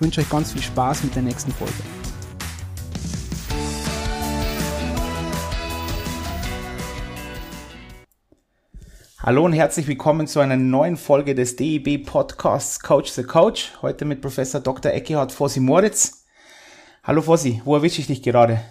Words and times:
ich 0.00 0.02
wünsche 0.02 0.22
euch 0.22 0.30
ganz 0.30 0.52
viel 0.52 0.62
Spaß 0.62 1.04
mit 1.04 1.14
der 1.14 1.20
nächsten 1.20 1.52
Folge. 1.52 1.74
Hallo 9.18 9.44
und 9.44 9.52
herzlich 9.52 9.86
willkommen 9.86 10.26
zu 10.26 10.40
einer 10.40 10.56
neuen 10.56 10.96
Folge 10.96 11.34
des 11.34 11.56
DEB 11.56 12.06
Podcasts 12.06 12.80
Coach 12.80 13.10
the 13.10 13.24
Coach. 13.24 13.72
Heute 13.82 14.06
mit 14.06 14.22
Professor 14.22 14.62
Dr. 14.62 14.90
Eckehard 14.90 15.32
Fossi 15.32 15.60
Moritz. 15.60 16.24
Hallo 17.04 17.20
Fossi, 17.20 17.60
wo 17.66 17.74
erwische 17.74 18.00
ich 18.00 18.06
dich 18.06 18.22
gerade? 18.22 18.64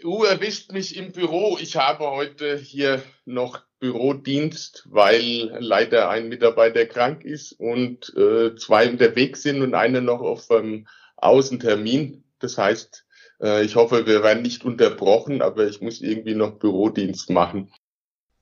Du 0.00 0.24
erwischt 0.24 0.72
mich 0.72 0.96
im 0.96 1.12
Büro. 1.12 1.58
Ich 1.60 1.76
habe 1.76 2.10
heute 2.12 2.56
hier 2.56 3.02
noch 3.26 3.60
Bürodienst, 3.78 4.86
weil 4.90 5.56
leider 5.58 6.08
ein 6.08 6.28
Mitarbeiter 6.28 6.86
krank 6.86 7.24
ist 7.24 7.52
und 7.52 8.12
äh, 8.16 8.54
zwei 8.56 8.88
unterwegs 8.88 9.42
sind 9.42 9.62
und 9.62 9.74
einer 9.74 10.00
noch 10.00 10.20
auf 10.20 10.50
einem 10.50 10.86
Außentermin. 11.16 12.24
Das 12.38 12.58
heißt, 12.58 13.06
äh, 13.40 13.64
ich 13.64 13.76
hoffe, 13.76 14.06
wir 14.06 14.22
werden 14.22 14.42
nicht 14.42 14.64
unterbrochen, 14.64 15.42
aber 15.42 15.66
ich 15.66 15.80
muss 15.80 16.00
irgendwie 16.00 16.34
noch 16.34 16.52
Bürodienst 16.52 17.30
machen. 17.30 17.70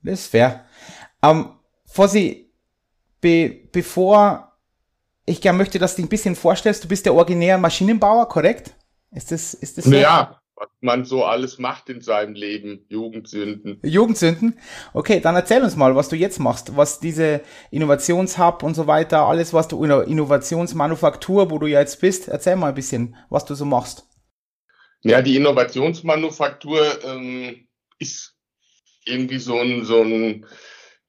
Das 0.02 0.20
ist 0.20 0.26
fair. 0.28 0.66
Ähm, 1.22 1.50
Fossi, 1.86 2.50
be 3.20 3.68
bevor 3.72 4.52
ich 5.26 5.40
gerne 5.40 5.58
möchte, 5.58 5.78
dass 5.78 5.92
du 5.92 6.02
dich 6.02 6.06
ein 6.06 6.10
bisschen 6.10 6.36
vorstellst, 6.36 6.84
du 6.84 6.88
bist 6.88 7.06
der 7.06 7.14
originäre 7.14 7.58
Maschinenbauer, 7.58 8.28
korrekt? 8.28 8.74
Ist 9.10 9.32
das, 9.32 9.54
ist 9.54 9.78
das 9.78 9.86
so? 9.86 9.94
Ja, 9.94 10.40
was 10.56 10.68
man 10.80 11.04
so 11.04 11.24
alles 11.24 11.58
macht 11.58 11.88
in 11.88 12.00
seinem 12.00 12.34
Leben. 12.34 12.84
Jugendsünden. 12.88 13.80
Jugendsünden? 13.82 14.58
Okay, 14.92 15.20
dann 15.20 15.34
erzähl 15.34 15.62
uns 15.62 15.76
mal, 15.76 15.96
was 15.96 16.08
du 16.08 16.16
jetzt 16.16 16.38
machst, 16.38 16.76
was 16.76 17.00
diese 17.00 17.40
Innovationshub 17.70 18.62
und 18.62 18.74
so 18.74 18.86
weiter, 18.86 19.26
alles, 19.26 19.52
was 19.52 19.68
du 19.68 19.82
in 19.82 19.90
der 19.90 20.04
Innovationsmanufaktur, 20.04 21.50
wo 21.50 21.58
du 21.58 21.66
ja 21.66 21.80
jetzt 21.80 22.00
bist, 22.00 22.28
erzähl 22.28 22.56
mal 22.56 22.68
ein 22.68 22.74
bisschen, 22.74 23.16
was 23.30 23.44
du 23.44 23.54
so 23.54 23.64
machst. 23.64 24.06
Ja, 25.02 25.20
die 25.22 25.36
Innovationsmanufaktur 25.36 27.04
ähm, 27.04 27.68
ist 27.98 28.34
irgendwie 29.04 29.38
so 29.38 29.58
ein, 29.58 29.84
so 29.84 30.02
ein 30.02 30.46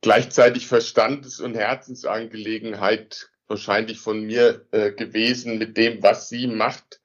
gleichzeitig 0.02 0.68
Verstandes- 0.68 1.40
und 1.40 1.56
Herzensangelegenheit 1.56 3.30
wahrscheinlich 3.48 4.00
von 4.00 4.26
mir 4.26 4.66
äh, 4.72 4.92
gewesen 4.92 5.58
mit 5.60 5.78
dem, 5.78 6.02
was 6.04 6.30
sie 6.30 6.48
macht 6.48 7.00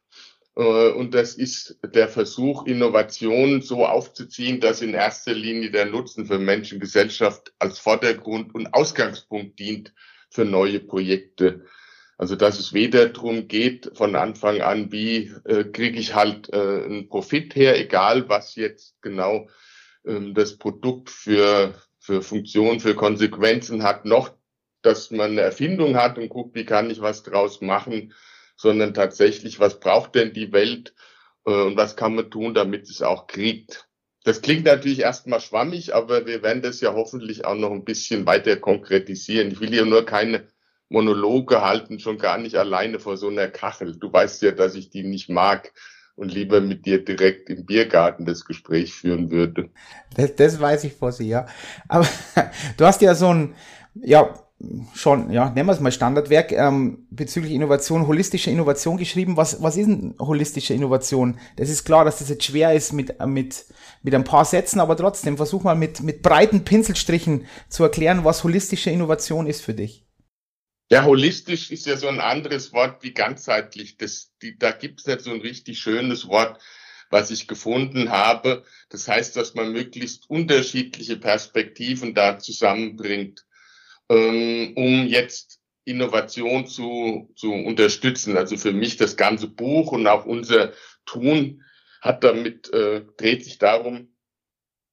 und 0.64 1.14
das 1.14 1.34
ist 1.34 1.78
der 1.94 2.08
Versuch, 2.08 2.66
Innovation 2.66 3.62
so 3.62 3.86
aufzuziehen, 3.86 4.60
dass 4.60 4.82
in 4.82 4.94
erster 4.94 5.32
Linie 5.32 5.70
der 5.70 5.86
Nutzen 5.86 6.26
für 6.26 6.38
Menschen, 6.38 6.80
Gesellschaft 6.80 7.52
als 7.58 7.78
Vordergrund 7.78 8.54
und 8.54 8.74
Ausgangspunkt 8.74 9.58
dient 9.58 9.94
für 10.28 10.44
neue 10.44 10.80
Projekte. 10.80 11.64
Also 12.18 12.36
dass 12.36 12.58
es 12.58 12.74
weder 12.74 13.08
darum 13.08 13.48
geht, 13.48 13.92
von 13.94 14.14
Anfang 14.14 14.60
an, 14.60 14.92
wie 14.92 15.32
äh, 15.44 15.64
kriege 15.64 15.98
ich 15.98 16.14
halt 16.14 16.52
äh, 16.52 16.84
einen 16.84 17.08
Profit 17.08 17.54
her, 17.56 17.78
egal 17.80 18.28
was 18.28 18.56
jetzt 18.56 19.00
genau 19.00 19.48
ähm, 20.04 20.34
das 20.34 20.58
Produkt 20.58 21.08
für, 21.08 21.74
für 21.98 22.20
Funktion, 22.20 22.80
für 22.80 22.94
Konsequenzen 22.94 23.82
hat, 23.82 24.04
noch 24.04 24.30
dass 24.82 25.10
man 25.10 25.32
eine 25.32 25.42
Erfindung 25.42 25.96
hat 25.96 26.18
und 26.18 26.28
guckt, 26.28 26.54
wie 26.54 26.64
kann 26.64 26.90
ich 26.90 27.00
was 27.00 27.22
draus 27.22 27.60
machen, 27.60 28.14
sondern 28.60 28.92
tatsächlich, 28.92 29.58
was 29.58 29.80
braucht 29.80 30.14
denn 30.14 30.34
die 30.34 30.52
Welt 30.52 30.94
äh, 31.46 31.50
und 31.50 31.78
was 31.78 31.96
kann 31.96 32.14
man 32.14 32.30
tun, 32.30 32.52
damit 32.52 32.90
es 32.90 33.00
auch 33.00 33.26
kriegt. 33.26 33.88
Das 34.22 34.42
klingt 34.42 34.66
natürlich 34.66 35.00
erstmal 35.00 35.40
schwammig, 35.40 35.94
aber 35.94 36.26
wir 36.26 36.42
werden 36.42 36.60
das 36.60 36.82
ja 36.82 36.92
hoffentlich 36.92 37.46
auch 37.46 37.54
noch 37.54 37.70
ein 37.70 37.86
bisschen 37.86 38.26
weiter 38.26 38.56
konkretisieren. 38.56 39.50
Ich 39.50 39.60
will 39.60 39.70
hier 39.70 39.86
nur 39.86 40.04
keine 40.04 40.46
Monologe 40.90 41.62
halten, 41.62 42.00
schon 42.00 42.18
gar 42.18 42.36
nicht 42.36 42.56
alleine 42.56 43.00
vor 43.00 43.16
so 43.16 43.28
einer 43.28 43.48
Kachel. 43.48 43.96
Du 43.96 44.12
weißt 44.12 44.42
ja, 44.42 44.50
dass 44.50 44.74
ich 44.74 44.90
die 44.90 45.04
nicht 45.04 45.30
mag 45.30 45.72
und 46.14 46.34
lieber 46.34 46.60
mit 46.60 46.84
dir 46.84 47.02
direkt 47.02 47.48
im 47.48 47.64
Biergarten 47.64 48.26
das 48.26 48.44
Gespräch 48.44 48.92
führen 48.92 49.30
würde. 49.30 49.70
Das, 50.16 50.36
das 50.36 50.60
weiß 50.60 50.84
ich 50.84 50.92
vor 50.92 51.12
sie, 51.12 51.30
ja. 51.30 51.46
Aber 51.88 52.06
du 52.76 52.84
hast 52.84 53.00
ja 53.00 53.14
so 53.14 53.32
ein, 53.32 53.54
ja, 53.94 54.34
schon, 54.94 55.30
ja, 55.30 55.50
nennen 55.50 55.68
wir 55.68 55.72
es 55.72 55.80
mal 55.80 55.90
Standardwerk 55.90 56.52
ähm, 56.52 57.06
bezüglich 57.10 57.52
Innovation, 57.52 58.06
holistische 58.06 58.50
Innovation 58.50 58.98
geschrieben. 58.98 59.36
Was, 59.36 59.62
was 59.62 59.76
ist 59.76 59.86
denn 59.86 60.14
holistische 60.18 60.74
Innovation? 60.74 61.38
Das 61.56 61.70
ist 61.70 61.84
klar, 61.84 62.04
dass 62.04 62.18
das 62.18 62.28
jetzt 62.28 62.44
schwer 62.44 62.74
ist 62.74 62.92
mit, 62.92 63.18
mit, 63.26 63.64
mit 64.02 64.14
ein 64.14 64.24
paar 64.24 64.44
Sätzen, 64.44 64.80
aber 64.80 64.96
trotzdem 64.96 65.36
versuch 65.36 65.62
mal 65.62 65.74
mit, 65.74 66.02
mit 66.02 66.22
breiten 66.22 66.64
Pinselstrichen 66.64 67.46
zu 67.68 67.84
erklären, 67.84 68.24
was 68.24 68.44
holistische 68.44 68.90
Innovation 68.90 69.46
ist 69.46 69.62
für 69.62 69.74
dich. 69.74 70.04
Ja, 70.90 71.04
holistisch 71.04 71.70
ist 71.70 71.86
ja 71.86 71.96
so 71.96 72.08
ein 72.08 72.20
anderes 72.20 72.72
Wort 72.72 73.02
wie 73.02 73.14
ganzheitlich. 73.14 73.96
Das, 73.96 74.32
die, 74.42 74.58
da 74.58 74.72
gibt 74.72 75.00
es 75.00 75.06
nicht 75.06 75.20
so 75.20 75.30
ein 75.30 75.40
richtig 75.40 75.78
schönes 75.78 76.28
Wort, 76.28 76.60
was 77.08 77.30
ich 77.30 77.48
gefunden 77.48 78.10
habe. 78.10 78.64
Das 78.90 79.08
heißt, 79.08 79.36
dass 79.36 79.54
man 79.54 79.72
möglichst 79.72 80.28
unterschiedliche 80.28 81.16
Perspektiven 81.16 82.14
da 82.14 82.38
zusammenbringt 82.38 83.46
ähm, 84.10 84.72
um 84.76 85.06
jetzt 85.06 85.60
Innovation 85.84 86.66
zu, 86.66 87.32
zu 87.36 87.52
unterstützen. 87.52 88.36
Also 88.36 88.56
für 88.56 88.72
mich 88.72 88.96
das 88.96 89.16
ganze 89.16 89.48
Buch 89.48 89.92
und 89.92 90.06
auch 90.06 90.26
unser 90.26 90.72
Tun 91.06 91.62
hat 92.02 92.24
damit, 92.24 92.72
äh, 92.72 93.04
dreht 93.16 93.44
sich 93.44 93.58
darum, 93.58 94.14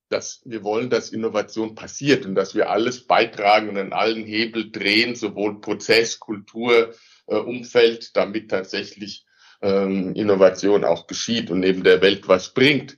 dass 0.10 0.42
wir 0.46 0.64
wollen, 0.64 0.90
dass 0.90 1.10
Innovation 1.10 1.76
passiert 1.76 2.26
und 2.26 2.36
dass 2.36 2.56
wir 2.56 2.70
alles 2.70 3.06
beitragen 3.06 3.70
und 3.70 3.78
an 3.78 3.92
allen 3.92 4.24
Hebel 4.24 4.72
drehen, 4.72 5.16
sowohl 5.16 5.60
Prozess, 5.60 6.20
Kultur, 6.20 6.94
äh, 7.28 7.36
Umfeld, 7.36 8.16
damit 8.16 8.50
tatsächlich 8.50 9.26
ähm, 9.62 10.14
Innovation 10.16 10.86
auch 10.86 11.08
geschieht 11.08 11.52
und 11.52 11.60
neben 11.60 11.84
der 11.84 12.02
Welt 12.02 12.28
was 12.28 12.54
bringt. 12.54 12.98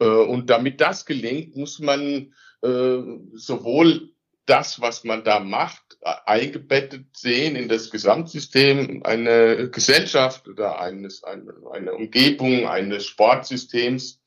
Äh, 0.00 0.06
und 0.06 0.50
damit 0.50 0.80
das 0.80 1.06
gelingt, 1.06 1.56
muss 1.56 1.78
man 1.78 2.34
äh, 2.62 2.98
sowohl 3.34 4.11
das, 4.46 4.80
was 4.80 5.04
man 5.04 5.24
da 5.24 5.40
macht, 5.40 5.82
eingebettet 6.26 7.06
sehen 7.16 7.54
in 7.54 7.68
das 7.68 7.90
Gesamtsystem 7.90 9.02
einer 9.04 9.68
Gesellschaft 9.68 10.48
oder 10.48 10.80
eines, 10.80 11.22
eine, 11.22 11.54
einer 11.72 11.94
Umgebung, 11.94 12.66
eines 12.66 13.06
Sportsystems. 13.06 14.20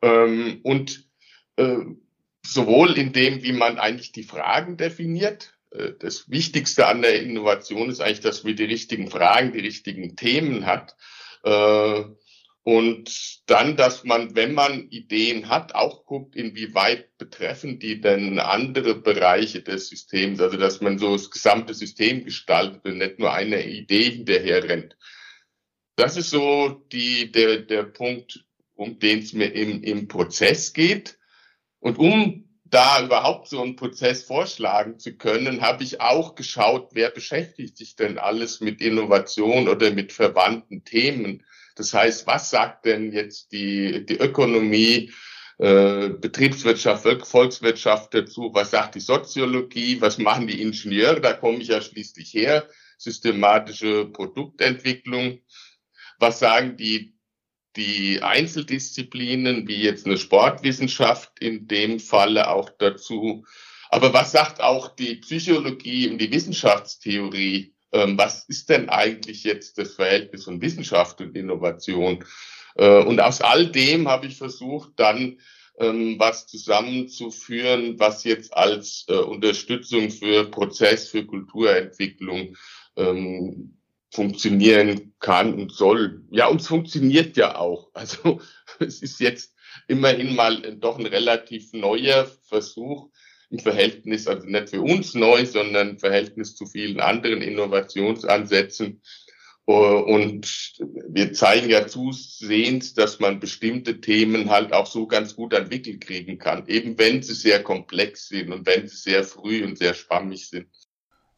Ähm, 0.00 0.60
und 0.62 1.04
äh, 1.56 1.76
sowohl 2.44 2.98
in 2.98 3.12
dem, 3.12 3.42
wie 3.42 3.52
man 3.52 3.78
eigentlich 3.78 4.12
die 4.12 4.24
Fragen 4.24 4.76
definiert. 4.76 5.54
Äh, 5.70 5.92
das 5.98 6.30
Wichtigste 6.30 6.86
an 6.86 7.02
der 7.02 7.22
Innovation 7.22 7.90
ist 7.90 8.00
eigentlich, 8.00 8.20
dass 8.20 8.44
wir 8.44 8.54
die 8.54 8.64
richtigen 8.64 9.10
Fragen, 9.10 9.52
die 9.52 9.60
richtigen 9.60 10.16
Themen 10.16 10.66
hat. 10.66 10.96
Äh, 11.44 12.04
und 12.64 13.42
dann, 13.46 13.76
dass 13.76 14.04
man, 14.04 14.36
wenn 14.36 14.54
man 14.54 14.88
Ideen 14.90 15.48
hat, 15.48 15.74
auch 15.74 16.04
guckt, 16.04 16.36
inwieweit 16.36 17.16
betreffen 17.18 17.80
die 17.80 18.00
denn 18.00 18.38
andere 18.38 18.94
Bereiche 18.94 19.62
des 19.62 19.88
Systems. 19.88 20.40
Also, 20.40 20.56
dass 20.56 20.80
man 20.80 20.98
so 20.98 21.12
das 21.12 21.30
gesamte 21.30 21.74
System 21.74 22.24
gestaltet 22.24 22.84
und 22.84 22.98
nicht 22.98 23.18
nur 23.18 23.32
eine 23.32 23.66
Idee 23.66 24.10
hinterher 24.10 24.62
rennt. 24.62 24.96
Das 25.96 26.16
ist 26.16 26.30
so 26.30 26.86
die, 26.92 27.32
der, 27.32 27.58
der 27.58 27.82
Punkt, 27.82 28.44
um 28.74 28.98
den 29.00 29.18
es 29.18 29.32
mir 29.32 29.52
im, 29.52 29.82
im 29.82 30.06
Prozess 30.06 30.72
geht. 30.72 31.18
Und 31.80 31.98
um 31.98 32.48
da 32.64 33.04
überhaupt 33.04 33.48
so 33.48 33.60
einen 33.60 33.76
Prozess 33.76 34.22
vorschlagen 34.22 35.00
zu 35.00 35.16
können, 35.16 35.62
habe 35.62 35.82
ich 35.82 36.00
auch 36.00 36.36
geschaut, 36.36 36.90
wer 36.92 37.10
beschäftigt 37.10 37.76
sich 37.76 37.96
denn 37.96 38.18
alles 38.18 38.60
mit 38.60 38.80
Innovation 38.80 39.68
oder 39.68 39.90
mit 39.90 40.12
verwandten 40.12 40.84
Themen. 40.84 41.44
Das 41.76 41.94
heißt, 41.94 42.26
was 42.26 42.50
sagt 42.50 42.84
denn 42.84 43.12
jetzt 43.12 43.52
die, 43.52 44.04
die 44.04 44.18
Ökonomie, 44.18 45.12
äh, 45.58 46.08
Betriebswirtschaft, 46.08 47.04
Volkswirtschaft 47.26 48.14
dazu? 48.14 48.50
Was 48.52 48.70
sagt 48.70 48.94
die 48.94 49.00
Soziologie? 49.00 50.00
Was 50.00 50.18
machen 50.18 50.46
die 50.46 50.60
Ingenieure? 50.60 51.20
Da 51.20 51.34
komme 51.34 51.58
ich 51.58 51.68
ja 51.68 51.80
schließlich 51.80 52.34
her. 52.34 52.68
Systematische 52.98 54.06
Produktentwicklung. 54.06 55.40
Was 56.18 56.38
sagen 56.38 56.76
die, 56.76 57.14
die 57.76 58.22
Einzeldisziplinen, 58.22 59.66
wie 59.66 59.82
jetzt 59.82 60.06
eine 60.06 60.18
Sportwissenschaft 60.18 61.32
in 61.40 61.66
dem 61.68 62.00
Falle 62.00 62.48
auch 62.48 62.70
dazu? 62.78 63.44
Aber 63.88 64.12
was 64.14 64.32
sagt 64.32 64.60
auch 64.60 64.88
die 64.94 65.16
Psychologie 65.16 66.08
und 66.08 66.18
die 66.18 66.32
Wissenschaftstheorie 66.32 67.71
was 67.92 68.44
ist 68.48 68.68
denn 68.68 68.88
eigentlich 68.88 69.44
jetzt 69.44 69.78
das 69.78 69.94
Verhältnis 69.94 70.44
von 70.44 70.60
Wissenschaft 70.60 71.20
und 71.20 71.36
Innovation? 71.36 72.24
Äh, 72.74 73.02
und 73.04 73.20
aus 73.20 73.40
all 73.40 73.70
dem 73.70 74.08
habe 74.08 74.26
ich 74.26 74.36
versucht, 74.36 74.92
dann 74.96 75.38
ähm, 75.78 76.16
was 76.18 76.46
zusammenzuführen, 76.46 77.98
was 77.98 78.24
jetzt 78.24 78.54
als 78.54 79.04
äh, 79.08 79.14
Unterstützung 79.14 80.10
für 80.10 80.50
Prozess, 80.50 81.08
für 81.08 81.24
Kulturentwicklung 81.24 82.56
ähm, 82.96 83.78
funktionieren 84.10 85.14
kann 85.18 85.54
und 85.54 85.72
soll. 85.72 86.22
Ja, 86.30 86.48
und 86.48 86.60
es 86.60 86.68
funktioniert 86.68 87.36
ja 87.36 87.56
auch. 87.56 87.90
Also 87.94 88.40
es 88.78 89.02
ist 89.02 89.20
jetzt 89.20 89.54
immerhin 89.88 90.34
mal 90.34 90.76
doch 90.76 90.98
ein 90.98 91.06
relativ 91.06 91.72
neuer 91.72 92.26
Versuch 92.42 93.10
im 93.52 93.58
Verhältnis, 93.58 94.26
also 94.26 94.46
nicht 94.46 94.70
für 94.70 94.80
uns 94.80 95.14
neu, 95.14 95.44
sondern 95.44 95.90
im 95.90 95.98
Verhältnis 95.98 96.56
zu 96.56 96.64
vielen 96.66 97.00
anderen 97.00 97.42
Innovationsansätzen. 97.42 99.02
Äh, 99.66 99.72
und 99.72 100.72
wir 101.08 101.34
zeigen 101.34 101.68
ja 101.68 101.86
zusehends, 101.86 102.94
dass 102.94 103.20
man 103.20 103.40
bestimmte 103.40 104.00
Themen 104.00 104.50
halt 104.50 104.72
auch 104.72 104.86
so 104.86 105.06
ganz 105.06 105.36
gut 105.36 105.52
entwickelt 105.52 106.00
kriegen 106.00 106.38
kann, 106.38 106.66
eben 106.66 106.98
wenn 106.98 107.22
sie 107.22 107.34
sehr 107.34 107.62
komplex 107.62 108.28
sind 108.28 108.50
und 108.50 108.66
wenn 108.66 108.88
sie 108.88 108.96
sehr 108.96 109.22
früh 109.22 109.62
und 109.62 109.76
sehr 109.76 109.92
schwammig 109.92 110.48
sind. 110.48 110.66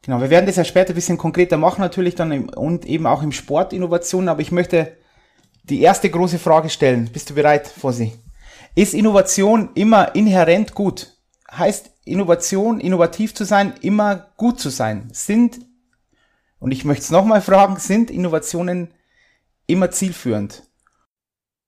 Genau, 0.01 0.21
wir 0.21 0.29
werden 0.29 0.45
das 0.45 0.55
ja 0.55 0.63
später 0.63 0.93
ein 0.93 0.95
bisschen 0.95 1.17
konkreter 1.17 1.57
machen, 1.57 1.81
natürlich 1.81 2.15
dann 2.15 2.31
im, 2.31 2.47
und 2.47 2.85
eben 2.85 3.07
auch 3.07 3.23
im 3.23 3.33
Sport 3.33 3.73
Innovationen, 3.73 4.29
aber 4.29 4.41
ich 4.41 4.53
möchte 4.53 4.95
die 5.63 5.81
erste 5.81 6.09
große 6.09 6.39
Frage 6.39 6.69
stellen. 6.69 7.09
Bist 7.11 7.29
du 7.29 7.33
bereit, 7.33 7.67
Fossi? 7.67 8.13
Ist 8.75 8.93
Innovation 8.93 9.71
immer 9.73 10.15
inhärent 10.15 10.73
gut? 10.75 11.14
Heißt 11.57 11.91
Innovation, 12.05 12.79
innovativ 12.79 13.33
zu 13.33 13.45
sein, 13.45 13.73
immer 13.81 14.31
gut 14.37 14.59
zu 14.59 14.69
sein? 14.69 15.09
Sind, 15.11 15.59
und 16.59 16.71
ich 16.71 16.85
möchte 16.85 17.03
es 17.03 17.11
nochmal 17.11 17.41
fragen, 17.41 17.77
sind 17.77 18.11
Innovationen 18.11 18.93
immer 19.67 19.91
zielführend? 19.91 20.63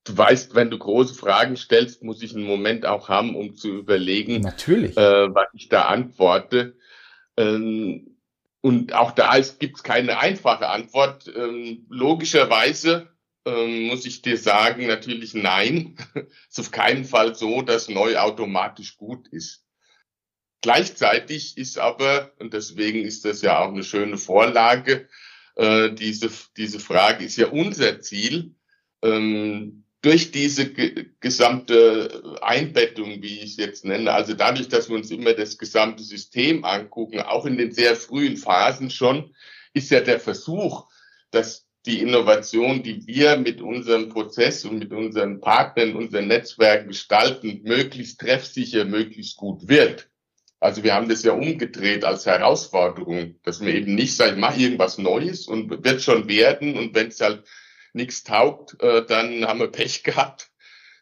Du 0.03 0.17
weißt, 0.17 0.55
wenn 0.55 0.69
du 0.69 0.77
große 0.77 1.13
Fragen 1.13 1.57
stellst, 1.57 2.01
muss 2.01 2.21
ich 2.21 2.33
einen 2.33 2.45
Moment 2.45 2.85
auch 2.85 3.09
haben, 3.09 3.35
um 3.35 3.55
zu 3.55 3.79
überlegen, 3.79 4.41
Natürlich. 4.41 4.95
Äh, 4.95 5.33
was 5.35 5.47
ich 5.53 5.67
da 5.67 5.83
antworte. 5.83 6.77
Ähm, 7.35 8.17
und 8.61 8.93
auch 8.93 9.11
da 9.11 9.37
gibt 9.59 9.77
es 9.77 9.83
keine 9.83 10.19
einfache 10.19 10.67
Antwort. 10.67 11.31
Ähm, 11.35 11.85
logischerweise 11.89 13.09
ähm, 13.45 13.87
muss 13.87 14.05
ich 14.05 14.21
dir 14.21 14.37
sagen, 14.37 14.87
natürlich 14.87 15.33
nein. 15.33 15.95
ist 16.49 16.59
auf 16.59 16.71
keinen 16.71 17.05
Fall 17.05 17.35
so, 17.35 17.61
dass 17.61 17.89
neu 17.89 18.17
automatisch 18.17 18.97
gut 18.97 19.27
ist. 19.29 19.66
Gleichzeitig 20.61 21.57
ist 21.57 21.77
aber, 21.77 22.33
und 22.39 22.53
deswegen 22.53 23.03
ist 23.03 23.25
das 23.25 23.41
ja 23.41 23.59
auch 23.59 23.69
eine 23.69 23.83
schöne 23.83 24.17
Vorlage, 24.17 25.07
äh, 25.55 25.91
diese, 25.91 26.29
diese 26.55 26.79
Frage 26.79 27.25
ist 27.25 27.37
ja 27.37 27.47
unser 27.47 28.01
Ziel, 28.01 28.55
ähm, 29.03 29.83
durch 30.01 30.31
diese 30.31 30.71
gesamte 31.19 32.37
Einbettung, 32.41 33.21
wie 33.21 33.39
ich 33.39 33.51
es 33.51 33.57
jetzt 33.57 33.85
nenne, 33.85 34.13
also 34.13 34.33
dadurch, 34.33 34.67
dass 34.67 34.89
wir 34.89 34.95
uns 34.95 35.11
immer 35.11 35.33
das 35.33 35.57
gesamte 35.57 36.03
System 36.03 36.63
angucken, 36.63 37.19
auch 37.21 37.45
in 37.45 37.57
den 37.57 37.71
sehr 37.71 37.95
frühen 37.95 38.37
Phasen 38.37 38.89
schon, 38.89 39.35
ist 39.73 39.91
ja 39.91 39.99
der 40.01 40.19
Versuch, 40.19 40.87
dass 41.31 41.67
die 41.85 42.01
Innovation, 42.01 42.83
die 42.83 43.07
wir 43.07 43.37
mit 43.37 43.61
unserem 43.61 44.09
Prozess 44.09 44.65
und 44.65 44.79
mit 44.79 44.91
unseren 44.91 45.39
Partnern, 45.39 45.95
unseren 45.95 46.27
Netzwerken 46.27 46.89
gestalten, 46.89 47.61
möglichst 47.63 48.19
treffsicher, 48.19 48.85
möglichst 48.85 49.37
gut 49.37 49.67
wird. 49.67 50.09
Also 50.59 50.83
wir 50.83 50.95
haben 50.95 51.07
das 51.07 51.23
ja 51.23 51.33
umgedreht 51.33 52.03
als 52.03 52.25
Herausforderung, 52.25 53.39
dass 53.43 53.61
wir 53.61 53.73
eben 53.75 53.93
nicht 53.93 54.15
sagen, 54.15 54.39
mach 54.39 54.57
irgendwas 54.57 54.97
Neues 54.97 55.47
und 55.47 55.83
wird 55.83 56.01
schon 56.01 56.27
werden 56.27 56.77
und 56.77 56.95
wenn 56.95 57.07
es 57.07 57.21
halt 57.21 57.43
nichts 57.93 58.23
taugt, 58.23 58.81
äh, 58.81 59.05
dann 59.05 59.45
haben 59.45 59.59
wir 59.59 59.67
Pech 59.67 60.03
gehabt, 60.03 60.49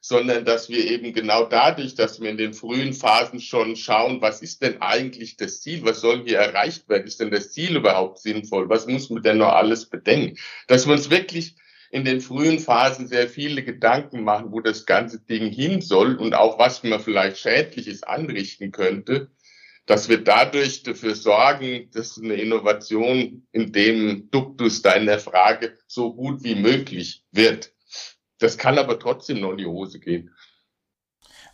sondern 0.01 0.45
dass 0.45 0.69
wir 0.69 0.85
eben 0.85 1.13
genau 1.13 1.45
dadurch, 1.45 1.95
dass 1.95 2.21
wir 2.21 2.29
in 2.29 2.37
den 2.37 2.53
frühen 2.53 2.93
Phasen 2.93 3.39
schon 3.39 3.75
schauen, 3.75 4.21
was 4.21 4.41
ist 4.41 4.61
denn 4.61 4.81
eigentlich 4.81 5.37
das 5.37 5.61
Ziel, 5.61 5.83
was 5.83 6.01
soll 6.01 6.23
hier 6.25 6.37
erreicht 6.37 6.89
werden, 6.89 7.07
ist 7.07 7.19
denn 7.19 7.31
das 7.31 7.51
Ziel 7.51 7.77
überhaupt 7.77 8.19
sinnvoll, 8.19 8.69
was 8.69 8.87
muss 8.87 9.09
man 9.09 9.23
denn 9.23 9.37
noch 9.37 9.53
alles 9.53 9.89
bedenken, 9.89 10.37
dass 10.67 10.85
wir 10.85 10.93
uns 10.93 11.09
wirklich 11.09 11.55
in 11.91 12.03
den 12.03 12.19
frühen 12.19 12.59
Phasen 12.59 13.07
sehr 13.07 13.29
viele 13.29 13.63
Gedanken 13.63 14.23
machen, 14.23 14.51
wo 14.51 14.59
das 14.59 14.85
ganze 14.85 15.21
Ding 15.21 15.49
hin 15.49 15.81
soll 15.81 16.15
und 16.15 16.35
auch 16.35 16.59
was 16.59 16.83
man 16.83 16.99
vielleicht 16.99 17.37
Schädliches 17.37 18.03
anrichten 18.03 18.71
könnte, 18.71 19.31
dass 19.85 20.09
wir 20.09 20.23
dadurch 20.23 20.83
dafür 20.83 21.15
sorgen, 21.15 21.89
dass 21.93 22.17
eine 22.17 22.33
Innovation 22.35 23.45
in 23.51 23.71
dem 23.71 24.29
Duktus 24.31 24.81
deiner 24.81 25.19
Frage 25.19 25.77
so 25.87 26.13
gut 26.13 26.43
wie 26.43 26.55
möglich 26.55 27.23
wird. 27.31 27.71
Das 28.39 28.57
kann 28.57 28.77
aber 28.77 28.99
trotzdem 28.99 29.41
noch 29.41 29.51
in 29.51 29.57
die 29.57 29.65
Hose 29.65 29.99
gehen. 29.99 30.31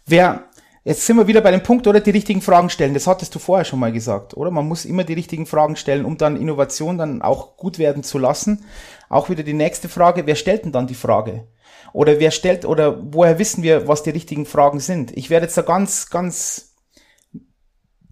Wer, 0.06 0.50
jetzt 0.84 1.06
sind 1.06 1.18
wir 1.18 1.28
wieder 1.28 1.42
bei 1.42 1.52
dem 1.52 1.62
Punkt, 1.62 1.86
oder 1.88 2.00
die 2.00 2.10
richtigen 2.10 2.42
Fragen 2.42 2.70
stellen. 2.70 2.94
Das 2.94 3.06
hattest 3.06 3.36
du 3.36 3.40
vorher 3.40 3.66
schon 3.66 3.80
mal 3.80 3.92
gesagt, 3.92 4.36
oder? 4.36 4.50
Man 4.50 4.68
muss 4.68 4.86
immer 4.86 5.04
die 5.04 5.14
richtigen 5.14 5.46
Fragen 5.46 5.76
stellen, 5.76 6.06
um 6.06 6.18
dann 6.18 6.38
Innovation 6.38 6.98
dann 6.98 7.22
auch 7.22 7.58
gut 7.58 7.80
werden 7.80 8.04
zu 8.04 8.18
lassen. 8.18 8.66
Auch 9.10 9.30
wieder 9.30 9.44
die 9.44 9.54
nächste 9.54 9.90
Frage, 9.90 10.26
wer 10.26 10.36
stellt 10.36 10.64
denn 10.64 10.72
dann 10.72 10.88
die 10.88 10.96
Frage? 10.96 11.48
Oder 11.94 12.20
wer 12.20 12.32
stellt, 12.32 12.66
oder 12.66 13.14
woher 13.14 13.38
wissen 13.38 13.62
wir, 13.62 13.88
was 13.88 14.04
die 14.04 14.12
richtigen 14.12 14.46
Fragen 14.46 14.80
sind? 14.80 15.16
Ich 15.18 15.30
werde 15.30 15.46
jetzt 15.46 15.58
da 15.58 15.62
ganz, 15.62 16.10
ganz 16.10 16.71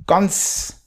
ganz 0.09 0.79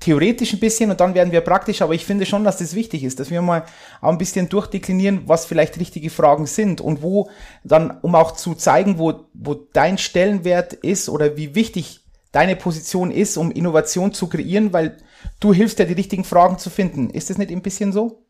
theoretisch 0.00 0.54
ein 0.54 0.60
bisschen 0.60 0.90
und 0.90 0.98
dann 1.00 1.14
werden 1.14 1.30
wir 1.30 1.42
praktisch, 1.42 1.82
aber 1.82 1.92
ich 1.92 2.06
finde 2.06 2.24
schon, 2.24 2.42
dass 2.42 2.56
das 2.56 2.74
wichtig 2.74 3.04
ist, 3.04 3.20
dass 3.20 3.30
wir 3.30 3.42
mal 3.42 3.64
auch 4.00 4.08
ein 4.08 4.16
bisschen 4.16 4.48
durchdeklinieren, 4.48 5.24
was 5.26 5.44
vielleicht 5.44 5.78
richtige 5.78 6.08
Fragen 6.08 6.46
sind 6.46 6.80
und 6.80 7.02
wo 7.02 7.28
dann, 7.62 7.98
um 8.00 8.14
auch 8.14 8.32
zu 8.32 8.54
zeigen, 8.54 8.98
wo, 8.98 9.26
wo 9.34 9.54
dein 9.54 9.98
Stellenwert 9.98 10.72
ist 10.72 11.10
oder 11.10 11.36
wie 11.36 11.54
wichtig 11.54 12.00
deine 12.32 12.56
Position 12.56 13.10
ist, 13.10 13.36
um 13.36 13.50
Innovation 13.50 14.14
zu 14.14 14.28
kreieren, 14.28 14.72
weil 14.72 14.96
du 15.38 15.52
hilfst 15.52 15.78
ja, 15.78 15.84
die 15.84 15.92
richtigen 15.92 16.24
Fragen 16.24 16.58
zu 16.58 16.70
finden. 16.70 17.10
Ist 17.10 17.28
das 17.28 17.36
nicht 17.36 17.50
ein 17.50 17.62
bisschen 17.62 17.92
so? 17.92 18.24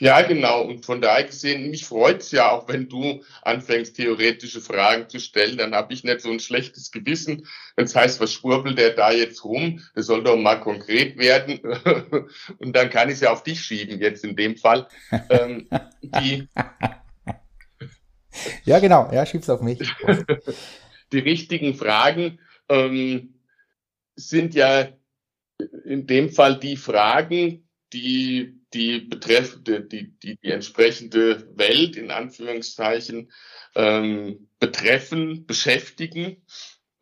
Ja, 0.00 0.22
genau. 0.22 0.62
Und 0.62 0.86
von 0.86 1.00
daher 1.00 1.24
gesehen, 1.24 1.70
mich 1.70 1.84
freut's 1.84 2.30
ja 2.30 2.52
auch, 2.52 2.68
wenn 2.68 2.88
du 2.88 3.24
anfängst, 3.42 3.96
theoretische 3.96 4.60
Fragen 4.60 5.08
zu 5.08 5.18
stellen. 5.18 5.58
Dann 5.58 5.74
habe 5.74 5.92
ich 5.92 6.04
nicht 6.04 6.20
so 6.20 6.30
ein 6.30 6.38
schlechtes 6.38 6.92
Gewissen, 6.92 7.46
wenn 7.74 7.86
es 7.86 7.96
heißt, 7.96 8.20
was 8.20 8.32
schwurbelt 8.32 8.78
der 8.78 8.90
da 8.90 9.10
jetzt 9.10 9.44
rum? 9.44 9.82
Das 9.94 10.06
soll 10.06 10.22
doch 10.22 10.36
mal 10.36 10.60
konkret 10.60 11.18
werden. 11.18 11.60
Und 12.58 12.76
dann 12.76 12.90
kann 12.90 13.08
ich 13.08 13.16
es 13.16 13.20
ja 13.22 13.32
auf 13.32 13.42
dich 13.42 13.60
schieben, 13.60 14.00
jetzt 14.00 14.24
in 14.24 14.36
dem 14.36 14.56
Fall. 14.56 14.86
ähm, 15.30 15.68
ja, 18.64 18.78
genau. 18.78 19.10
Ja, 19.12 19.26
schieb's 19.26 19.50
auf 19.50 19.62
mich. 19.62 19.80
die 21.12 21.18
richtigen 21.18 21.74
Fragen 21.74 22.38
ähm, 22.68 23.34
sind 24.14 24.54
ja 24.54 24.88
in 25.84 26.06
dem 26.06 26.30
Fall 26.30 26.60
die 26.60 26.76
Fragen, 26.76 27.68
die 27.92 28.57
die 28.74 29.00
betreffende, 29.00 29.82
die, 29.82 30.12
die, 30.18 30.38
die 30.38 30.50
entsprechende 30.50 31.48
Welt 31.56 31.96
in 31.96 32.10
Anführungszeichen 32.10 33.30
ähm, 33.74 34.48
betreffen, 34.60 35.46
beschäftigen 35.46 36.44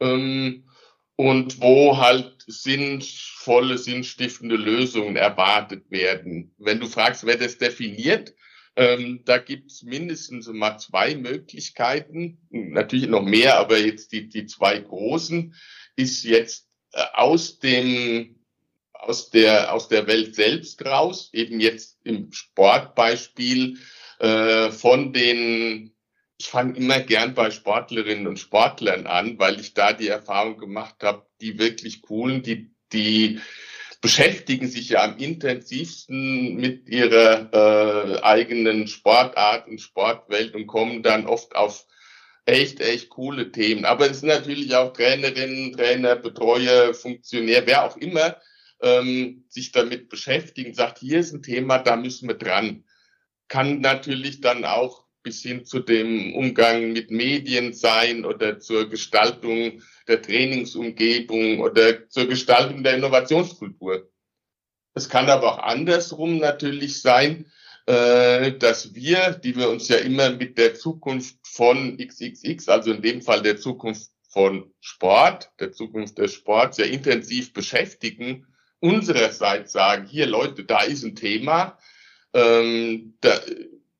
ähm, 0.01 0.69
und 1.17 1.61
wo 1.61 1.97
halt 1.97 2.45
sinnvolle, 2.47 3.79
sinnstiftende 3.79 4.57
Lösungen 4.57 5.17
erwartet 5.17 5.91
werden. 5.91 6.55
Wenn 6.59 6.81
du 6.81 6.87
fragst, 6.87 7.27
wer 7.27 7.37
das 7.37 7.59
definiert, 7.59 8.35
ähm, 8.77 9.23
da 9.25 9.39
gibt's 9.39 9.83
mindestens 9.83 10.49
mal 10.49 10.79
zwei 10.79 11.15
Möglichkeiten, 11.17 12.39
natürlich 12.51 13.09
noch 13.09 13.23
mehr, 13.23 13.59
aber 13.59 13.79
jetzt 13.79 14.13
die, 14.13 14.29
die 14.29 14.47
zwei 14.47 14.79
großen, 14.79 15.55
ist 15.97 16.25
jetzt 16.25 16.69
äh, 16.93 17.03
aus 17.15 17.59
dem 17.59 18.36
aus 19.01 19.31
der, 19.31 19.73
aus 19.73 19.89
der 19.89 20.07
Welt 20.07 20.35
selbst 20.35 20.85
raus, 20.85 21.31
eben 21.33 21.61
jetzt 21.61 21.99
im 22.05 22.33
Sportbeispiel 22.33 23.79
äh, 24.19 24.71
von 24.71 25.13
den, 25.13 25.95
ich 26.39 26.47
fange 26.47 26.77
immer 26.77 27.01
gern 27.01 27.35
bei 27.35 27.51
Sportlerinnen 27.51 28.27
und 28.27 28.39
Sportlern 28.39 29.07
an, 29.07 29.39
weil 29.39 29.61
ich 29.61 29.75
da 29.75 29.93
die 29.93 30.09
Erfahrung 30.09 30.59
gemacht 30.59 30.97
habe, 31.03 31.27
die 31.41 31.59
wirklich 31.59 32.03
coolen, 32.03 32.43
die, 32.43 32.71
die 32.93 33.41
beschäftigen 34.01 34.69
sich 34.69 34.91
ja 34.91 35.03
am 35.03 35.19
intensivsten 35.19 36.57
mit 36.57 36.89
ihrer 36.89 37.51
äh, 37.53 38.23
eigenen 38.23 38.87
Sportart 38.87 39.67
und 39.69 39.81
Sportwelt 39.81 40.55
und 40.55 40.67
kommen 40.67 41.03
dann 41.03 41.27
oft 41.27 41.57
auf 41.57 41.87
echt, 42.45 42.81
echt 42.81 43.11
coole 43.11 43.51
Themen. 43.51 43.85
Aber 43.85 44.09
es 44.09 44.21
sind 44.21 44.29
natürlich 44.29 44.75
auch 44.75 44.93
Trainerinnen, 44.93 45.73
Trainer, 45.73 46.17
Betreuer, 46.17 46.95
Funktionär, 46.95 47.67
wer 47.67 47.85
auch 47.85 47.97
immer, 47.97 48.37
ähm, 48.81 49.45
sich 49.49 49.73
damit 49.73 50.09
beschäftigen, 50.09 50.75
sagt, 50.75 50.99
hier 50.99 51.21
ist 51.21 51.33
ein 51.33 51.43
Thema, 51.43 51.79
da 51.79 51.97
müssen 51.97 52.29
wir 52.29 52.37
dran. 52.37 52.85
Kann 53.49 53.81
natürlich 53.81 54.41
dann 54.41 54.65
auch 54.65 55.07
bis 55.23 55.43
hin 55.43 55.65
zu 55.65 55.81
dem 55.81 56.35
Umgang 56.35 56.93
mit 56.93 57.11
Medien 57.11 57.73
sein 57.73 58.25
oder 58.25 58.61
zur 58.61 58.89
Gestaltung 58.89 59.83
der 60.07 60.23
Trainingsumgebung 60.23 61.61
oder 61.61 62.09
zur 62.09 62.29
Gestaltung 62.29 62.85
der 62.85 62.97
Innovationskultur. 62.97 64.09
Es 64.95 65.09
kann 65.09 65.29
aber 65.29 65.55
auch 65.55 65.59
andersrum 65.59 66.39
natürlich 66.39 67.03
sein, 67.03 67.51
äh, 67.87 68.53
dass 68.53 68.95
wir, 68.95 69.33
die 69.33 69.57
wir 69.57 69.69
uns 69.69 69.89
ja 69.89 69.97
immer 69.97 70.31
mit 70.31 70.59
der 70.59 70.75
Zukunft 70.75 71.37
von 71.43 71.99
XXX, 71.99 72.69
also 72.69 72.93
in 72.93 73.03
dem 73.03 73.21
Fall 73.21 73.43
der 73.43 73.57
Zukunft 73.57 74.11
von 74.29 74.73
Sport, 74.81 75.51
der 75.61 75.73
Zukunft 75.73 76.19
des 76.19 76.35
Sports, 76.35 76.79
ja 76.79 76.85
intensiv 76.85 77.53
beschäftigen, 77.53 78.47
unsererseits 78.81 79.73
sagen, 79.73 80.07
hier 80.07 80.27
Leute, 80.27 80.65
da 80.65 80.83
ist 80.83 81.05
ein 81.05 81.17
Thema, 81.17 81.79
ähm, 82.33 83.15
da, 83.21 83.41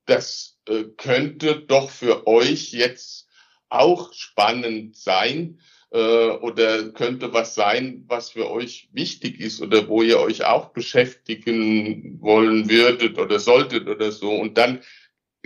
das 0.05 0.59
äh, 0.69 0.85
könnte 0.97 1.61
doch 1.61 1.91
für 1.91 2.27
euch 2.27 2.73
jetzt 2.73 3.29
auch 3.69 4.13
spannend 4.13 4.97
sein 4.97 5.61
äh, 5.91 5.99
oder 5.99 6.91
könnte 6.91 7.33
was 7.33 7.55
sein, 7.55 8.05
was 8.07 8.31
für 8.31 8.51
euch 8.51 8.89
wichtig 8.93 9.41
ist 9.41 9.61
oder 9.61 9.89
wo 9.89 10.03
ihr 10.03 10.21
euch 10.21 10.45
auch 10.45 10.73
beschäftigen 10.73 12.21
wollen 12.21 12.69
würdet 12.69 13.19
oder 13.19 13.39
solltet 13.39 13.89
oder 13.89 14.13
so. 14.13 14.31
Und 14.33 14.59
dann 14.59 14.81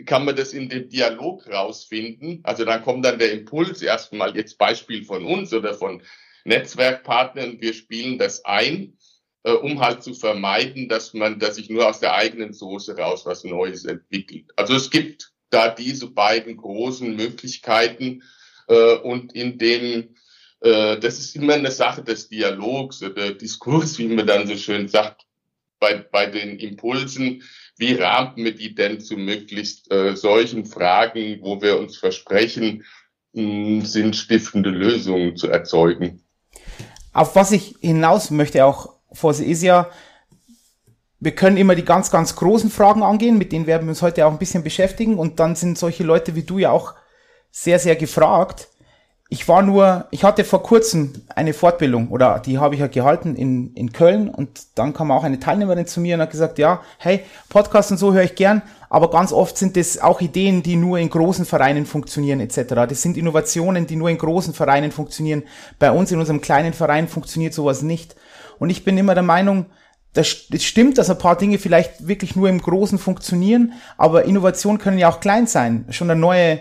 kann 0.07 0.25
man 0.25 0.37
das 0.37 0.53
in 0.53 0.69
dem 0.69 0.89
Dialog 0.89 1.47
rausfinden. 1.49 2.41
Also 2.43 2.65
dann 2.65 2.83
kommt 2.83 3.05
dann 3.05 3.19
der 3.19 3.33
Impuls 3.33 3.83
erstmal 3.83 4.37
jetzt 4.37 4.59
Beispiel 4.59 5.05
von 5.05 5.25
uns 5.25 5.53
oder 5.53 5.75
von 5.75 6.03
Netzwerkpartnern. 6.45 7.61
Wir 7.61 7.75
spielen 7.75 8.19
das 8.19 8.45
ein, 8.45 8.97
äh, 9.45 9.53
um 9.53 9.81
halt 9.81 10.03
zu 10.03 10.15
vermeiden, 10.15 10.89
dass 10.89 11.15
man, 11.15 11.39
dass 11.39 11.57
sich 11.57 11.71
nur 11.71 11.89
aus 11.89 12.01
der 12.01 12.15
eigenen 12.15 12.53
Soße 12.53 12.97
raus 12.97 13.27
was 13.27 13.45
Neues 13.45 13.85
entwickelt. 13.85 14.51
Also 14.57 14.75
es 14.75 14.91
gibt 14.91 15.33
da 15.51 15.69
diese 15.69 16.09
beiden 16.09 16.57
großen 16.57 17.17
Möglichkeiten 17.17 18.23
äh, 18.69 18.97
und 18.97 19.35
in 19.35 19.59
dem 19.59 20.15
äh, 20.61 20.99
das 20.99 21.19
ist 21.19 21.37
immer 21.37 21.55
eine 21.55 21.71
Sache 21.71 22.03
des 22.03 22.29
Dialogs 22.29 23.03
oder 23.03 23.33
Diskurs, 23.33 23.99
wie 23.99 24.09
man 24.09 24.27
dann 24.27 24.47
so 24.47 24.57
schön 24.57 24.89
sagt, 24.89 25.27
bei, 25.81 25.95
bei 25.95 26.27
den 26.27 26.59
Impulsen. 26.59 27.43
Wie 27.77 27.95
rahmt 27.95 28.37
man 28.37 28.55
die 28.55 28.75
denn 28.75 29.01
zu 29.01 29.17
möglichst 29.17 29.91
äh, 29.91 30.15
solchen 30.15 30.67
Fragen, 30.67 31.39
wo 31.41 31.61
wir 31.63 31.79
uns 31.79 31.97
versprechen, 31.97 32.85
mh, 33.33 33.87
sinnstiftende 33.87 34.71
Lösungen 34.71 35.37
zu 35.37 35.49
erzeugen? 35.49 36.23
Auf 37.13 37.35
was 37.35 37.51
ich 37.51 37.75
hinaus 37.81 38.31
möchte 38.31 38.65
auch, 38.65 39.00
Fosse, 39.13 39.45
ist 39.45 39.63
ja, 39.63 39.89
wir 41.21 41.35
können 41.35 41.57
immer 41.57 41.75
die 41.75 41.85
ganz, 41.85 42.11
ganz 42.11 42.35
großen 42.35 42.71
Fragen 42.71 43.03
angehen, 43.03 43.39
mit 43.39 43.53
denen 43.53 43.67
werden 43.67 43.87
wir 43.87 43.91
uns 43.91 44.03
heute 44.03 44.27
auch 44.27 44.33
ein 44.33 44.39
bisschen 44.39 44.63
beschäftigen 44.63 45.19
und 45.19 45.39
dann 45.39 45.55
sind 45.55 45.79
solche 45.79 46.03
Leute 46.03 46.35
wie 46.35 46.43
du 46.43 46.59
ja 46.59 46.71
auch 46.71 46.95
sehr, 47.51 47.79
sehr 47.79 47.97
gefragt. 47.97 48.69
Ich 49.33 49.47
war 49.47 49.63
nur, 49.63 50.07
ich 50.11 50.25
hatte 50.25 50.43
vor 50.43 50.63
kurzem 50.63 51.13
eine 51.29 51.55
Fortbildung 51.55 52.09
oder 52.09 52.41
die 52.41 52.59
habe 52.59 52.75
ich 52.75 52.81
ja 52.81 52.89
gehalten 52.89 53.37
in, 53.37 53.73
in 53.75 53.93
Köln 53.93 54.29
und 54.29 54.67
dann 54.75 54.93
kam 54.93 55.13
auch 55.13 55.23
eine 55.23 55.39
Teilnehmerin 55.39 55.87
zu 55.87 56.01
mir 56.01 56.17
und 56.17 56.23
hat 56.23 56.33
gesagt, 56.33 56.59
ja, 56.59 56.81
hey, 56.99 57.21
Podcast 57.49 57.93
und 57.93 57.99
so 57.99 58.13
höre 58.13 58.25
ich 58.25 58.35
gern, 58.35 58.63
aber 58.89 59.09
ganz 59.11 59.33
oft 59.33 59.57
sind 59.57 59.77
das 59.77 59.99
auch 59.99 60.21
Ideen, 60.21 60.65
die 60.65 60.75
nur 60.75 60.99
in 60.99 61.11
großen 61.11 61.45
Vereinen 61.45 61.87
funktionieren 61.87 62.41
etc. 62.41 62.75
Das 62.89 63.03
sind 63.03 63.17
Innovationen, 63.17 63.87
die 63.87 63.95
nur 63.95 64.11
in 64.11 64.19
großen 64.19 64.53
Vereinen 64.53 64.91
funktionieren. 64.91 65.45
Bei 65.79 65.93
uns 65.93 66.11
in 66.11 66.19
unserem 66.19 66.41
kleinen 66.41 66.73
Verein 66.73 67.07
funktioniert 67.07 67.55
sowas 67.55 67.83
nicht. 67.83 68.17
Und 68.61 68.71
ich 68.71 68.85
bin 68.85 68.97
immer 68.97 69.15
der 69.15 69.25
Meinung, 69.25 69.67
das, 70.13 70.47
das 70.49 70.63
stimmt, 70.63 70.99
dass 70.99 71.11
ein 71.11 71.19
paar 71.19 71.37
Dinge 71.37 71.59
vielleicht 71.59 72.07
wirklich 72.07 72.37
nur 72.37 72.49
im 72.49 72.61
Großen 72.61 72.99
funktionieren, 72.99 73.73
aber 73.97 74.25
Innovationen 74.25 74.81
können 74.81 74.99
ja 74.99 75.09
auch 75.09 75.21
klein 75.21 75.49
sein. 75.49 75.87
Schon 75.91 76.11
eine 76.11 76.21
neue 76.21 76.61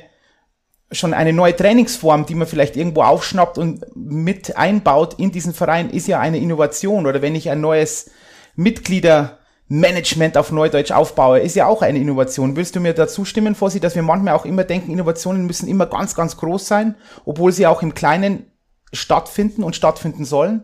schon 0.91 1.13
eine 1.13 1.33
neue 1.33 1.55
Trainingsform, 1.55 2.25
die 2.25 2.35
man 2.35 2.47
vielleicht 2.47 2.75
irgendwo 2.75 3.03
aufschnappt 3.03 3.57
und 3.57 3.85
mit 3.95 4.57
einbaut 4.57 5.15
in 5.19 5.31
diesen 5.31 5.53
Verein, 5.53 5.89
ist 5.91 6.07
ja 6.07 6.19
eine 6.19 6.39
Innovation. 6.39 7.05
Oder 7.05 7.21
wenn 7.21 7.35
ich 7.35 7.49
ein 7.49 7.61
neues 7.61 8.09
Mitgliedermanagement 8.55 10.35
auf 10.35 10.51
Neudeutsch 10.51 10.91
aufbaue, 10.91 11.41
ist 11.41 11.55
ja 11.55 11.67
auch 11.67 11.83
eine 11.83 11.99
Innovation. 11.99 12.55
Willst 12.55 12.75
du 12.75 12.79
mir 12.79 12.93
dazu 12.93 13.23
stimmen, 13.23 13.53
Fossi, 13.53 13.79
dass 13.79 13.95
wir 13.95 14.01
manchmal 14.01 14.33
auch 14.33 14.45
immer 14.45 14.63
denken, 14.63 14.91
Innovationen 14.91 15.45
müssen 15.45 15.69
immer 15.69 15.85
ganz, 15.85 16.15
ganz 16.15 16.37
groß 16.37 16.67
sein, 16.67 16.95
obwohl 17.23 17.51
sie 17.51 17.67
auch 17.67 17.83
im 17.83 17.93
Kleinen 17.93 18.51
stattfinden 18.91 19.63
und 19.63 19.75
stattfinden 19.75 20.25
sollen? 20.25 20.63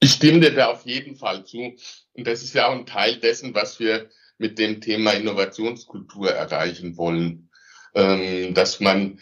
Ich 0.00 0.12
stimme 0.12 0.40
dir 0.40 0.54
da 0.54 0.68
auf 0.68 0.86
jeden 0.86 1.16
Fall 1.16 1.44
zu. 1.44 1.76
Und 2.14 2.26
das 2.26 2.42
ist 2.42 2.54
ja 2.54 2.68
auch 2.68 2.72
ein 2.72 2.86
Teil 2.86 3.16
dessen, 3.16 3.54
was 3.54 3.78
wir 3.78 4.08
mit 4.38 4.58
dem 4.58 4.80
Thema 4.80 5.12
Innovationskultur 5.12 6.30
erreichen 6.30 6.96
wollen 6.96 7.50
ähm, 7.94 8.54
dass 8.54 8.80
man 8.80 9.20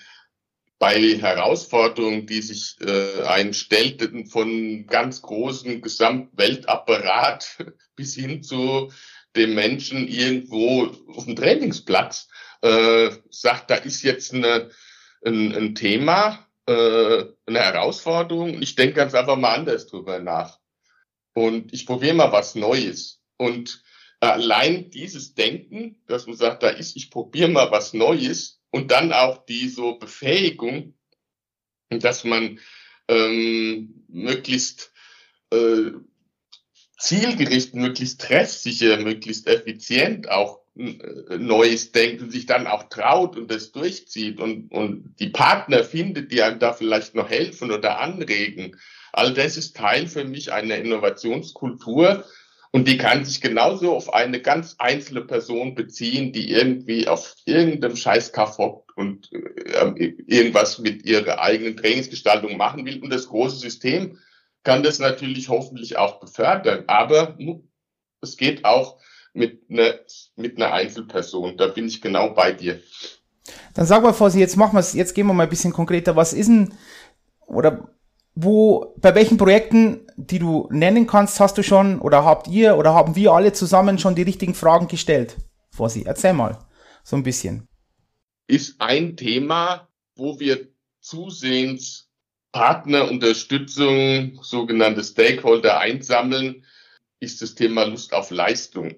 bei 0.78 1.00
Herausforderungen, 1.18 2.26
die 2.26 2.40
sich 2.40 2.76
äh, 2.80 3.22
einstellten, 3.24 4.26
von 4.26 4.86
ganz 4.86 5.22
großen 5.22 5.80
Gesamtweltapparat 5.80 7.64
bis 7.96 8.14
hin 8.14 8.42
zu 8.42 8.92
dem 9.34 9.54
Menschen 9.54 10.06
irgendwo 10.06 10.94
auf 11.14 11.24
dem 11.24 11.36
Trainingsplatz, 11.36 12.28
äh, 12.62 13.10
sagt, 13.30 13.70
da 13.70 13.76
ist 13.76 14.02
jetzt 14.02 14.32
eine, 14.32 14.70
ein, 15.24 15.54
ein 15.54 15.74
Thema, 15.74 16.46
äh, 16.66 17.24
eine 17.46 17.58
Herausforderung. 17.58 18.62
Ich 18.62 18.74
denke 18.76 18.94
ganz 18.94 19.14
einfach 19.14 19.36
mal 19.36 19.54
anders 19.54 19.86
drüber 19.86 20.20
nach. 20.20 20.58
Und 21.38 21.72
ich 21.72 21.86
probiere 21.86 22.14
mal 22.14 22.32
was 22.32 22.56
Neues. 22.56 23.20
Und 23.36 23.82
allein 24.18 24.90
dieses 24.90 25.34
Denken, 25.34 26.02
dass 26.08 26.26
man 26.26 26.36
sagt, 26.36 26.64
da 26.64 26.68
ist, 26.68 26.96
ich 26.96 27.10
probiere 27.10 27.48
mal 27.48 27.70
was 27.70 27.92
Neues, 27.94 28.58
und 28.70 28.90
dann 28.90 29.12
auch 29.12 29.46
die 29.46 29.72
Befähigung, 29.98 30.94
dass 31.90 32.24
man 32.24 32.58
ähm, 33.08 34.04
möglichst 34.08 34.92
äh, 35.50 35.92
zielgerichtet, 36.98 37.74
möglichst 37.74 38.20
treffsicher, 38.20 38.98
möglichst 38.98 39.46
effizient 39.46 40.28
auch 40.28 40.60
äh, 40.76 41.38
Neues 41.38 41.92
denkt 41.92 42.20
und 42.20 42.30
sich 42.30 42.44
dann 42.44 42.66
auch 42.66 42.90
traut 42.90 43.36
und 43.36 43.50
das 43.50 43.72
durchzieht 43.72 44.38
und, 44.38 44.70
und 44.70 45.14
die 45.18 45.30
Partner 45.30 45.82
findet, 45.82 46.30
die 46.30 46.42
einem 46.42 46.58
da 46.58 46.74
vielleicht 46.74 47.14
noch 47.14 47.30
helfen 47.30 47.70
oder 47.70 48.00
anregen. 48.00 48.76
All 49.12 49.34
das 49.34 49.56
ist 49.56 49.76
Teil 49.76 50.06
für 50.06 50.24
mich 50.24 50.52
einer 50.52 50.76
Innovationskultur, 50.76 52.24
und 52.70 52.86
die 52.86 52.98
kann 52.98 53.24
sich 53.24 53.40
genauso 53.40 53.94
auf 53.96 54.12
eine 54.12 54.40
ganz 54.40 54.76
einzelne 54.78 55.22
Person 55.22 55.74
beziehen, 55.74 56.32
die 56.32 56.50
irgendwie 56.50 57.08
auf 57.08 57.34
irgendeinem 57.46 57.96
Scheißkaff 57.96 58.58
hockt 58.58 58.96
und 58.96 59.30
äh, 59.32 60.14
irgendwas 60.26 60.78
mit 60.78 61.06
ihrer 61.06 61.40
eigenen 61.40 61.76
Trainingsgestaltung 61.76 62.56
machen 62.56 62.84
will. 62.84 63.02
Und 63.02 63.10
das 63.10 63.28
große 63.28 63.56
System 63.56 64.18
kann 64.64 64.82
das 64.82 64.98
natürlich 64.98 65.48
hoffentlich 65.48 65.96
auch 65.96 66.20
befördern. 66.20 66.84
Aber 66.88 67.38
es 68.20 68.36
geht 68.36 68.66
auch 68.66 69.00
mit 69.32 69.62
einer, 69.70 69.94
mit 70.36 70.56
einer 70.56 70.72
Einzelperson. 70.72 71.56
Da 71.56 71.68
bin 71.68 71.86
ich 71.86 72.02
genau 72.02 72.30
bei 72.34 72.52
dir. 72.52 72.80
Dann 73.72 73.86
sag 73.86 74.02
mal, 74.02 74.12
Fossi, 74.12 74.40
jetzt 74.40 74.56
machen 74.56 74.74
wir 74.74 74.80
es, 74.80 74.92
jetzt 74.92 75.14
gehen 75.14 75.26
wir 75.26 75.32
mal 75.32 75.44
ein 75.44 75.48
bisschen 75.48 75.72
konkreter. 75.72 76.16
Was 76.16 76.34
ist 76.34 76.48
denn, 76.48 76.74
oder 77.46 77.88
wo, 78.40 78.94
bei 78.98 79.16
welchen 79.16 79.36
Projekten, 79.36 80.06
die 80.16 80.38
du 80.38 80.68
nennen 80.70 81.08
kannst, 81.08 81.40
hast 81.40 81.58
du 81.58 81.64
schon 81.64 81.98
oder 81.98 82.24
habt 82.24 82.46
ihr 82.46 82.76
oder 82.76 82.94
haben 82.94 83.16
wir 83.16 83.32
alle 83.32 83.52
zusammen 83.52 83.98
schon 83.98 84.14
die 84.14 84.22
richtigen 84.22 84.54
Fragen 84.54 84.86
gestellt? 84.86 85.36
Vorsi, 85.72 86.04
erzähl 86.06 86.34
mal 86.34 86.56
so 87.02 87.16
ein 87.16 87.24
bisschen. 87.24 87.66
Ist 88.46 88.80
ein 88.80 89.16
Thema, 89.16 89.88
wo 90.14 90.38
wir 90.38 90.68
zusehends 91.00 92.12
Partnerunterstützung, 92.52 94.38
sogenannte 94.40 95.02
Stakeholder 95.02 95.80
einsammeln, 95.80 96.64
ist 97.18 97.42
das 97.42 97.56
Thema 97.56 97.86
Lust 97.86 98.14
auf 98.14 98.30
Leistung, 98.30 98.94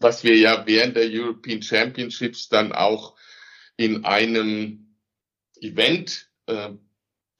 was 0.00 0.24
wir 0.24 0.36
ja 0.36 0.66
während 0.66 0.96
der 0.96 1.08
European 1.08 1.62
Championships 1.62 2.48
dann 2.48 2.72
auch 2.72 3.14
in 3.76 4.04
einem 4.04 4.96
Event 5.60 6.28
äh, 6.46 6.70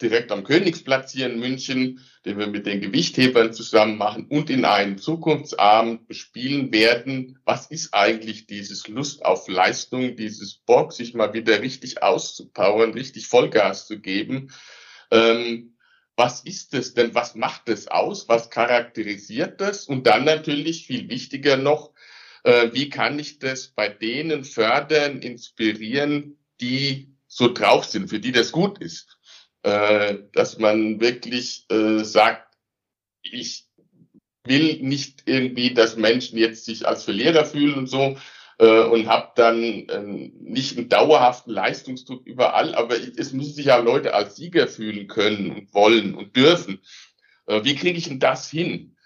direkt 0.01 0.33
am 0.33 0.45
Königsplatz 0.45 1.13
hier 1.13 1.27
in 1.27 1.39
München, 1.39 2.01
den 2.25 2.39
wir 2.39 2.47
mit 2.47 2.67
den 2.67 2.81
Gewichthebern 2.81 3.53
zusammen 3.53 3.99
machen 3.99 4.27
und 4.27 4.51
in 4.51 4.65
einem 4.65 4.99
Zukunftsabend 4.99 6.07
bespielen 6.09 6.73
werden. 6.73 7.39
Was 7.45 7.67
ist 7.67 7.95
eigentlich 7.95 8.47
dieses 8.47 8.89
Lust 8.89 9.25
auf 9.25 9.49
Leistung, 9.49 10.17
dieses 10.17 10.55
Bock, 10.55 10.93
sich 10.93 11.15
mal 11.15 11.33
wieder 11.33 11.63
richtig 11.63 12.03
auszupowern, 12.03 12.93
richtig 12.93 13.27
Vollgas 13.27 13.87
zu 13.87 14.01
geben? 14.01 14.53
Ähm, 15.11 15.77
was 16.17 16.41
ist 16.41 16.75
es 16.75 16.93
denn? 16.95 17.15
Was 17.15 17.35
macht 17.35 17.69
es 17.69 17.89
aus? 17.89 18.29
Was 18.29 18.51
charakterisiert 18.51 19.61
das? 19.61 19.87
Und 19.87 20.07
dann 20.07 20.25
natürlich 20.25 20.87
viel 20.87 21.09
wichtiger 21.09 21.57
noch, 21.57 21.95
äh, 22.45 22.71
wie 22.73 22.91
kann 22.91 23.19
ich 23.19 23.39
das 23.39 23.69
bei 23.69 23.89
denen 23.89 24.45
fördern, 24.45 25.21
inspirieren, 25.21 26.39
die 26.61 27.17
so 27.27 27.53
drauf 27.53 27.85
sind, 27.85 28.11
für 28.11 28.21
die 28.21 28.33
das 28.33 28.53
gut 28.53 28.79
ist? 28.79 29.19
Äh, 29.63 30.19
dass 30.33 30.59
man 30.59 31.01
wirklich 31.01 31.67
äh, 31.71 32.03
sagt, 32.05 32.57
ich 33.23 33.67
will 34.45 34.79
nicht 34.83 35.23
irgendwie, 35.27 35.75
dass 35.75 35.97
Menschen 35.97 36.39
jetzt 36.39 36.65
sich 36.65 36.87
als 36.87 37.05
Verlierer 37.05 37.45
fühlen 37.45 37.75
und 37.75 37.87
so 37.87 38.17
äh, 38.59 38.83
und 38.85 39.07
habe 39.07 39.33
dann 39.37 39.63
äh, 39.63 40.31
nicht 40.41 40.77
einen 40.77 40.89
dauerhaften 40.89 41.53
Leistungsdruck 41.53 42.27
überall, 42.27 42.75
aber 42.75 42.97
es 42.97 43.33
müssen 43.33 43.55
sich 43.55 43.67
ja 43.67 43.77
Leute 43.79 44.15
als 44.15 44.37
Sieger 44.37 44.67
fühlen 44.67 45.09
können 45.09 45.51
und 45.51 45.75
wollen 45.75 46.15
und 46.15 46.37
dürfen. 46.37 46.81
Äh, 47.47 47.65
wie 47.65 47.75
kriege 47.75 47.99
ich 47.99 48.09
denn 48.09 48.21
das 48.21 48.51
hin? 48.51 48.97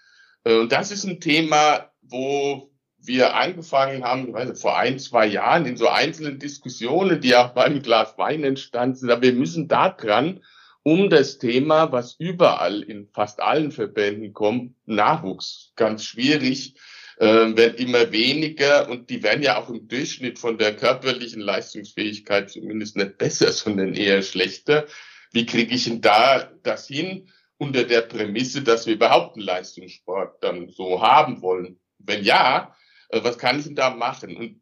Äh, 0.43 0.55
und 0.55 0.71
das 0.71 0.91
ist 0.91 1.03
ein 1.05 1.19
Thema, 1.19 1.91
wo 2.01 2.71
wir 3.07 3.35
angefangen 3.35 4.03
haben, 4.03 4.33
weiß 4.33 4.49
nicht, 4.49 4.61
vor 4.61 4.77
ein, 4.77 4.99
zwei 4.99 5.25
Jahren 5.25 5.65
in 5.65 5.77
so 5.77 5.87
einzelnen 5.87 6.39
Diskussionen, 6.39 7.21
die 7.21 7.35
auch 7.35 7.49
beim 7.49 7.81
Glas 7.81 8.17
Wein 8.17 8.43
entstanden 8.43 8.95
sind. 8.95 9.11
Aber 9.11 9.21
wir 9.21 9.33
müssen 9.33 9.67
da 9.67 9.89
dran, 9.89 10.41
um 10.83 11.09
das 11.09 11.39
Thema, 11.39 11.91
was 11.91 12.15
überall 12.19 12.83
in 12.83 13.07
fast 13.07 13.41
allen 13.41 13.71
Verbänden 13.71 14.33
kommt, 14.33 14.75
Nachwuchs. 14.85 15.71
Ganz 15.75 16.03
schwierig, 16.03 16.75
äh, 17.17 17.25
werden 17.25 17.77
immer 17.77 18.11
weniger 18.11 18.89
und 18.89 19.09
die 19.09 19.23
werden 19.23 19.41
ja 19.41 19.57
auch 19.57 19.69
im 19.69 19.87
Durchschnitt 19.87 20.37
von 20.37 20.57
der 20.57 20.75
körperlichen 20.75 21.41
Leistungsfähigkeit 21.41 22.49
zumindest 22.49 22.97
nicht 22.97 23.17
besser, 23.17 23.51
sondern 23.51 23.93
eher 23.93 24.21
schlechter. 24.21 24.85
Wie 25.31 25.45
kriege 25.45 25.73
ich 25.73 25.85
denn 25.85 26.01
da 26.01 26.51
das 26.63 26.87
hin 26.87 27.29
unter 27.57 27.83
der 27.83 28.01
Prämisse, 28.01 28.61
dass 28.61 28.85
wir 28.85 28.95
überhaupt 28.95 29.35
einen 29.35 29.45
Leistungssport 29.45 30.43
dann 30.43 30.69
so 30.69 31.01
haben 31.01 31.41
wollen? 31.41 31.79
Wenn 31.99 32.23
ja, 32.23 32.75
was 33.11 33.37
kann 33.37 33.59
ich 33.59 33.65
denn 33.65 33.75
da 33.75 33.89
machen? 33.91 34.37
Und 34.37 34.61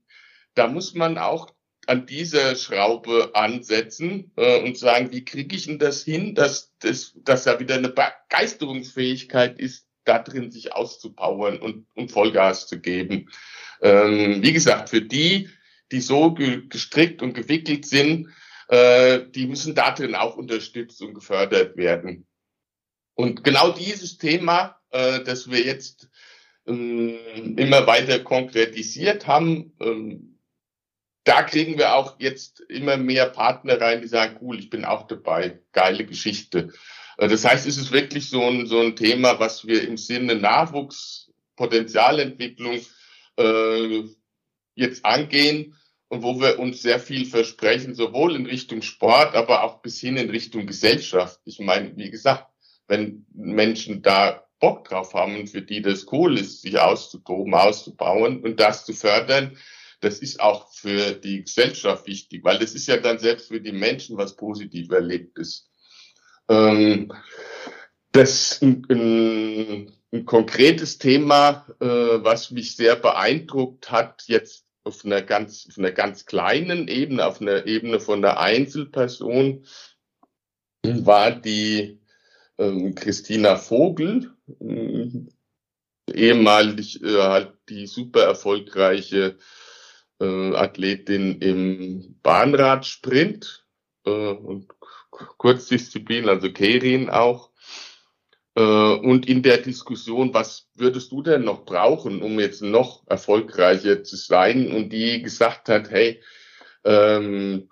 da 0.55 0.67
muss 0.67 0.93
man 0.93 1.17
auch 1.17 1.53
an 1.87 2.05
dieser 2.05 2.55
Schraube 2.55 3.31
ansetzen 3.33 4.31
äh, 4.37 4.61
und 4.61 4.77
sagen, 4.77 5.11
wie 5.11 5.25
kriege 5.25 5.55
ich 5.55 5.65
denn 5.65 5.79
das 5.79 6.03
hin, 6.03 6.35
dass, 6.35 6.73
das, 6.79 7.13
dass 7.23 7.43
da 7.43 7.59
wieder 7.59 7.75
eine 7.75 7.89
Begeisterungsfähigkeit 7.89 9.59
ist, 9.59 9.87
da 10.05 10.19
drin 10.19 10.51
sich 10.51 10.73
auszupowern 10.73 11.59
und, 11.59 11.87
und 11.95 12.11
Vollgas 12.11 12.67
zu 12.67 12.79
geben. 12.79 13.29
Ähm, 13.81 14.41
wie 14.41 14.53
gesagt, 14.53 14.89
für 14.89 15.01
die, 15.01 15.49
die 15.91 16.01
so 16.01 16.33
ge 16.33 16.67
gestrickt 16.67 17.21
und 17.21 17.33
gewickelt 17.33 17.85
sind, 17.85 18.29
äh, 18.67 19.21
die 19.29 19.47
müssen 19.47 19.75
da 19.75 19.91
drin 19.91 20.15
auch 20.15 20.35
unterstützt 20.35 21.01
und 21.01 21.13
gefördert 21.13 21.77
werden. 21.77 22.27
Und 23.15 23.43
genau 23.43 23.71
dieses 23.71 24.17
Thema, 24.17 24.79
äh, 24.89 25.21
das 25.23 25.49
wir 25.49 25.61
jetzt 25.61 26.09
ähm, 26.67 27.57
immer 27.57 27.87
weiter 27.87 28.19
konkretisiert 28.19 29.27
haben, 29.27 29.73
ähm, 29.79 30.33
da 31.23 31.43
kriegen 31.43 31.77
wir 31.77 31.95
auch 31.95 32.19
jetzt 32.19 32.59
immer 32.61 32.97
mehr 32.97 33.27
Partner 33.27 33.79
rein, 33.79 34.01
die 34.01 34.07
sagen, 34.07 34.37
cool, 34.41 34.59
ich 34.59 34.69
bin 34.69 34.83
auch 34.83 35.07
dabei, 35.07 35.61
geile 35.71 36.05
Geschichte. 36.05 36.73
Äh, 37.17 37.27
das 37.27 37.45
heißt, 37.45 37.65
es 37.67 37.77
ist 37.77 37.91
wirklich 37.91 38.29
so 38.29 38.43
ein, 38.43 38.65
so 38.65 38.79
ein 38.79 38.95
Thema, 38.95 39.39
was 39.39 39.65
wir 39.65 39.87
im 39.87 39.97
Sinne 39.97 40.35
Nachwuchs, 40.35 41.31
Potenzialentwicklung 41.55 42.79
äh, 43.37 44.03
jetzt 44.75 45.05
angehen 45.05 45.75
und 46.07 46.23
wo 46.23 46.39
wir 46.41 46.59
uns 46.59 46.81
sehr 46.81 46.99
viel 46.99 47.25
versprechen, 47.25 47.95
sowohl 47.95 48.35
in 48.35 48.45
Richtung 48.45 48.81
Sport, 48.81 49.35
aber 49.35 49.63
auch 49.63 49.81
bis 49.81 49.99
hin 49.99 50.17
in 50.17 50.29
Richtung 50.29 50.65
Gesellschaft. 50.65 51.39
Ich 51.45 51.59
meine, 51.59 51.95
wie 51.95 52.09
gesagt, 52.09 52.47
wenn 52.87 53.25
Menschen 53.33 54.01
da 54.01 54.42
Bock 54.63 54.87
drauf 54.87 55.13
haben 55.13 55.35
und 55.35 55.49
für 55.49 55.61
die 55.61 55.81
das 55.81 56.05
cool 56.13 56.39
ist, 56.39 56.61
sich 56.61 56.79
auszutoben, 56.79 57.53
auszubauen 57.53 58.41
und 58.41 58.61
das 58.61 58.85
zu 58.85 58.93
fördern, 58.93 59.57
das 59.99 60.19
ist 60.19 60.39
auch 60.39 60.71
für 60.71 61.11
die 61.11 61.43
Gesellschaft 61.43 62.07
wichtig, 62.07 62.45
weil 62.45 62.59
das 62.59 62.73
ist 62.73 62.87
ja 62.87 62.95
dann 62.95 63.19
selbst 63.19 63.49
für 63.49 63.59
die 63.59 63.73
Menschen 63.73 64.15
was 64.15 64.37
positiv 64.37 64.89
erlebt 64.89 65.37
ist. 65.37 65.69
Ähm, 66.47 67.11
das 68.13 68.61
ein, 68.61 68.85
ein, 68.89 69.91
ein 70.13 70.25
konkretes 70.25 70.97
Thema, 70.97 71.65
äh, 71.81 71.85
was 71.85 72.51
mich 72.51 72.77
sehr 72.77 72.95
beeindruckt 72.95 73.91
hat, 73.91 74.23
jetzt 74.27 74.65
auf 74.85 75.03
einer 75.03 75.21
ganz, 75.21 75.67
auf 75.69 75.77
einer 75.77 75.91
ganz 75.91 76.25
kleinen 76.25 76.87
Ebene, 76.87 77.25
auf 77.25 77.41
einer 77.41 77.65
Ebene 77.65 77.99
von 77.99 78.21
der 78.21 78.39
Einzelperson, 78.39 79.65
war 80.85 81.31
die 81.31 81.99
ähm, 82.57 82.95
Christina 82.95 83.57
Vogel, 83.57 84.32
ehemalig 86.11 87.01
äh, 87.01 87.21
halt 87.21 87.53
die 87.69 87.87
super 87.87 88.23
erfolgreiche 88.23 89.37
äh, 90.19 90.55
Athletin 90.55 91.39
im 91.39 92.19
Bahnradsprint 92.21 93.65
äh, 94.05 94.09
und 94.09 94.67
Kurzdisziplin, 95.37 96.29
also 96.29 96.51
Kerin 96.51 97.09
auch. 97.09 97.51
Äh, 98.55 98.61
und 98.61 99.27
in 99.27 99.43
der 99.43 99.57
Diskussion, 99.57 100.33
was 100.33 100.69
würdest 100.75 101.11
du 101.11 101.21
denn 101.21 101.43
noch 101.43 101.65
brauchen, 101.65 102.21
um 102.21 102.39
jetzt 102.39 102.61
noch 102.61 103.05
erfolgreicher 103.07 104.03
zu 104.03 104.15
sein? 104.15 104.71
Und 104.71 104.89
die 104.89 105.21
gesagt 105.21 105.69
hat, 105.69 105.89
hey, 105.89 106.21
ähm, 106.83 107.69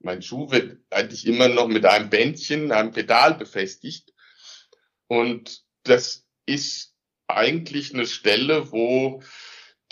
mein 0.00 0.20
Schuh 0.20 0.50
wird 0.50 0.78
eigentlich 0.90 1.26
immer 1.26 1.48
noch 1.48 1.68
mit 1.68 1.86
einem 1.86 2.10
Bändchen, 2.10 2.72
einem 2.72 2.90
Pedal 2.90 3.34
befestigt. 3.34 4.12
Und 5.06 5.62
das 5.84 6.26
ist 6.46 6.94
eigentlich 7.28 7.94
eine 7.94 8.06
Stelle, 8.06 8.72
wo 8.72 9.22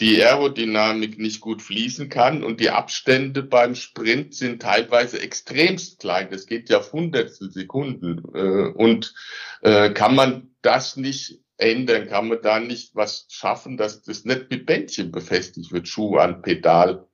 die 0.01 0.23
Aerodynamik 0.23 1.19
nicht 1.19 1.41
gut 1.41 1.61
fließen 1.61 2.09
kann 2.09 2.43
und 2.43 2.59
die 2.59 2.71
Abstände 2.71 3.43
beim 3.43 3.75
Sprint 3.75 4.35
sind 4.35 4.63
teilweise 4.63 5.21
extremst 5.21 6.01
klein. 6.01 6.29
Das 6.31 6.47
geht 6.47 6.71
ja 6.71 6.79
auf 6.79 6.93
Hundertstel 6.93 7.51
Sekunden. 7.51 8.23
Äh, 8.35 8.73
und 8.73 9.15
äh, 9.61 9.91
kann 9.91 10.15
man 10.15 10.55
das 10.63 10.97
nicht 10.97 11.41
ändern, 11.59 12.09
kann 12.09 12.29
man 12.29 12.41
da 12.41 12.59
nicht 12.59 12.95
was 12.95 13.27
schaffen, 13.29 13.77
dass 13.77 14.03
das 14.03 14.25
nicht 14.25 14.51
mit 14.51 14.65
Bändchen 14.65 15.13
befestigt 15.13 15.71
wird, 15.71 15.87
Schuh 15.87 16.17
an 16.17 16.41
Pedal. 16.41 17.07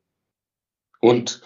Und 1.01 1.43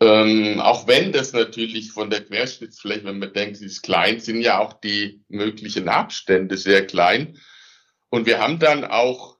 ähm, 0.00 0.60
auch 0.60 0.86
wenn 0.86 1.12
das 1.12 1.32
natürlich 1.32 1.90
von 1.90 2.10
der 2.10 2.24
Querschnittsfläche, 2.24 3.04
wenn 3.04 3.18
man 3.18 3.32
denkt, 3.32 3.56
sie 3.56 3.66
ist 3.66 3.82
klein, 3.82 4.20
sind 4.20 4.42
ja 4.42 4.58
auch 4.58 4.74
die 4.74 5.24
möglichen 5.28 5.88
Abstände 5.88 6.56
sehr 6.56 6.86
klein. 6.86 7.38
Und 8.08 8.26
wir 8.26 8.38
haben 8.38 8.58
dann 8.58 8.84
auch 8.84 9.38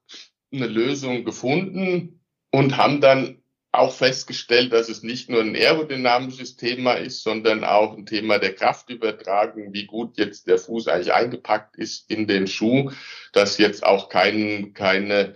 eine 0.53 0.67
Lösung 0.67 1.25
gefunden 1.25 2.25
und 2.51 2.77
haben 2.77 3.01
dann 3.01 3.43
auch 3.71 3.95
festgestellt, 3.95 4.73
dass 4.73 4.89
es 4.89 5.03
nicht 5.03 5.29
nur 5.29 5.43
ein 5.43 5.55
aerodynamisches 5.55 6.57
Thema 6.57 6.95
ist, 6.95 7.23
sondern 7.23 7.65
auch 7.65 7.97
ein 7.97 8.07
Thema 8.07 8.39
der 8.39 8.55
Kraftübertragung, 8.55 9.73
wie 9.73 9.87
gut 9.87 10.17
jetzt 10.17 10.49
der 10.49 10.59
Fuß 10.59 10.89
eigentlich 10.89 11.13
eingepackt 11.13 11.77
ist 11.77 12.11
in 12.11 12.27
den 12.27 12.47
Schuh, 12.47 12.91
dass 13.33 13.59
jetzt 13.59 13.85
auch 13.85 14.09
kein, 14.09 14.73
keine 14.73 15.35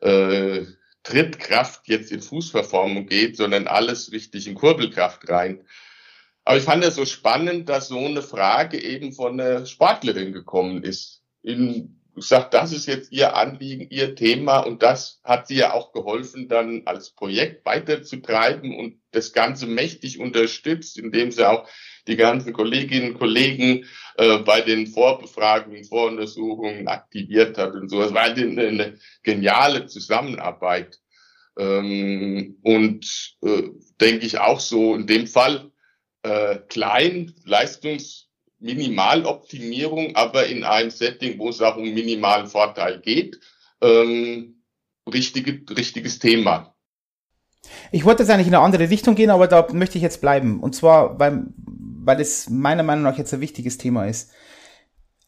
äh, 0.00 0.64
Trittkraft 1.04 1.86
jetzt 1.86 2.10
in 2.10 2.20
Fußverformung 2.20 3.06
geht, 3.06 3.36
sondern 3.36 3.68
alles 3.68 4.10
richtig 4.10 4.48
in 4.48 4.54
Kurbelkraft 4.54 5.28
rein. 5.28 5.64
Aber 6.44 6.56
ich 6.58 6.64
fand 6.64 6.84
es 6.84 6.96
so 6.96 7.06
spannend, 7.06 7.68
dass 7.68 7.88
so 7.88 8.04
eine 8.04 8.22
Frage 8.22 8.82
eben 8.82 9.12
von 9.12 9.40
einer 9.40 9.64
Sportlerin 9.64 10.32
gekommen 10.32 10.82
ist. 10.82 11.22
In 11.42 12.00
gesagt, 12.14 12.54
das 12.54 12.72
ist 12.72 12.86
jetzt 12.86 13.12
Ihr 13.12 13.36
Anliegen, 13.36 13.88
Ihr 13.90 14.14
Thema 14.14 14.60
und 14.60 14.82
das 14.82 15.20
hat 15.24 15.48
sie 15.48 15.56
ja 15.56 15.72
auch 15.72 15.92
geholfen, 15.92 16.48
dann 16.48 16.82
als 16.86 17.10
Projekt 17.10 17.64
weiterzutreiben 17.66 18.76
und 18.76 19.00
das 19.10 19.32
Ganze 19.32 19.66
mächtig 19.66 20.20
unterstützt, 20.20 20.98
indem 20.98 21.30
sie 21.30 21.48
auch 21.48 21.68
die 22.06 22.16
ganzen 22.16 22.52
Kolleginnen 22.52 23.12
und 23.12 23.18
Kollegen 23.18 23.86
äh, 24.16 24.38
bei 24.38 24.60
den 24.60 24.86
Vorbefragungen, 24.86 25.84
Voruntersuchungen 25.84 26.88
aktiviert 26.88 27.58
hat 27.58 27.74
und 27.74 27.88
so. 27.88 28.02
Es 28.02 28.12
war 28.12 28.22
eine, 28.22 28.66
eine 28.66 28.98
geniale 29.22 29.86
Zusammenarbeit. 29.86 30.98
Ähm, 31.56 32.58
und 32.62 33.36
äh, 33.42 33.62
denke 34.00 34.26
ich 34.26 34.38
auch 34.38 34.60
so 34.60 34.94
in 34.94 35.06
dem 35.06 35.26
Fall 35.26 35.70
äh, 36.22 36.58
klein, 36.68 37.34
leistungs 37.44 38.28
Minimaloptimierung, 38.64 40.16
aber 40.16 40.46
in 40.46 40.64
einem 40.64 40.90
Setting, 40.90 41.38
wo 41.38 41.50
es 41.50 41.60
auch 41.60 41.76
um 41.76 41.82
minimalen 41.84 42.46
Vorteil 42.46 42.98
geht. 43.00 43.38
Ähm, 43.82 44.62
richtige, 45.12 45.60
richtiges 45.76 46.18
Thema. 46.18 46.74
Ich 47.92 48.06
wollte 48.06 48.22
jetzt 48.22 48.30
eigentlich 48.30 48.46
in 48.46 48.54
eine 48.54 48.64
andere 48.64 48.88
Richtung 48.88 49.14
gehen, 49.14 49.28
aber 49.28 49.48
da 49.48 49.66
möchte 49.72 49.98
ich 49.98 50.02
jetzt 50.02 50.22
bleiben. 50.22 50.60
Und 50.60 50.74
zwar, 50.74 51.18
weil, 51.18 51.44
weil 51.56 52.20
es 52.20 52.48
meiner 52.48 52.82
Meinung 52.82 53.04
nach 53.04 53.18
jetzt 53.18 53.34
ein 53.34 53.42
wichtiges 53.42 53.76
Thema 53.76 54.06
ist. 54.06 54.30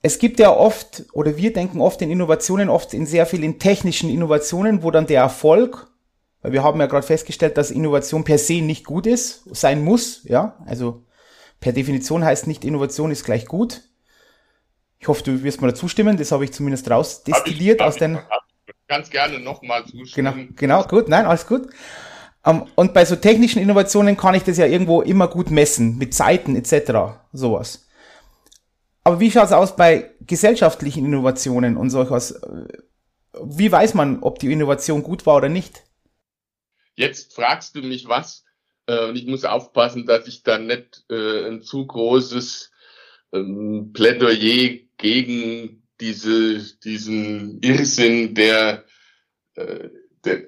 Es 0.00 0.18
gibt 0.18 0.38
ja 0.38 0.54
oft, 0.54 1.04
oder 1.12 1.36
wir 1.36 1.52
denken 1.52 1.80
oft 1.80 2.00
in 2.00 2.10
Innovationen, 2.10 2.70
oft 2.70 2.94
in 2.94 3.04
sehr 3.04 3.26
vielen 3.26 3.58
technischen 3.58 4.08
Innovationen, 4.08 4.82
wo 4.82 4.90
dann 4.90 5.06
der 5.06 5.20
Erfolg, 5.20 5.90
weil 6.40 6.52
wir 6.52 6.62
haben 6.62 6.80
ja 6.80 6.86
gerade 6.86 7.06
festgestellt, 7.06 7.58
dass 7.58 7.70
Innovation 7.70 8.24
per 8.24 8.38
se 8.38 8.62
nicht 8.62 8.86
gut 8.86 9.06
ist, 9.06 9.42
sein 9.54 9.84
muss, 9.84 10.22
ja, 10.24 10.58
also 10.64 11.05
per 11.66 11.72
Definition 11.72 12.24
heißt 12.24 12.46
nicht, 12.46 12.64
Innovation 12.64 13.10
ist 13.10 13.24
gleich 13.24 13.44
gut. 13.44 13.80
Ich 15.00 15.08
hoffe, 15.08 15.24
du 15.24 15.42
wirst 15.42 15.60
mir 15.60 15.66
dazu 15.66 15.88
stimmen. 15.88 16.16
Das 16.16 16.30
habe 16.30 16.44
ich 16.44 16.52
zumindest 16.52 16.88
rausdestilliert 16.88 17.82
aus 17.82 17.96
den. 17.96 18.20
Ganz 18.86 19.10
gerne 19.10 19.40
nochmal 19.40 19.84
zustimmen. 19.84 20.54
Genau, 20.54 20.82
genau, 20.82 20.88
gut, 20.88 21.08
nein, 21.08 21.26
alles 21.26 21.44
gut. 21.44 21.62
Um, 22.44 22.58
ähm, 22.58 22.66
und 22.76 22.94
bei 22.94 23.04
so 23.04 23.16
technischen 23.16 23.60
Innovationen 23.60 24.16
kann 24.16 24.36
ich 24.36 24.44
das 24.44 24.58
ja 24.58 24.66
irgendwo 24.66 25.02
immer 25.02 25.26
gut 25.26 25.50
messen, 25.50 25.98
mit 25.98 26.14
Zeiten 26.14 26.54
etc. 26.54 27.18
sowas. 27.32 27.88
Aber 29.02 29.18
wie 29.18 29.32
schaut 29.32 29.46
es 29.46 29.52
aus 29.52 29.74
bei 29.74 30.12
gesellschaftlichen 30.20 31.04
Innovationen 31.04 31.76
und 31.76 31.90
solches? 31.90 32.40
Wie 33.42 33.72
weiß 33.72 33.94
man, 33.94 34.22
ob 34.22 34.38
die 34.38 34.52
Innovation 34.52 35.02
gut 35.02 35.26
war 35.26 35.34
oder 35.34 35.48
nicht? 35.48 35.82
Jetzt 36.94 37.34
fragst 37.34 37.74
du 37.74 37.80
mich 37.80 38.06
was, 38.06 38.45
äh, 38.86 39.08
und 39.08 39.16
ich 39.16 39.26
muss 39.26 39.44
aufpassen, 39.44 40.06
dass 40.06 40.26
ich 40.26 40.42
da 40.42 40.58
nicht 40.58 41.04
äh, 41.10 41.48
ein 41.48 41.62
zu 41.62 41.86
großes 41.86 42.70
ähm, 43.32 43.92
Plädoyer 43.92 44.78
gegen 44.96 45.82
diese, 46.00 46.62
diesen 46.84 47.60
Irrsinn 47.62 48.34
der, 48.34 48.84
äh, 49.54 49.88
der, 50.24 50.44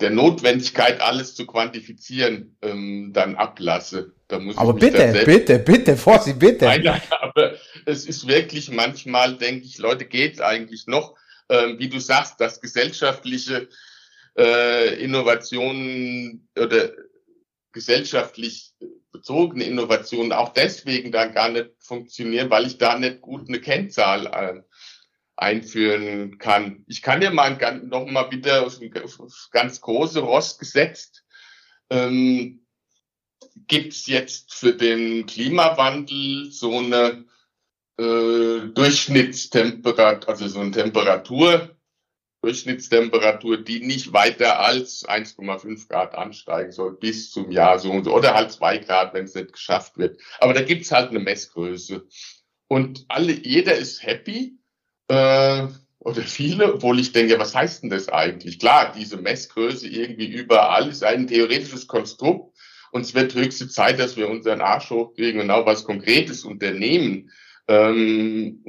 der 0.00 0.10
Notwendigkeit, 0.10 1.00
alles 1.00 1.34
zu 1.34 1.46
quantifizieren, 1.46 2.56
ähm, 2.62 3.10
dann 3.12 3.36
ablasse. 3.36 4.14
Da 4.28 4.38
muss 4.38 4.58
aber 4.58 4.74
bitte, 4.74 5.22
bitte, 5.24 5.58
bitte, 5.58 5.96
Vorsicht, 5.96 6.38
bitte. 6.38 6.64
Nein, 6.64 7.00
aber 7.20 7.54
es 7.84 8.06
ist 8.06 8.26
wirklich 8.26 8.70
manchmal, 8.70 9.36
denke 9.36 9.66
ich, 9.66 9.78
Leute, 9.78 10.04
geht's 10.04 10.40
eigentlich 10.40 10.86
noch, 10.86 11.14
ähm, 11.48 11.78
wie 11.78 11.88
du 11.88 12.00
sagst, 12.00 12.40
dass 12.40 12.60
gesellschaftliche 12.60 13.68
äh, 14.36 15.02
Innovationen 15.02 16.48
oder 16.58 16.90
gesellschaftlich 17.76 18.72
bezogene 19.12 19.64
Innovationen 19.64 20.32
auch 20.32 20.54
deswegen 20.54 21.12
dann 21.12 21.34
gar 21.34 21.50
nicht 21.50 21.72
funktionieren, 21.78 22.48
weil 22.48 22.66
ich 22.66 22.78
da 22.78 22.98
nicht 22.98 23.20
gut 23.20 23.48
eine 23.48 23.60
Kennzahl 23.60 24.26
äh, 24.26 24.62
einführen 25.36 26.38
kann. 26.38 26.84
Ich 26.86 27.02
kann 27.02 27.20
ja 27.20 27.30
mal 27.30 27.58
noch 27.84 28.06
mal 28.06 28.30
wieder 28.30 28.64
auf 28.64 28.80
ein 28.80 28.90
ganz 29.50 29.80
große 29.82 30.20
Rost 30.20 30.58
gesetzt. 30.58 31.22
Ähm, 31.90 32.66
Gibt 33.66 33.92
es 33.92 34.06
jetzt 34.06 34.54
für 34.54 34.72
den 34.72 35.26
Klimawandel 35.26 36.50
so 36.50 36.78
eine 36.78 37.26
äh, 37.98 38.68
Durchschnittstemperatur, 38.72 40.30
also 40.30 40.48
so 40.48 40.60
eine 40.60 40.70
Temperatur, 40.70 41.75
Durchschnittstemperatur, 42.46 43.64
die 43.64 43.80
nicht 43.80 44.12
weiter 44.12 44.60
als 44.60 45.04
1,5 45.04 45.88
Grad 45.88 46.14
ansteigen 46.14 46.70
soll 46.70 46.96
bis 46.96 47.32
zum 47.32 47.50
Jahr 47.50 47.80
so 47.80 47.90
und 47.90 48.04
so. 48.04 48.14
Oder 48.14 48.34
halt 48.34 48.52
zwei 48.52 48.78
Grad, 48.78 49.14
wenn 49.14 49.24
es 49.24 49.34
nicht 49.34 49.52
geschafft 49.52 49.98
wird. 49.98 50.20
Aber 50.38 50.54
da 50.54 50.62
gibt's 50.62 50.92
halt 50.92 51.10
eine 51.10 51.18
Messgröße. 51.18 52.06
Und 52.68 53.04
alle, 53.08 53.32
jeder 53.32 53.74
ist 53.74 54.04
happy, 54.04 54.58
äh, 55.08 55.66
oder 55.98 56.22
viele, 56.22 56.74
obwohl 56.74 57.00
ich 57.00 57.10
denke, 57.10 57.36
was 57.40 57.52
heißt 57.52 57.82
denn 57.82 57.90
das 57.90 58.08
eigentlich? 58.08 58.60
Klar, 58.60 58.92
diese 58.96 59.16
Messgröße 59.16 59.88
irgendwie 59.88 60.28
überall 60.28 60.88
ist 60.88 61.02
ein 61.02 61.26
theoretisches 61.26 61.88
Konstrukt 61.88 62.56
und 62.92 63.00
es 63.00 63.12
wird 63.12 63.34
höchste 63.34 63.68
Zeit, 63.68 63.98
dass 63.98 64.16
wir 64.16 64.28
unseren 64.28 64.60
Arsch 64.60 64.90
hochkriegen 64.90 65.40
und 65.40 65.50
auch 65.50 65.66
was 65.66 65.82
Konkretes 65.82 66.44
unternehmen. 66.44 67.32
Ähm, 67.66 68.62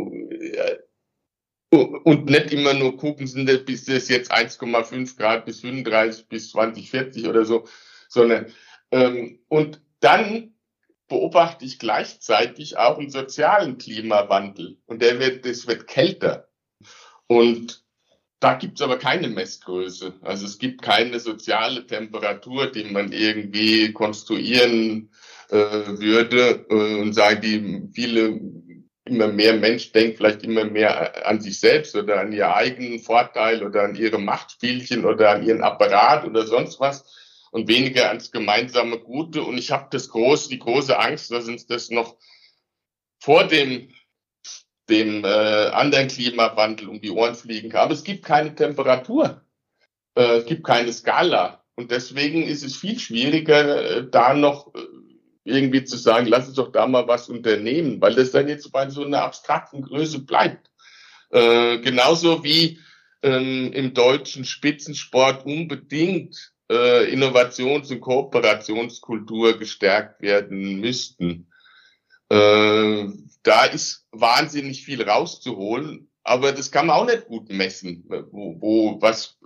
und 1.70 2.30
nicht 2.30 2.52
immer 2.52 2.74
nur 2.74 2.96
gucken, 2.98 3.28
sind 3.28 3.48
das, 3.50 3.66
bis 3.66 3.86
das 3.86 4.08
jetzt 4.08 4.32
1,5 4.32 5.18
Grad 5.18 5.46
bis 5.46 5.62
35 5.62 6.28
bis 6.28 6.52
2040 6.52 7.28
oder 7.28 7.46
so, 7.46 7.66
sondern 8.08 8.48
ähm, 8.92 9.40
und 9.50 9.82
dann 10.00 10.54
beobachte 11.08 11.66
ich 11.66 11.80
gleichzeitig 11.80 12.78
auch 12.78 12.98
einen 12.98 13.10
sozialen 13.10 13.78
Klimawandel 13.78 14.78
und 14.86 15.02
der 15.02 15.20
wird, 15.20 15.46
das 15.46 15.68
wird 15.68 15.88
kälter. 15.88 16.50
Und 17.28 17.84
da 18.40 18.54
gibt's 18.54 18.82
aber 18.82 18.98
keine 18.98 19.30
Messgröße. 19.30 20.14
Also 20.22 20.46
es 20.46 20.60
gibt 20.60 20.82
keine 20.82 21.20
soziale 21.20 21.88
Temperatur, 21.88 22.68
die 22.68 22.84
man 22.86 23.12
irgendwie 23.12 23.92
konstruieren 23.94 25.10
äh, 25.50 25.56
würde 25.56 26.66
äh, 26.70 27.02
und 27.02 27.14
sagen, 27.14 27.42
die 27.42 27.90
viele 27.94 28.40
immer 29.08 29.28
mehr 29.28 29.54
Mensch 29.56 29.92
denkt 29.92 30.18
vielleicht 30.18 30.44
immer 30.44 30.66
mehr 30.66 31.28
an 31.28 31.42
sich 31.42 31.60
selbst 31.60 31.96
oder 31.96 32.20
an 32.20 32.32
ihren 32.32 32.52
eigenen 32.52 33.00
Vorteil 33.00 33.64
oder 33.64 33.84
an 33.84 33.96
ihre 33.96 34.20
Machtspielchen 34.20 35.06
oder 35.06 35.32
an 35.32 35.44
ihren 35.44 35.64
Apparat 35.64 36.26
oder 36.26 36.46
sonst 36.46 36.80
was 36.80 37.06
und 37.52 37.68
weniger 37.68 38.10
ans 38.10 38.32
gemeinsame 38.32 39.00
Gute. 39.00 39.44
Und 39.44 39.58
ich 39.58 39.72
habe 39.72 39.88
das 39.92 40.10
große, 40.10 40.50
die 40.50 40.60
große 40.60 40.98
Angst, 40.98 41.32
dass 41.32 41.48
uns 41.48 41.66
das 41.66 41.90
noch 41.90 42.18
vor 43.20 43.46
dem 43.46 43.90
dem 44.90 45.26
äh, 45.26 45.28
anderen 45.28 46.08
Klimawandel 46.08 46.88
um 46.88 47.02
die 47.02 47.12
Ohren 47.12 47.36
fliegen 47.36 47.70
kann. 47.70 47.82
Aber 47.82 47.94
es 47.94 48.04
gibt 48.04 48.24
keine 48.24 48.56
Temperatur, 48.56 49.42
äh, 50.16 50.38
es 50.38 50.46
gibt 50.46 50.66
keine 50.66 50.94
Skala. 50.94 51.64
Und 51.76 51.92
deswegen 51.92 52.44
ist 52.44 52.64
es 52.64 52.76
viel 52.76 52.98
schwieriger, 52.98 53.98
äh, 53.98 54.10
da 54.10 54.34
noch 54.34 54.74
äh, 54.74 54.80
irgendwie 55.48 55.84
zu 55.84 55.98
sagen, 55.98 56.28
lass 56.28 56.48
uns 56.48 56.56
doch 56.56 56.72
da 56.72 56.88
mal 56.88 57.08
was 57.08 57.30
unternehmen, 57.30 58.02
weil 58.02 58.16
das 58.16 58.32
dann 58.32 58.48
jetzt 58.48 58.72
bei 58.72 58.90
so 58.90 59.04
einer 59.04 59.24
abstrakten 59.24 59.82
Größe 59.82 60.20
bleibt. 60.20 60.70
Äh, 61.30 61.80
genauso 61.80 62.44
wie 62.44 62.80
ähm, 63.24 63.72
im 63.74 63.94
deutschen 63.94 64.46
Spitzensport 64.46 65.46
unbedingt 65.46 66.54
äh, 66.70 67.12
Innovations- 67.12 67.92
und 67.92 68.02
Kooperationskultur 68.02 69.58
gestärkt 69.58 70.22
werden 70.22 70.80
müssten. 70.80 71.52
Äh, 72.30 73.06
da 73.44 73.66
ist 73.66 74.06
wahnsinnig 74.12 74.84
viel 74.84 75.02
rauszuholen, 75.02 76.10
aber 76.24 76.52
das 76.52 76.72
kann 76.72 76.88
man 76.88 76.98
auch 76.98 77.06
nicht 77.06 77.28
gut 77.28 77.50
messen. 77.50 78.04
Wo, 78.32 78.60
wo 78.60 79.02
was, 79.02 79.37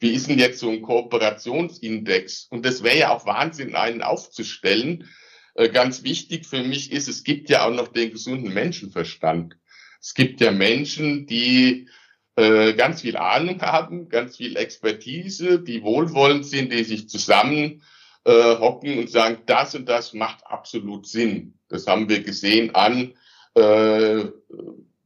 wie 0.00 0.10
ist 0.10 0.28
denn 0.28 0.38
jetzt 0.38 0.60
so 0.60 0.70
ein 0.70 0.82
Kooperationsindex? 0.82 2.48
Und 2.50 2.64
das 2.66 2.82
wäre 2.82 2.98
ja 2.98 3.10
auch 3.10 3.26
Wahnsinn, 3.26 3.74
einen 3.74 4.02
aufzustellen. 4.02 5.08
Äh, 5.54 5.68
ganz 5.68 6.02
wichtig 6.02 6.46
für 6.46 6.62
mich 6.62 6.92
ist, 6.92 7.08
es 7.08 7.24
gibt 7.24 7.48
ja 7.48 7.66
auch 7.66 7.72
noch 7.72 7.88
den 7.88 8.10
gesunden 8.10 8.52
Menschenverstand. 8.52 9.56
Es 10.00 10.14
gibt 10.14 10.40
ja 10.40 10.50
Menschen, 10.50 11.26
die 11.26 11.88
äh, 12.36 12.74
ganz 12.74 13.00
viel 13.00 13.16
Ahnung 13.16 13.62
haben, 13.62 14.08
ganz 14.08 14.36
viel 14.36 14.56
Expertise, 14.56 15.60
die 15.60 15.82
wohlwollend 15.82 16.44
sind, 16.44 16.72
die 16.72 16.84
sich 16.84 17.08
zusammen 17.08 17.82
äh, 18.24 18.58
hocken 18.58 18.98
und 18.98 19.10
sagen, 19.10 19.38
das 19.46 19.74
und 19.74 19.88
das 19.88 20.12
macht 20.12 20.46
absolut 20.46 21.06
Sinn. 21.06 21.54
Das 21.68 21.86
haben 21.86 22.08
wir 22.08 22.22
gesehen 22.22 22.74
an 22.74 23.14
äh, 23.54 24.24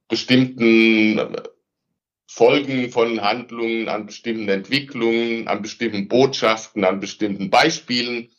bestimmten 0.08 1.20
Folgen 2.32 2.92
von 2.92 3.20
Handlungen, 3.22 3.88
an 3.88 4.06
bestimmten 4.06 4.48
Entwicklungen, 4.48 5.48
an 5.48 5.62
bestimmten 5.62 6.06
Botschaften, 6.06 6.84
an 6.84 7.00
bestimmten 7.00 7.50
Beispielen. 7.50 8.30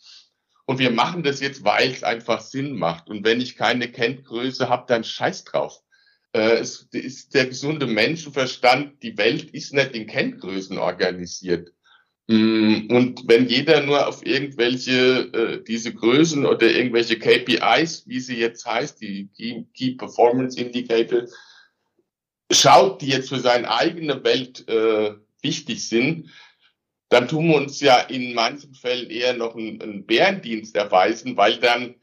Und 0.66 0.80
wir 0.80 0.92
machen 0.92 1.24
das 1.24 1.42
jetzt, 1.42 1.66
weil 1.66 1.92
es 1.92 2.02
einfach 2.02 2.40
Sinn 2.40 2.74
macht. 2.74 3.10
Und 3.10 3.26
wenn 3.26 3.42
ich 3.42 3.58
keine 3.58 3.92
Kenngröße 3.92 4.70
habe, 4.70 4.86
dann 4.88 5.04
scheiß 5.04 5.44
drauf. 5.44 5.82
Äh, 6.32 6.60
es 6.60 6.88
ist 6.94 7.34
der 7.34 7.48
gesunde 7.48 7.86
Menschenverstand, 7.86 9.04
die 9.04 9.18
Welt 9.18 9.52
ist 9.52 9.74
nicht 9.74 9.92
in 9.92 10.08
Kenngrößen 10.08 10.78
organisiert. 10.78 11.74
Mm, 12.28 12.88
und 12.92 13.24
wenn 13.28 13.50
jeder 13.50 13.84
nur 13.84 14.08
auf 14.08 14.26
irgendwelche 14.26 15.32
äh, 15.34 15.64
diese 15.66 15.94
Größen 15.94 16.46
oder 16.46 16.72
irgendwelche 16.72 17.20
KPIs, 17.20 18.08
wie 18.08 18.22
sie 18.22 18.38
jetzt 18.38 18.66
heißt, 18.66 19.02
die 19.02 19.30
Key 19.76 19.96
Performance 19.96 20.58
Indicator, 20.58 21.24
schaut, 22.52 23.02
die 23.02 23.08
jetzt 23.08 23.30
für 23.30 23.40
seine 23.40 23.72
eigene 23.72 24.24
Welt 24.24 24.68
äh, 24.68 25.14
wichtig 25.42 25.88
sind, 25.88 26.30
dann 27.10 27.28
tun 27.28 27.50
wir 27.50 27.58
uns 27.58 27.82
ja 27.82 28.00
in 28.00 28.34
manchen 28.34 28.74
Fällen 28.74 29.10
eher 29.10 29.34
noch 29.34 29.56
einen, 29.56 29.82
einen 29.82 30.06
Bärendienst 30.06 30.76
erweisen, 30.76 31.36
weil 31.36 31.58
dann 31.58 31.96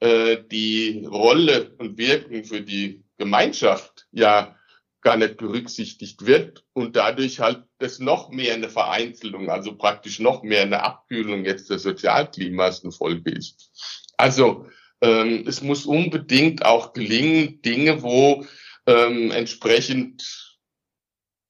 äh, 0.00 0.38
die 0.50 1.06
Rolle 1.08 1.74
und 1.78 1.98
Wirkung 1.98 2.44
für 2.44 2.60
die 2.60 3.04
Gemeinschaft 3.16 4.06
ja 4.10 4.56
gar 5.00 5.16
nicht 5.16 5.36
berücksichtigt 5.36 6.26
wird 6.26 6.64
und 6.72 6.96
dadurch 6.96 7.38
halt 7.38 7.62
das 7.78 8.00
noch 8.00 8.30
mehr 8.30 8.54
eine 8.54 8.68
Vereinzelung, 8.68 9.50
also 9.50 9.76
praktisch 9.76 10.18
noch 10.18 10.42
mehr 10.42 10.62
eine 10.62 10.82
Abkühlung 10.82 11.44
jetzt 11.44 11.70
des 11.70 11.84
Sozialklimas 11.84 12.82
eine 12.82 12.90
Folge 12.90 13.30
ist. 13.30 13.70
Also 14.16 14.66
ähm, 15.00 15.44
es 15.46 15.62
muss 15.62 15.86
unbedingt 15.86 16.64
auch 16.64 16.92
gelingen, 16.92 17.62
Dinge, 17.62 18.02
wo 18.02 18.44
ähm, 18.86 19.30
entsprechend 19.30 20.56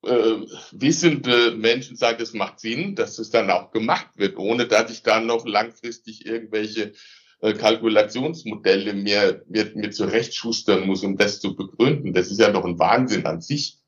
äh, 0.07 0.47
wissende 0.73 1.53
Menschen 1.53 1.97
sagen, 1.97 2.23
es 2.23 2.33
macht 2.33 2.61
Sinn, 2.61 2.95
dass 2.95 3.19
es 3.19 3.31
dann 3.31 3.51
auch 3.51 3.71
gemacht 3.71 4.09
wird, 4.17 4.37
ohne 4.39 4.67
dass 4.67 4.91
ich 4.91 5.03
dann 5.03 5.27
noch 5.27 5.47
langfristig 5.47 6.27
irgendwelche 6.27 6.93
äh, 7.41 7.53
Kalkulationsmodelle 7.53 8.95
mir, 8.95 9.43
mir, 9.49 9.71
mir 9.75 9.91
zurechtschustern 9.91 10.87
muss, 10.87 11.03
um 11.03 11.17
das 11.17 11.41
zu 11.41 11.57
begründen. 11.57 12.13
Das 12.13 12.31
ist 12.31 12.41
ja 12.41 12.51
doch 12.51 12.65
ein 12.65 12.79
Wahnsinn 12.79 13.27
an 13.27 13.41
sich. 13.41 13.79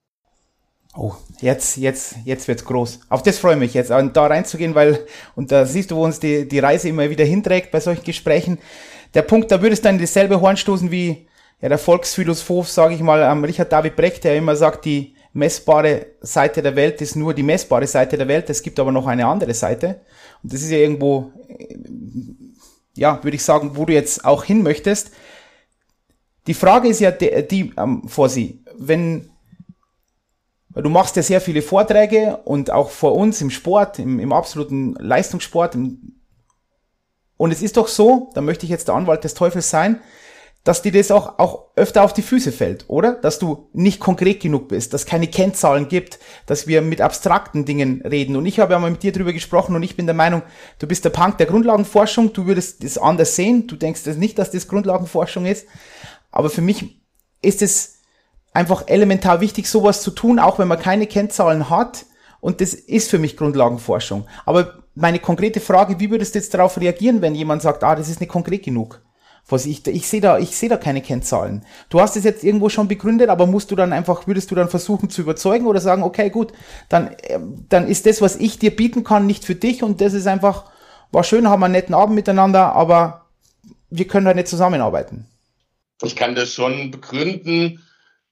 Oh, 0.94 1.14
jetzt, 1.40 1.76
jetzt, 1.76 2.16
jetzt 2.24 2.48
wird's 2.48 2.64
groß. 2.64 3.00
Auf 3.08 3.22
das 3.22 3.38
freue 3.38 3.54
ich 3.54 3.60
mich 3.60 3.74
jetzt, 3.74 3.90
da 3.90 4.26
reinzugehen, 4.26 4.74
weil, 4.74 5.06
und 5.36 5.52
da 5.52 5.64
siehst 5.64 5.90
du, 5.90 5.96
wo 5.96 6.04
uns 6.04 6.18
die, 6.18 6.48
die 6.48 6.58
Reise 6.58 6.88
immer 6.88 7.08
wieder 7.08 7.24
hinträgt 7.24 7.70
bei 7.70 7.78
solchen 7.78 8.04
Gesprächen. 8.04 8.58
Der 9.14 9.22
Punkt, 9.22 9.52
da 9.52 9.62
würdest 9.62 9.84
du 9.84 9.88
dann 9.88 9.96
in 9.96 10.00
dasselbe 10.00 10.40
Horn 10.40 10.56
stoßen 10.56 10.90
wie 10.90 11.27
ja, 11.60 11.68
der 11.68 11.78
Volksphilosoph, 11.78 12.68
sage 12.68 12.94
ich 12.94 13.00
mal, 13.00 13.22
ähm, 13.22 13.44
Richard 13.44 13.72
David 13.72 13.96
Brecht, 13.96 14.24
der 14.24 14.36
immer 14.36 14.56
sagt, 14.56 14.84
die 14.84 15.14
messbare 15.32 16.06
Seite 16.20 16.62
der 16.62 16.74
Welt 16.76 17.00
ist 17.00 17.16
nur 17.16 17.34
die 17.34 17.42
messbare 17.42 17.86
Seite 17.86 18.16
der 18.16 18.28
Welt, 18.28 18.48
es 18.50 18.62
gibt 18.62 18.78
aber 18.80 18.92
noch 18.92 19.06
eine 19.06 19.26
andere 19.26 19.54
Seite. 19.54 20.00
Und 20.42 20.52
das 20.52 20.62
ist 20.62 20.70
ja 20.70 20.78
irgendwo 20.78 21.32
ja, 22.98 23.22
würde 23.22 23.36
ich 23.36 23.44
sagen, 23.44 23.76
wo 23.76 23.84
du 23.84 23.92
jetzt 23.92 24.24
auch 24.24 24.44
hin 24.44 24.62
möchtest. 24.62 25.12
Die 26.46 26.54
Frage 26.54 26.88
ist 26.88 27.00
ja 27.00 27.10
die, 27.10 27.46
die 27.46 27.72
ähm, 27.76 28.08
vor 28.08 28.28
sie, 28.28 28.64
wenn 28.76 29.30
du 30.74 30.90
machst 30.90 31.16
ja 31.16 31.22
sehr 31.22 31.40
viele 31.40 31.62
Vorträge 31.62 32.38
und 32.44 32.70
auch 32.70 32.90
vor 32.90 33.14
uns 33.14 33.40
im 33.40 33.50
Sport, 33.50 33.98
im, 33.98 34.18
im 34.18 34.32
absoluten 34.32 34.94
Leistungssport. 34.94 35.74
Im, 35.74 36.16
und 37.36 37.52
es 37.52 37.62
ist 37.62 37.76
doch 37.76 37.88
so, 37.88 38.30
da 38.34 38.40
möchte 38.40 38.66
ich 38.66 38.70
jetzt 38.70 38.88
der 38.88 38.96
Anwalt 38.96 39.24
des 39.24 39.34
Teufels 39.34 39.70
sein, 39.70 40.00
dass 40.68 40.82
dir 40.82 40.92
das 40.92 41.10
auch, 41.10 41.38
auch 41.38 41.68
öfter 41.76 42.02
auf 42.02 42.12
die 42.12 42.20
Füße 42.20 42.52
fällt, 42.52 42.84
oder? 42.88 43.14
Dass 43.14 43.38
du 43.38 43.70
nicht 43.72 44.00
konkret 44.00 44.40
genug 44.40 44.68
bist, 44.68 44.92
dass 44.92 45.06
keine 45.06 45.26
Kennzahlen 45.26 45.88
gibt, 45.88 46.18
dass 46.44 46.66
wir 46.66 46.82
mit 46.82 47.00
abstrakten 47.00 47.64
Dingen 47.64 48.02
reden. 48.02 48.36
Und 48.36 48.44
ich 48.44 48.60
habe 48.60 48.74
ja 48.74 48.78
mal 48.78 48.90
mit 48.90 49.02
dir 49.02 49.12
drüber 49.12 49.32
gesprochen 49.32 49.74
und 49.74 49.82
ich 49.82 49.96
bin 49.96 50.04
der 50.04 50.14
Meinung, 50.14 50.42
du 50.78 50.86
bist 50.86 51.06
der 51.06 51.10
Punk 51.10 51.38
der 51.38 51.46
Grundlagenforschung, 51.46 52.34
du 52.34 52.44
würdest 52.44 52.84
das 52.84 52.98
anders 52.98 53.34
sehen, 53.34 53.66
du 53.66 53.76
denkst 53.76 54.02
das 54.04 54.18
nicht, 54.18 54.38
dass 54.38 54.50
das 54.50 54.68
Grundlagenforschung 54.68 55.46
ist. 55.46 55.66
Aber 56.32 56.50
für 56.50 56.60
mich 56.60 57.00
ist 57.40 57.62
es 57.62 58.00
einfach 58.52 58.88
elementar 58.88 59.40
wichtig, 59.40 59.70
sowas 59.70 60.02
zu 60.02 60.10
tun, 60.10 60.38
auch 60.38 60.58
wenn 60.58 60.68
man 60.68 60.78
keine 60.78 61.06
Kennzahlen 61.06 61.70
hat. 61.70 62.04
Und 62.40 62.60
das 62.60 62.74
ist 62.74 63.08
für 63.08 63.18
mich 63.18 63.38
Grundlagenforschung. 63.38 64.26
Aber 64.44 64.82
meine 64.94 65.18
konkrete 65.18 65.60
Frage, 65.60 65.98
wie 65.98 66.10
würdest 66.10 66.34
du 66.34 66.40
jetzt 66.40 66.52
darauf 66.52 66.78
reagieren, 66.78 67.22
wenn 67.22 67.34
jemand 67.34 67.62
sagt, 67.62 67.82
ah, 67.84 67.96
das 67.96 68.10
ist 68.10 68.20
nicht 68.20 68.28
konkret 68.28 68.66
genug? 68.66 69.00
Was 69.50 69.64
ich, 69.64 69.86
ich 69.86 70.06
sehe 70.06 70.20
da, 70.20 70.38
ich 70.38 70.56
sehe 70.56 70.68
da 70.68 70.76
keine 70.76 71.00
Kennzahlen. 71.00 71.64
Du 71.88 72.00
hast 72.00 72.16
es 72.16 72.24
jetzt 72.24 72.44
irgendwo 72.44 72.68
schon 72.68 72.86
begründet, 72.86 73.30
aber 73.30 73.46
musst 73.46 73.70
du 73.70 73.76
dann 73.76 73.94
einfach, 73.94 74.26
würdest 74.26 74.50
du 74.50 74.54
dann 74.54 74.68
versuchen 74.68 75.08
zu 75.08 75.22
überzeugen 75.22 75.66
oder 75.66 75.80
sagen, 75.80 76.02
okay, 76.02 76.28
gut, 76.28 76.52
dann, 76.90 77.16
ähm, 77.22 77.64
dann 77.70 77.88
ist 77.88 78.04
das, 78.04 78.20
was 78.20 78.36
ich 78.36 78.58
dir 78.58 78.76
bieten 78.76 79.04
kann, 79.04 79.26
nicht 79.26 79.44
für 79.44 79.54
dich 79.54 79.82
und 79.82 80.02
das 80.02 80.12
ist 80.12 80.26
einfach, 80.26 80.70
war 81.12 81.24
schön, 81.24 81.48
haben 81.48 81.60
wir 81.60 81.66
einen 81.66 81.72
netten 81.72 81.94
Abend 81.94 82.14
miteinander, 82.14 82.74
aber 82.74 83.26
wir 83.90 84.06
können 84.06 84.26
halt 84.26 84.36
nicht 84.36 84.48
zusammenarbeiten. 84.48 85.26
Ich 86.02 86.14
kann 86.14 86.34
das 86.34 86.52
schon 86.52 86.90
begründen. 86.90 87.82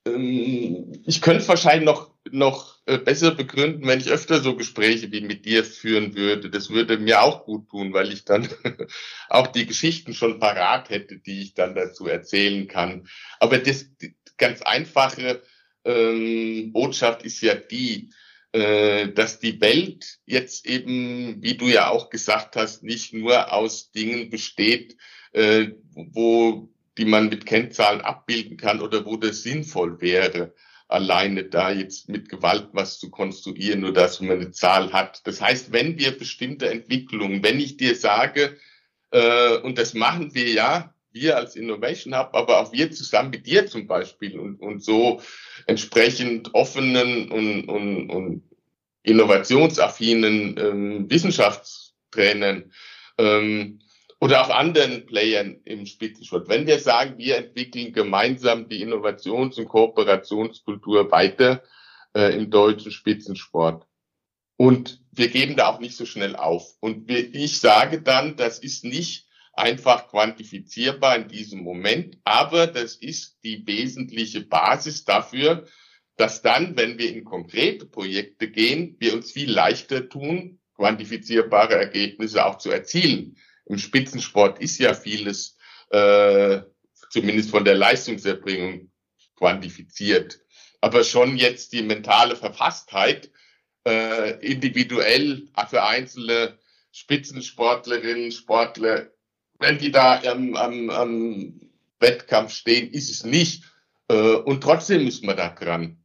Ähm, 0.06 0.92
ich 1.04 1.22
könnte 1.22 1.48
wahrscheinlich 1.48 1.86
noch, 1.86 2.10
noch 2.32 2.78
äh, 2.86 2.98
besser 2.98 3.32
begründen, 3.32 3.86
wenn 3.86 4.00
ich 4.00 4.10
öfter 4.10 4.40
so 4.40 4.56
Gespräche 4.56 5.10
wie 5.12 5.20
mit 5.20 5.44
dir 5.44 5.64
führen 5.64 6.14
würde. 6.14 6.50
Das 6.50 6.70
würde 6.70 6.98
mir 6.98 7.22
auch 7.22 7.44
gut 7.44 7.68
tun, 7.68 7.92
weil 7.92 8.12
ich 8.12 8.24
dann 8.24 8.48
auch 9.28 9.48
die 9.48 9.66
Geschichten 9.66 10.14
schon 10.14 10.38
parat 10.38 10.90
hätte, 10.90 11.18
die 11.18 11.42
ich 11.42 11.54
dann 11.54 11.74
dazu 11.74 12.06
erzählen 12.06 12.68
kann. 12.68 13.08
Aber 13.40 13.58
das 13.58 13.86
ganz 14.36 14.62
einfache 14.62 15.42
ähm, 15.84 16.72
Botschaft 16.72 17.22
ist 17.22 17.40
ja 17.40 17.54
die, 17.54 18.10
äh, 18.52 19.08
dass 19.08 19.38
die 19.38 19.60
Welt 19.60 20.18
jetzt 20.26 20.66
eben, 20.66 21.42
wie 21.42 21.56
du 21.56 21.66
ja 21.66 21.88
auch 21.90 22.10
gesagt 22.10 22.56
hast, 22.56 22.82
nicht 22.82 23.12
nur 23.12 23.52
aus 23.52 23.90
Dingen 23.90 24.30
besteht, 24.30 24.96
äh, 25.32 25.68
wo 25.94 26.72
die 26.98 27.04
man 27.04 27.28
mit 27.28 27.46
Kennzahlen 27.46 28.00
abbilden 28.00 28.56
kann 28.56 28.80
oder 28.80 29.04
wo 29.04 29.16
das 29.16 29.42
sinnvoll 29.42 30.00
wäre, 30.00 30.54
alleine 30.88 31.44
da 31.44 31.70
jetzt 31.70 32.08
mit 32.08 32.28
Gewalt 32.28 32.68
was 32.72 32.98
zu 32.98 33.10
konstruieren, 33.10 33.80
nur 33.80 33.92
dass 33.92 34.20
man 34.20 34.38
eine 34.38 34.50
Zahl 34.52 34.92
hat. 34.92 35.26
Das 35.26 35.40
heißt, 35.40 35.72
wenn 35.72 35.98
wir 35.98 36.16
bestimmte 36.16 36.70
Entwicklungen, 36.70 37.42
wenn 37.42 37.58
ich 37.58 37.76
dir 37.76 37.96
sage, 37.96 38.56
äh, 39.10 39.56
und 39.58 39.78
das 39.78 39.94
machen 39.94 40.34
wir 40.34 40.48
ja, 40.48 40.94
wir 41.12 41.36
als 41.36 41.56
Innovation 41.56 42.16
Hub, 42.16 42.30
aber 42.34 42.60
auch 42.60 42.72
wir 42.72 42.92
zusammen 42.92 43.30
mit 43.30 43.46
dir 43.46 43.66
zum 43.66 43.86
Beispiel 43.86 44.38
und, 44.38 44.60
und 44.60 44.84
so 44.84 45.22
entsprechend 45.66 46.54
offenen 46.54 47.30
und, 47.30 47.68
und, 47.68 48.10
und 48.10 48.42
innovationsaffinen 49.02 50.56
ähm, 50.58 51.10
Wissenschaftstrainern, 51.10 52.70
ähm, 53.18 53.80
oder 54.18 54.44
auch 54.44 54.50
anderen 54.50 55.06
Playern 55.06 55.60
im 55.64 55.86
Spitzensport. 55.86 56.48
Wenn 56.48 56.66
wir 56.66 56.78
sagen, 56.78 57.18
wir 57.18 57.36
entwickeln 57.36 57.92
gemeinsam 57.92 58.68
die 58.68 58.82
Innovations- 58.82 59.58
und 59.58 59.68
Kooperationskultur 59.68 61.10
weiter 61.10 61.62
äh, 62.14 62.34
im 62.34 62.50
deutschen 62.50 62.92
Spitzensport. 62.92 63.86
Und 64.56 65.02
wir 65.12 65.28
geben 65.28 65.56
da 65.56 65.68
auch 65.68 65.80
nicht 65.80 65.96
so 65.96 66.06
schnell 66.06 66.34
auf. 66.34 66.76
Und 66.80 67.08
wir, 67.08 67.34
ich 67.34 67.60
sage 67.60 68.00
dann, 68.00 68.36
das 68.36 68.58
ist 68.58 68.84
nicht 68.84 69.26
einfach 69.52 70.08
quantifizierbar 70.08 71.16
in 71.16 71.28
diesem 71.28 71.62
Moment, 71.62 72.18
aber 72.24 72.66
das 72.66 72.96
ist 72.96 73.38
die 73.42 73.66
wesentliche 73.66 74.42
Basis 74.42 75.04
dafür, 75.04 75.66
dass 76.16 76.40
dann, 76.40 76.76
wenn 76.76 76.98
wir 76.98 77.10
in 77.10 77.24
konkrete 77.24 77.84
Projekte 77.84 78.50
gehen, 78.50 78.96
wir 78.98 79.12
uns 79.14 79.32
viel 79.32 79.50
leichter 79.50 80.08
tun, 80.08 80.58
quantifizierbare 80.74 81.74
Ergebnisse 81.74 82.44
auch 82.44 82.56
zu 82.56 82.70
erzielen 82.70 83.36
im 83.66 83.78
Spitzensport 83.78 84.60
ist 84.60 84.78
ja 84.78 84.94
vieles, 84.94 85.56
äh, 85.90 86.62
zumindest 87.10 87.50
von 87.50 87.64
der 87.64 87.74
Leistungserbringung, 87.74 88.90
quantifiziert. 89.36 90.40
Aber 90.80 91.04
schon 91.04 91.36
jetzt 91.36 91.72
die 91.72 91.82
mentale 91.82 92.36
Verfasstheit, 92.36 93.30
äh, 93.86 94.38
individuell 94.44 95.48
für 95.68 95.84
einzelne 95.84 96.58
Spitzensportlerinnen, 96.92 98.32
Sportler, 98.32 99.10
wenn 99.58 99.78
die 99.78 99.90
da 99.90 100.20
am, 100.22 100.54
am, 100.56 100.90
am 100.90 101.60
Wettkampf 102.00 102.52
stehen, 102.52 102.90
ist 102.90 103.10
es 103.10 103.24
nicht. 103.24 103.64
Äh, 104.08 104.14
und 104.14 104.62
trotzdem 104.62 105.06
ist 105.06 105.24
man 105.24 105.36
da 105.36 105.48
dran. 105.50 106.04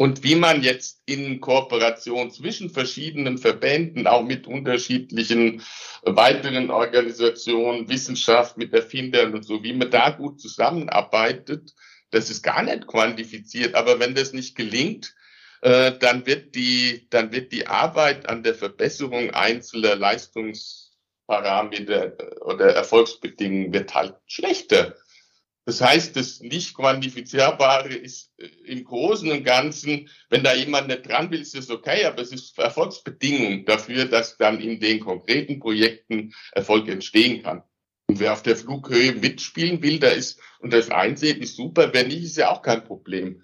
Und 0.00 0.22
wie 0.22 0.36
man 0.36 0.62
jetzt 0.62 1.02
in 1.06 1.40
Kooperation 1.40 2.30
zwischen 2.30 2.70
verschiedenen 2.70 3.36
Verbänden, 3.36 4.06
auch 4.06 4.22
mit 4.22 4.46
unterschiedlichen 4.46 5.60
weiteren 6.02 6.70
Organisationen, 6.70 7.88
Wissenschaft, 7.88 8.56
mit 8.56 8.72
Erfindern 8.72 9.34
und 9.34 9.44
so, 9.44 9.64
wie 9.64 9.72
man 9.72 9.90
da 9.90 10.10
gut 10.10 10.40
zusammenarbeitet, 10.40 11.74
das 12.12 12.30
ist 12.30 12.44
gar 12.44 12.62
nicht 12.62 12.86
quantifiziert. 12.86 13.74
Aber 13.74 13.98
wenn 13.98 14.14
das 14.14 14.32
nicht 14.32 14.54
gelingt, 14.54 15.16
äh, 15.62 15.90
dann 15.98 16.24
wird 16.26 16.54
die, 16.54 17.08
dann 17.10 17.32
wird 17.32 17.50
die 17.50 17.66
Arbeit 17.66 18.28
an 18.28 18.44
der 18.44 18.54
Verbesserung 18.54 19.32
einzelner 19.32 19.96
Leistungsparameter 19.96 22.12
oder 22.42 22.72
Erfolgsbedingungen 22.72 23.72
wird 23.72 23.96
halt 23.96 24.14
schlechter. 24.28 24.94
Das 25.68 25.82
heißt, 25.82 26.16
das 26.16 26.40
nicht 26.40 26.74
quantifizierbare 26.74 27.92
ist 27.92 28.32
äh, 28.38 28.46
im 28.64 28.84
Großen 28.84 29.30
und 29.30 29.44
Ganzen, 29.44 30.08
wenn 30.30 30.42
da 30.42 30.54
jemand 30.54 30.88
nicht 30.88 31.06
dran 31.06 31.30
will, 31.30 31.42
ist 31.42 31.54
das 31.54 31.68
okay, 31.68 32.06
aber 32.06 32.22
es 32.22 32.32
ist 32.32 32.58
Erfolgsbedingung 32.58 33.66
dafür, 33.66 34.06
dass 34.06 34.38
dann 34.38 34.60
in 34.60 34.80
den 34.80 34.98
konkreten 34.98 35.60
Projekten 35.60 36.32
Erfolg 36.52 36.88
entstehen 36.88 37.42
kann. 37.42 37.64
Und 38.06 38.18
wer 38.18 38.32
auf 38.32 38.42
der 38.42 38.56
Flughöhe 38.56 39.12
mitspielen 39.12 39.82
will, 39.82 39.98
da 39.98 40.08
ist, 40.08 40.40
und 40.60 40.72
das 40.72 40.90
einsehen, 40.90 41.42
ist 41.42 41.56
super. 41.56 41.90
Wer 41.92 42.06
nicht, 42.06 42.22
ist 42.22 42.38
ja 42.38 42.50
auch 42.50 42.62
kein 42.62 42.82
Problem. 42.82 43.42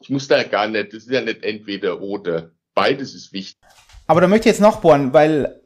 Ich 0.00 0.08
muss 0.08 0.28
da 0.28 0.42
gar 0.44 0.68
nicht, 0.68 0.94
das 0.94 1.02
ist 1.02 1.10
ja 1.10 1.20
nicht 1.20 1.42
entweder 1.42 2.00
oder. 2.00 2.52
Beides 2.72 3.14
ist 3.14 3.34
wichtig. 3.34 3.60
Aber 4.06 4.22
da 4.22 4.28
möchte 4.28 4.48
ich 4.48 4.54
jetzt 4.54 4.62
nachbohren, 4.62 5.12
weil, 5.12 5.60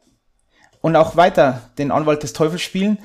und 0.81 0.97
auch 0.97 1.15
weiter 1.15 1.71
den 1.79 1.93
Anwalt 1.93 2.25
des 2.25 2.33
Teufels 2.33 2.63
spielen, 2.63 2.99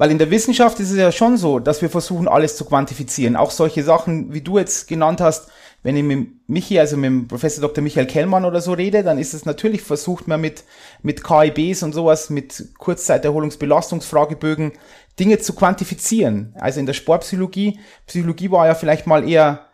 weil 0.00 0.10
in 0.10 0.16
der 0.16 0.30
Wissenschaft 0.30 0.80
ist 0.80 0.92
es 0.92 0.96
ja 0.96 1.12
schon 1.12 1.36
so, 1.36 1.58
dass 1.58 1.82
wir 1.82 1.90
versuchen, 1.90 2.26
alles 2.26 2.56
zu 2.56 2.64
quantifizieren. 2.64 3.36
Auch 3.36 3.50
solche 3.50 3.84
Sachen, 3.84 4.32
wie 4.32 4.40
du 4.40 4.56
jetzt 4.56 4.88
genannt 4.88 5.20
hast, 5.20 5.50
wenn 5.82 5.94
ich 5.94 6.02
mit 6.02 6.48
Michi, 6.48 6.80
also 6.80 6.96
mit 6.96 7.08
dem 7.08 7.28
Professor 7.28 7.60
Dr. 7.60 7.84
Michael 7.84 8.06
Kellmann 8.06 8.46
oder 8.46 8.62
so 8.62 8.72
rede, 8.72 9.02
dann 9.02 9.18
ist 9.18 9.34
es 9.34 9.44
natürlich 9.44 9.82
versucht 9.82 10.26
man 10.26 10.40
mit, 10.40 10.64
mit 11.02 11.22
KIBs 11.22 11.82
und 11.82 11.92
sowas, 11.92 12.30
mit 12.30 12.70
Kurzzeiterholungsbelastungsfragebögen, 12.78 14.72
Dinge 15.18 15.38
zu 15.38 15.52
quantifizieren. 15.52 16.54
Also 16.58 16.80
in 16.80 16.86
der 16.86 16.94
Sportpsychologie, 16.94 17.78
Psychologie 18.06 18.50
war 18.50 18.68
ja 18.68 18.74
vielleicht 18.74 19.06
mal 19.06 19.28
eher 19.28 19.66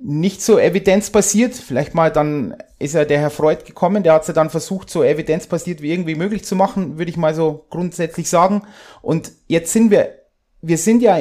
nicht 0.00 0.42
so 0.42 0.58
evidenzbasiert. 0.58 1.54
Vielleicht 1.54 1.94
mal 1.94 2.10
dann 2.10 2.56
ist 2.78 2.94
ja 2.94 3.04
der 3.04 3.18
Herr 3.18 3.30
Freud 3.30 3.64
gekommen, 3.64 4.02
der 4.02 4.12
hat 4.12 4.22
es 4.22 4.28
ja 4.28 4.34
dann 4.34 4.50
versucht, 4.50 4.90
so 4.90 5.02
evidenzbasiert 5.02 5.82
wie 5.82 5.90
irgendwie 5.90 6.14
möglich 6.14 6.44
zu 6.44 6.56
machen, 6.56 6.98
würde 6.98 7.10
ich 7.10 7.16
mal 7.16 7.34
so 7.34 7.66
grundsätzlich 7.70 8.28
sagen. 8.28 8.62
Und 9.02 9.32
jetzt 9.46 9.72
sind 9.72 9.90
wir, 9.90 10.14
wir 10.62 10.78
sind 10.78 11.02
ja, 11.02 11.18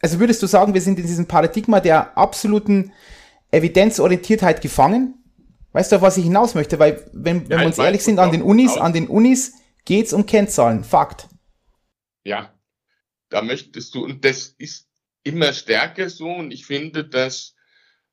also 0.00 0.18
würdest 0.18 0.42
du 0.42 0.46
sagen, 0.46 0.74
wir 0.74 0.80
sind 0.80 0.98
in 0.98 1.06
diesem 1.06 1.26
Paradigma 1.26 1.80
der 1.80 2.16
absoluten 2.18 2.92
Evidenzorientiertheit 3.50 4.60
gefangen? 4.60 5.14
Weißt 5.72 5.92
du, 5.92 5.96
auf 5.96 6.02
was 6.02 6.16
ich 6.16 6.24
hinaus 6.24 6.54
möchte? 6.54 6.80
Weil, 6.80 7.04
wenn, 7.12 7.42
wenn 7.42 7.48
Nein, 7.48 7.60
wir 7.60 7.66
uns 7.66 7.78
ehrlich 7.78 8.02
sind, 8.02 8.18
an 8.18 8.32
den 8.32 8.42
Unis, 8.42 8.76
an 8.76 8.92
den 8.92 9.06
Unis 9.06 9.54
geht's 9.84 10.12
um 10.12 10.26
Kennzahlen. 10.26 10.82
Fakt. 10.82 11.28
Ja, 12.24 12.52
da 13.28 13.42
möchtest 13.42 13.94
du, 13.94 14.04
und 14.04 14.24
das 14.24 14.48
ist 14.58 14.88
immer 15.22 15.52
stärker 15.52 16.10
so, 16.10 16.28
und 16.28 16.50
ich 16.50 16.66
finde, 16.66 17.04
dass 17.04 17.54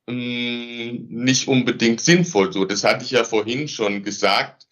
nicht 0.07 1.47
unbedingt 1.47 2.01
sinnvoll 2.01 2.53
so. 2.53 2.65
Das 2.65 2.83
hatte 2.83 3.03
ich 3.03 3.11
ja 3.11 3.23
vorhin 3.23 3.67
schon 3.67 4.03
gesagt. 4.03 4.67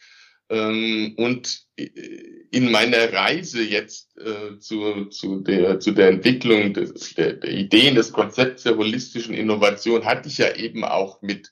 Ähm, 0.50 1.15
und 1.17 1.65
in 1.76 2.71
meiner 2.71 3.12
Reise 3.12 3.63
jetzt 3.63 4.17
äh, 4.17 4.60
zu, 4.60 5.06
zu, 5.06 5.41
der, 5.41 5.80
zu 5.80 5.91
der 5.91 6.10
Entwicklung 6.10 6.74
des, 6.74 7.15
der, 7.15 7.34
der 7.34 7.52
Ideen 7.52 7.95
des 7.95 8.13
Konzepts 8.13 8.63
der 8.63 8.78
holistischen 8.78 9.34
Innovation 9.34 10.06
hatte 10.06 10.30
ich 10.30 10.38
ja 10.38 10.56
eben 10.56 10.86
auch 10.86 11.21
mit, 11.21 11.52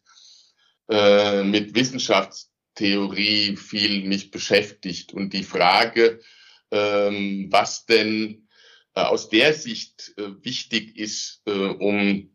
äh, 0.89 1.43
mit 1.43 1.75
Wissenschaftstheorie 1.75 3.57
viel 3.57 4.05
mich 4.05 4.31
beschäftigt 4.31 5.11
und 5.13 5.33
die 5.33 5.43
Frage, 5.43 6.21
ähm, 6.71 7.47
was 7.49 7.85
denn 7.85 8.47
äh, 8.95 9.01
aus 9.01 9.27
der 9.27 9.53
Sicht 9.53 10.13
wichtig 10.17 10.95
ist, 10.97 11.41
um 11.45 12.32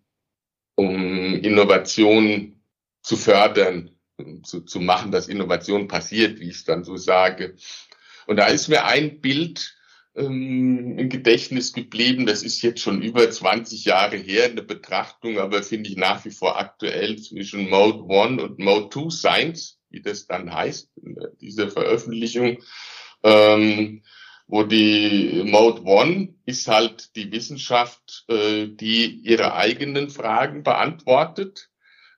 um 0.79 1.35
Innovation 1.35 2.55
zu 3.03 3.17
fördern, 3.17 3.91
zu, 4.45 4.61
zu 4.61 4.79
machen, 4.79 5.11
dass 5.11 5.27
Innovation 5.27 5.89
passiert, 5.89 6.39
wie 6.39 6.51
ich 6.51 6.63
dann 6.63 6.85
so 6.85 6.97
sage. 6.97 7.57
Und 8.29 8.37
da 8.37 8.47
ist 8.47 8.69
mir 8.69 8.85
ein 8.85 9.21
Bild 9.21 9.75
ähm, 10.15 10.97
im 10.97 11.09
Gedächtnis 11.09 11.73
geblieben. 11.73 12.27
Das 12.27 12.45
ist 12.45 12.63
jetzt 12.63 12.81
schon 12.81 13.03
über 13.03 13.29
20 13.29 13.87
Jahre 13.87 14.17
her, 14.17 14.45
eine 14.45 14.63
Betrachtung, 14.63 15.39
aber 15.39 15.65
finde 15.65 15.91
ich 15.91 15.97
nach 15.97 16.25
wie 16.25 16.31
vor 16.31 16.61
aktuell 16.61 17.19
zwischen 17.19 17.69
Mode 17.69 18.05
1 18.09 18.41
und 18.41 18.61
Mode 18.61 18.89
2 18.89 19.11
Science, 19.11 19.81
wie 19.91 20.01
das 20.01 20.29
dann 20.29 20.55
heißt, 20.55 20.93
diese 21.41 21.71
Veröffentlichung. 21.71 22.59
Ähm, 23.25 24.05
wo 24.49 24.63
die 24.63 25.43
Mode 25.45 25.83
One 25.85 26.35
ist 26.47 26.69
halt 26.69 27.15
die 27.17 27.31
Wissenschaft, 27.31 28.25
äh, 28.29 28.67
die 28.67 29.21
ihre 29.23 29.55
eigenen 29.55 30.09
Fragen 30.09 30.63
beantwortet, 30.63 31.71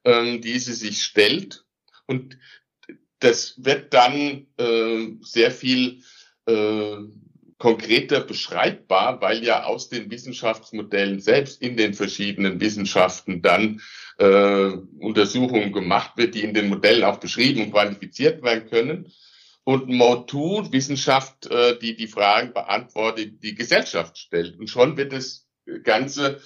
ähm, 0.04 0.40
die 0.40 0.58
sie 0.60 0.74
sich 0.74 1.02
stellt. 1.02 1.64
Und 2.06 2.38
das 3.18 3.54
wird 3.58 3.92
dann 3.92 4.46
äh, 4.56 5.08
sehr 5.22 5.50
viel 5.50 6.02
äh, 6.46 6.96
konkreter 7.58 8.20
beschreibbar, 8.20 9.20
weil 9.20 9.44
ja 9.44 9.64
aus 9.64 9.88
den 9.88 10.10
Wissenschaftsmodellen 10.10 11.20
selbst 11.20 11.60
in 11.60 11.76
den 11.76 11.94
verschiedenen 11.94 12.60
Wissenschaften 12.60 13.42
dann 13.42 13.82
äh, 14.18 14.70
Untersuchungen 15.00 15.72
gemacht 15.72 16.12
wird, 16.16 16.36
die 16.36 16.44
in 16.44 16.54
den 16.54 16.68
Modellen 16.68 17.04
auch 17.04 17.18
beschrieben 17.18 17.64
und 17.64 17.72
quantifiziert 17.72 18.42
werden 18.42 18.70
können 18.70 19.12
und 19.64 19.88
2 19.88 20.72
Wissenschaft, 20.72 21.46
äh, 21.46 21.78
die 21.78 21.96
die 21.96 22.08
Fragen 22.08 22.52
beantwortet, 22.52 23.42
die 23.42 23.54
Gesellschaft 23.54 24.18
stellt. 24.18 24.58
Und 24.58 24.68
schon 24.68 24.96
wird 24.96 25.12
das 25.12 25.48
Ganze 25.82 26.40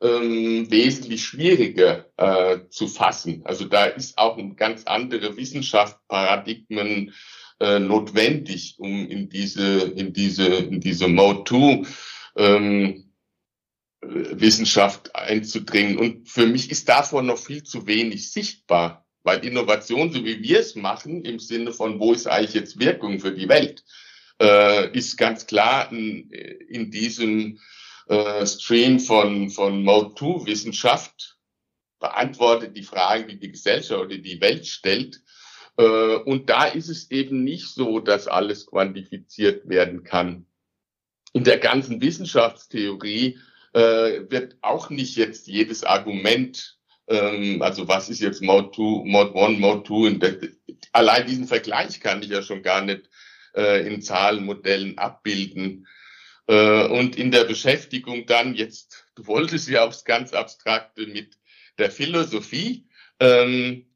ähm, 0.00 0.70
wesentlich 0.70 1.24
schwieriger 1.24 2.06
äh, 2.16 2.68
zu 2.68 2.86
fassen. 2.86 3.42
Also 3.44 3.64
da 3.64 3.86
ist 3.86 4.16
auch 4.18 4.38
ein 4.38 4.56
ganz 4.56 4.84
andere 4.84 5.36
Wissenschaftsparadigmen 5.36 7.14
äh, 7.60 7.78
notwendig, 7.80 8.76
um 8.78 9.08
in 9.08 9.28
diese 9.28 9.80
in 9.80 10.12
diese 10.12 10.46
in 10.46 10.80
diese 10.80 11.06
2 11.06 11.82
ähm, 12.36 13.12
Wissenschaft 14.00 15.14
einzudringen. 15.16 15.98
Und 15.98 16.28
für 16.28 16.46
mich 16.46 16.70
ist 16.70 16.88
davon 16.88 17.26
noch 17.26 17.38
viel 17.38 17.64
zu 17.64 17.86
wenig 17.86 18.30
sichtbar. 18.30 19.07
Weil 19.28 19.44
Innovation, 19.44 20.10
so 20.10 20.24
wie 20.24 20.42
wir 20.42 20.60
es 20.60 20.74
machen, 20.74 21.22
im 21.22 21.38
Sinne 21.38 21.74
von, 21.74 22.00
wo 22.00 22.14
ist 22.14 22.26
eigentlich 22.26 22.54
jetzt 22.54 22.80
Wirkung 22.80 23.20
für 23.20 23.32
die 23.32 23.50
Welt, 23.50 23.84
äh, 24.40 24.90
ist 24.96 25.18
ganz 25.18 25.46
klar 25.46 25.92
in, 25.92 26.30
in 26.30 26.90
diesem 26.90 27.60
äh, 28.06 28.46
Stream 28.46 28.98
von, 28.98 29.50
von 29.50 29.84
Mode 29.84 30.14
2 30.18 30.46
Wissenschaft 30.46 31.36
beantwortet 32.00 32.74
die 32.74 32.82
Fragen, 32.82 33.28
die 33.28 33.38
die 33.38 33.52
Gesellschaft 33.52 34.00
oder 34.00 34.16
die 34.16 34.40
Welt 34.40 34.66
stellt. 34.66 35.20
Äh, 35.76 35.82
und 35.84 36.48
da 36.48 36.64
ist 36.64 36.88
es 36.88 37.10
eben 37.10 37.44
nicht 37.44 37.66
so, 37.66 38.00
dass 38.00 38.28
alles 38.28 38.64
quantifiziert 38.64 39.68
werden 39.68 40.04
kann. 40.04 40.46
In 41.34 41.44
der 41.44 41.58
ganzen 41.58 42.00
Wissenschaftstheorie 42.00 43.38
äh, 43.74 44.22
wird 44.30 44.56
auch 44.62 44.88
nicht 44.88 45.16
jetzt 45.16 45.48
jedes 45.48 45.84
Argument 45.84 46.77
ähm, 47.08 47.62
also 47.62 47.88
was 47.88 48.08
ist 48.08 48.20
jetzt 48.20 48.42
Mode 48.42 48.70
2, 48.74 49.08
Mode 49.08 49.34
1, 49.34 49.58
Mode 49.58 49.82
2? 49.86 50.50
allein 50.92 51.26
diesen 51.26 51.46
Vergleich 51.46 52.00
kann 52.00 52.22
ich 52.22 52.28
ja 52.28 52.42
schon 52.42 52.62
gar 52.62 52.82
nicht 52.82 53.08
äh, 53.54 53.86
in 53.86 54.02
Zahlenmodellen 54.02 54.98
abbilden. 54.98 55.86
Äh, 56.46 56.86
und 56.86 57.16
in 57.16 57.30
der 57.30 57.44
Beschäftigung 57.44 58.26
dann 58.26 58.54
jetzt, 58.54 59.06
du 59.14 59.26
wolltest 59.26 59.68
ja 59.68 59.84
aufs 59.84 60.04
ganz 60.04 60.32
Abstrakte 60.32 61.06
mit 61.06 61.38
der 61.78 61.90
Philosophie, 61.90 62.88
ähm, 63.20 63.86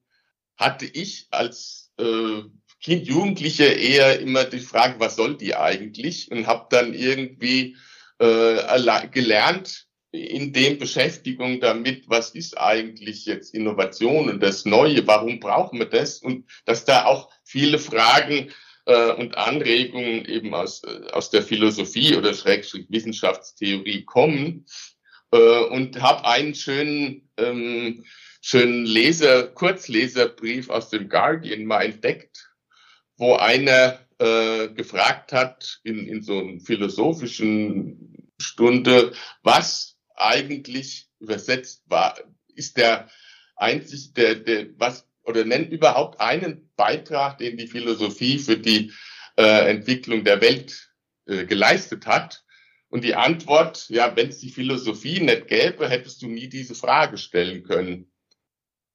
hatte 0.56 0.86
ich 0.86 1.28
als 1.30 1.92
äh, 1.98 2.42
Kind, 2.80 3.06
Jugendlicher 3.06 3.76
eher 3.76 4.20
immer 4.20 4.44
die 4.44 4.58
Frage, 4.58 4.98
was 4.98 5.16
soll 5.16 5.36
die 5.36 5.54
eigentlich? 5.54 6.30
Und 6.30 6.46
habe 6.46 6.66
dann 6.70 6.94
irgendwie 6.94 7.76
äh, 8.18 9.08
gelernt, 9.10 9.86
in 10.12 10.52
dem 10.52 10.78
Beschäftigung 10.78 11.60
damit, 11.60 12.08
was 12.08 12.30
ist 12.30 12.58
eigentlich 12.58 13.24
jetzt 13.24 13.54
Innovation 13.54 14.28
und 14.28 14.42
das 14.42 14.66
Neue, 14.66 15.06
warum 15.06 15.40
brauchen 15.40 15.78
wir 15.78 15.86
das? 15.86 16.18
Und 16.18 16.44
dass 16.66 16.84
da 16.84 17.06
auch 17.06 17.30
viele 17.44 17.78
Fragen 17.78 18.52
äh, 18.84 19.12
und 19.12 19.36
Anregungen 19.38 20.26
eben 20.26 20.54
aus, 20.54 20.84
äh, 20.84 21.10
aus 21.12 21.30
der 21.30 21.42
Philosophie 21.42 22.14
oder 22.14 22.34
Schrägstrich 22.34 22.86
Wissenschaftstheorie 22.90 24.04
kommen. 24.04 24.66
Äh, 25.32 25.64
und 25.64 26.02
habe 26.02 26.26
einen 26.26 26.54
schönen, 26.54 27.30
ähm, 27.38 28.04
schönen 28.42 28.84
Leser, 28.84 29.48
Kurzleserbrief 29.48 30.68
aus 30.68 30.90
dem 30.90 31.08
Guardian 31.08 31.64
mal 31.64 31.82
entdeckt, 31.82 32.50
wo 33.16 33.36
einer 33.36 33.98
äh, 34.18 34.68
gefragt 34.68 35.32
hat 35.32 35.80
in, 35.84 36.06
in 36.06 36.22
so 36.22 36.38
einer 36.38 36.60
philosophischen 36.60 38.28
Stunde, 38.38 39.12
was 39.42 39.91
eigentlich 40.24 41.08
übersetzt 41.18 41.82
war, 41.86 42.18
ist 42.54 42.76
der 42.76 43.08
einzig, 43.56 44.14
der, 44.14 44.36
der, 44.36 44.66
was, 44.78 45.08
oder 45.24 45.44
nennt 45.44 45.72
überhaupt 45.72 46.20
einen 46.20 46.70
Beitrag, 46.76 47.38
den 47.38 47.56
die 47.56 47.66
Philosophie 47.66 48.38
für 48.38 48.56
die 48.56 48.92
äh, 49.36 49.70
Entwicklung 49.70 50.24
der 50.24 50.40
Welt 50.40 50.90
äh, 51.26 51.44
geleistet 51.44 52.06
hat. 52.06 52.44
Und 52.88 53.04
die 53.04 53.14
Antwort, 53.14 53.88
ja, 53.88 54.14
wenn 54.16 54.28
es 54.28 54.38
die 54.38 54.50
Philosophie 54.50 55.20
nicht 55.20 55.48
gäbe, 55.48 55.88
hättest 55.88 56.20
du 56.22 56.26
nie 56.28 56.48
diese 56.48 56.74
Frage 56.74 57.16
stellen 57.16 57.62
können. 57.62 58.12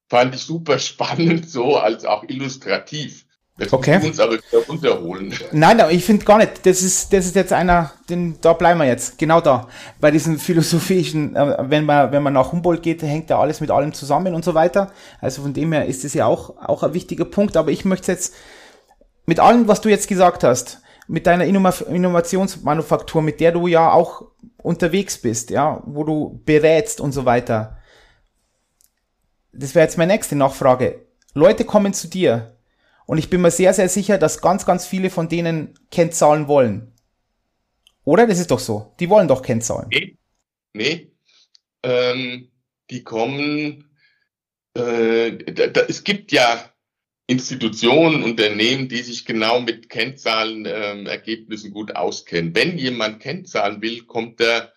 Fand 0.09 0.35
ich 0.35 0.41
super 0.41 0.79
spannend, 0.79 1.49
so 1.49 1.77
als 1.77 2.05
auch 2.05 2.23
illustrativ. 2.23 3.26
Das 3.57 3.73
okay. 3.73 4.05
uns 4.05 4.19
aber 4.19 4.33
wieder 4.33 4.65
runterholen. 4.67 5.33
Nein, 5.51 5.81
ich 5.89 6.05
finde 6.05 6.23
gar 6.25 6.37
nicht. 6.37 6.63
Das 6.65 6.83
ist, 6.83 7.11
das 7.11 7.25
ist 7.25 7.35
jetzt 7.35 7.51
einer, 7.51 7.91
den, 8.07 8.37
da 8.41 8.53
bleiben 8.53 8.79
wir 8.79 8.85
jetzt. 8.85 9.17
Genau 9.17 9.41
da. 9.41 9.67
Bei 9.99 10.11
diesen 10.11 10.37
philosophischen, 10.37 11.35
äh, 11.35 11.57
wenn 11.61 11.85
man, 11.85 12.11
wenn 12.11 12.21
man 12.21 12.33
nach 12.33 12.51
Humboldt 12.51 12.83
geht, 12.83 13.01
hängt 13.01 13.31
ja 13.31 13.39
alles 13.39 13.59
mit 13.59 13.71
allem 13.71 13.93
zusammen 13.93 14.35
und 14.35 14.45
so 14.45 14.53
weiter. 14.53 14.91
Also 15.21 15.41
von 15.41 15.53
dem 15.53 15.71
her 15.71 15.87
ist 15.87 16.05
es 16.05 16.13
ja 16.13 16.27
auch, 16.27 16.57
auch 16.57 16.83
ein 16.83 16.93
wichtiger 16.93 17.25
Punkt. 17.25 17.57
Aber 17.57 17.71
ich 17.71 17.83
möchte 17.83 18.11
jetzt 18.11 18.35
mit 19.25 19.39
allem, 19.39 19.67
was 19.67 19.81
du 19.81 19.89
jetzt 19.89 20.07
gesagt 20.07 20.43
hast, 20.43 20.81
mit 21.07 21.25
deiner 21.25 21.45
Innovationsmanufaktur, 21.45 23.23
mit 23.23 23.39
der 23.39 23.53
du 23.53 23.65
ja 23.65 23.91
auch 23.91 24.23
unterwegs 24.61 25.17
bist, 25.17 25.49
ja, 25.49 25.81
wo 25.85 26.03
du 26.03 26.41
berätst 26.45 27.01
und 27.01 27.11
so 27.11 27.25
weiter. 27.25 27.77
Das 29.51 29.73
wäre 29.73 29.85
jetzt 29.85 29.97
meine 29.97 30.13
nächste 30.13 30.35
Nachfrage. 30.35 31.07
Leute 31.33 31.65
kommen 31.65 31.93
zu 31.93 32.07
dir, 32.07 32.56
und 33.07 33.17
ich 33.17 33.29
bin 33.29 33.41
mir 33.41 33.51
sehr, 33.51 33.73
sehr 33.73 33.89
sicher, 33.89 34.17
dass 34.17 34.41
ganz, 34.41 34.65
ganz 34.65 34.85
viele 34.85 35.09
von 35.09 35.29
denen 35.29 35.73
Kennzahlen 35.91 36.47
wollen. 36.47 36.93
Oder? 38.03 38.27
Das 38.27 38.37
ist 38.37 38.51
doch 38.51 38.59
so. 38.59 38.93
Die 38.99 39.09
wollen 39.09 39.29
doch 39.29 39.41
Kennzahlen. 39.41 39.87
Nee. 39.89 40.17
Nee. 40.73 41.11
Ähm, 41.83 42.51
die 42.89 43.03
kommen. 43.03 43.89
Äh, 44.73 45.37
da, 45.53 45.67
da, 45.67 45.81
es 45.87 46.03
gibt 46.03 46.33
ja 46.33 46.71
Institutionen, 47.27 48.23
Unternehmen, 48.23 48.89
die 48.89 49.01
sich 49.01 49.25
genau 49.25 49.61
mit 49.61 49.89
Kennzahlenergebnissen 49.89 51.69
ähm, 51.69 51.73
gut 51.73 51.95
auskennen. 51.95 52.53
Wenn 52.55 52.77
jemand 52.77 53.21
Kennzahlen 53.21 53.81
will, 53.81 54.03
kommt 54.03 54.41
er 54.41 54.73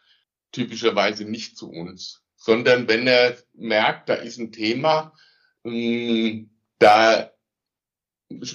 typischerweise 0.52 1.24
nicht 1.24 1.56
zu 1.56 1.68
uns, 1.68 2.22
sondern 2.36 2.86
wenn 2.88 3.08
er 3.08 3.36
merkt, 3.54 4.08
da 4.08 4.14
ist 4.14 4.38
ein 4.38 4.52
Thema, 4.52 5.14
ähm, 5.64 6.50
da 6.78 7.32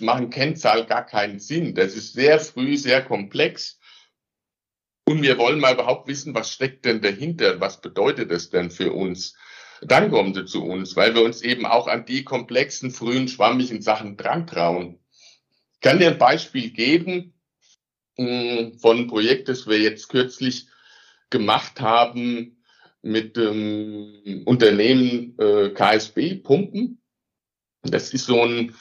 machen 0.01 0.29
Kennzahl 0.29 0.85
gar 0.85 1.05
keinen 1.05 1.39
Sinn. 1.39 1.75
Das 1.75 1.95
ist 1.95 2.13
sehr 2.13 2.39
früh, 2.39 2.77
sehr 2.77 3.03
komplex. 3.03 3.79
Und 5.07 5.21
wir 5.21 5.37
wollen 5.37 5.59
mal 5.59 5.73
überhaupt 5.73 6.07
wissen, 6.07 6.33
was 6.33 6.51
steckt 6.51 6.85
denn 6.85 7.01
dahinter? 7.01 7.59
Was 7.59 7.81
bedeutet 7.81 8.31
das 8.31 8.49
denn 8.49 8.71
für 8.71 8.91
uns? 8.93 9.35
Dann 9.81 10.09
kommen 10.09 10.33
sie 10.33 10.45
zu 10.45 10.63
uns, 10.63 10.95
weil 10.95 11.13
wir 11.13 11.21
uns 11.21 11.41
eben 11.41 11.65
auch 11.65 11.87
an 11.87 12.05
die 12.05 12.23
komplexen, 12.23 12.89
frühen, 12.89 13.27
schwammigen 13.27 13.81
Sachen 13.81 14.17
dran 14.17 14.47
trauen. 14.47 14.99
Ich 15.73 15.81
kann 15.81 15.99
dir 15.99 16.07
ein 16.07 16.17
Beispiel 16.17 16.71
geben 16.71 17.33
hm, 18.17 18.79
von 18.79 18.97
einem 18.97 19.07
Projekt, 19.07 19.49
das 19.49 19.67
wir 19.67 19.79
jetzt 19.79 20.07
kürzlich 20.07 20.67
gemacht 21.29 21.81
haben 21.81 22.63
mit 23.01 23.37
dem 23.37 24.41
Unternehmen 24.45 25.37
äh, 25.37 25.69
KSB 25.69 26.35
Pumpen. 26.35 27.01
Das 27.83 28.13
ist 28.13 28.25
so 28.25 28.43
ein 28.43 28.73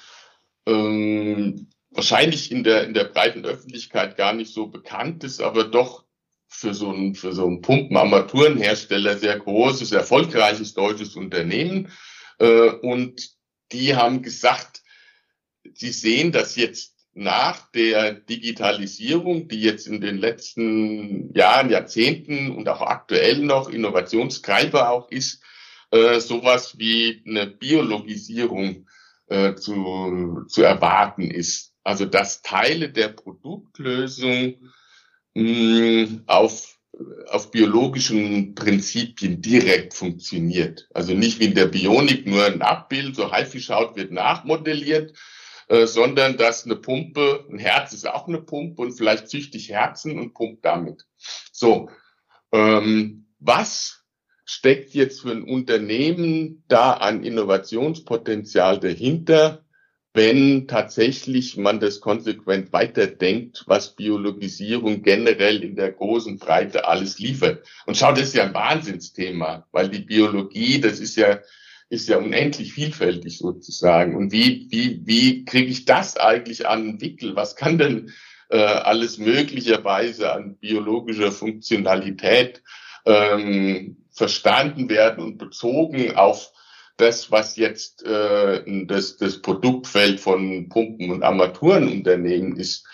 ähm, 0.67 1.69
wahrscheinlich 1.91 2.51
in 2.51 2.65
der, 2.65 2.85
in 2.85 2.95
der 2.95 3.05
breiten 3.05 3.45
Öffentlichkeit 3.45 4.17
gar 4.17 4.33
nicht 4.33 4.53
so 4.53 4.67
bekannt 4.67 5.25
ist, 5.25 5.41
aber 5.41 5.65
doch 5.65 6.05
für 6.49 6.75
so 6.75 6.93
ein, 6.93 7.15
für 7.15 7.33
so 7.33 7.47
ein 7.47 7.61
Pumpenarmaturenhersteller 7.63 9.19
sehr 9.19 9.39
großes, 9.39 9.93
erfolgreiches 9.93 10.75
deutsches 10.75 11.17
Unternehmen. 11.17 11.91
Äh, 12.39 12.71
und 12.71 13.31
die 13.73 13.97
haben 13.97 14.23
gesagt, 14.23 14.83
sie 15.75 15.91
sehen 15.91 16.33
das 16.33 16.57
jetzt 16.57 16.95
nach 17.13 17.71
der 17.71 18.13
Digitalisierung, 18.13 19.49
die 19.49 19.61
jetzt 19.61 19.87
in 19.87 20.01
den 20.01 20.19
letzten 20.19 21.33
Jahren, 21.35 21.71
Jahrzehnten 21.71 22.51
und 22.57 22.69
auch 22.69 22.81
aktuell 22.81 23.39
noch 23.39 23.69
Innovationstreiber 23.69 24.91
auch 24.91 25.11
ist, 25.11 25.43
äh, 25.91 26.19
sowas 26.19 26.77
wie 26.79 27.23
eine 27.27 27.47
Biologisierung 27.47 28.89
äh, 29.35 29.57
zu, 29.57 30.45
zu 30.47 30.63
erwarten 30.63 31.31
ist. 31.31 31.73
Also 31.83 32.05
dass 32.05 32.43
Teile 32.43 32.91
der 32.91 33.09
Produktlösung 33.09 34.71
mh, 35.35 36.23
auf, 36.27 36.79
auf 37.29 37.51
biologischen 37.51 38.55
Prinzipien 38.55 39.43
direkt 39.43 39.95
funktioniert. 39.95 40.89
Also 40.95 41.15
nicht 41.15 41.41
wie 41.41 41.47
in 41.47 41.55
der 41.55 41.67
Bionik 41.67 42.27
nur 42.27 42.45
ein 42.45 42.63
Abbild, 42.63 43.17
so 43.17 43.33
Haifischhaut 43.33 43.97
wird 43.97 44.13
nachmodelliert, 44.13 45.17
äh, 45.69 45.87
sondern 45.87 46.37
dass 46.37 46.65
eine 46.65 46.77
Pumpe, 46.77 47.47
ein 47.51 47.59
Herz 47.59 47.93
ist 47.93 48.07
auch 48.07 48.29
eine 48.29 48.41
Pumpe 48.41 48.83
und 48.83 48.93
vielleicht 48.93 49.29
züchte 49.29 49.59
ich 49.59 49.71
Herzen 49.71 50.19
und 50.19 50.33
pumpt 50.33 50.65
damit. 50.65 51.07
So, 51.53 51.91
ähm, 52.53 53.27
was 53.41 54.04
steckt 54.45 54.95
jetzt 54.95 55.23
für 55.23 55.31
ein 55.31 55.45
Unternehmen 55.45 56.65
da 56.69 56.93
an 56.93 57.25
Innovationspotenzial 57.25 58.79
dahinter, 58.79 59.65
wenn 60.13 60.69
tatsächlich 60.69 61.57
man 61.57 61.81
das 61.81 62.01
konsequent 62.01 62.73
weiterdenkt, 62.73 63.65
was 63.67 63.97
Biologisierung 63.97 65.03
generell 65.03 65.65
in 65.65 65.75
der 65.75 65.91
großen 65.91 66.39
Breite 66.39 66.87
alles 66.87 67.19
liefert. 67.19 67.67
Und 67.87 67.97
schau, 67.97 68.13
das 68.13 68.29
ist 68.29 68.37
ja 68.37 68.45
ein 68.45 68.55
Wahnsinnsthema, 68.55 69.67
weil 69.73 69.89
die 69.89 70.03
Biologie, 70.03 70.81
das 70.81 71.01
ist 71.01 71.17
ja, 71.17 71.41
ist 71.89 72.09
ja 72.09 72.19
unendlich 72.19 72.73
vielfältig 72.73 73.39
sozusagen. 73.39 74.15
Und 74.15 74.31
wie, 74.31 74.69
wie, 74.71 75.01
wie 75.05 75.45
kriege 75.45 75.71
ich 75.71 75.85
das 75.85 76.17
eigentlich 76.17 76.69
an 76.69 76.85
den 76.85 77.01
Wickel? 77.01 77.35
Was 77.35 77.57
kann 77.57 77.79
denn 77.79 78.13
äh, 78.51 78.59
alles 78.59 79.19
möglicherweise 79.19 80.33
an 80.33 80.59
biologischer 80.59 81.33
Funktionalität 81.33 82.63
ähm, 83.05 84.04
verstanden 84.15 84.89
werden 84.89 85.23
und 85.23 85.39
bezogen 85.39 86.15
auf 86.17 86.53
das, 86.97 87.31
was 87.31 87.57
jetzt 87.57 88.05
äh, 88.05 88.63
das, 88.87 89.17
das 89.17 89.43
Produktfeld 89.43 90.21
von 90.21 90.69
Pumpen- 90.69 91.11
und 91.11 91.25
Armaturenunternehmen 91.25 92.57
ist. 92.57 92.87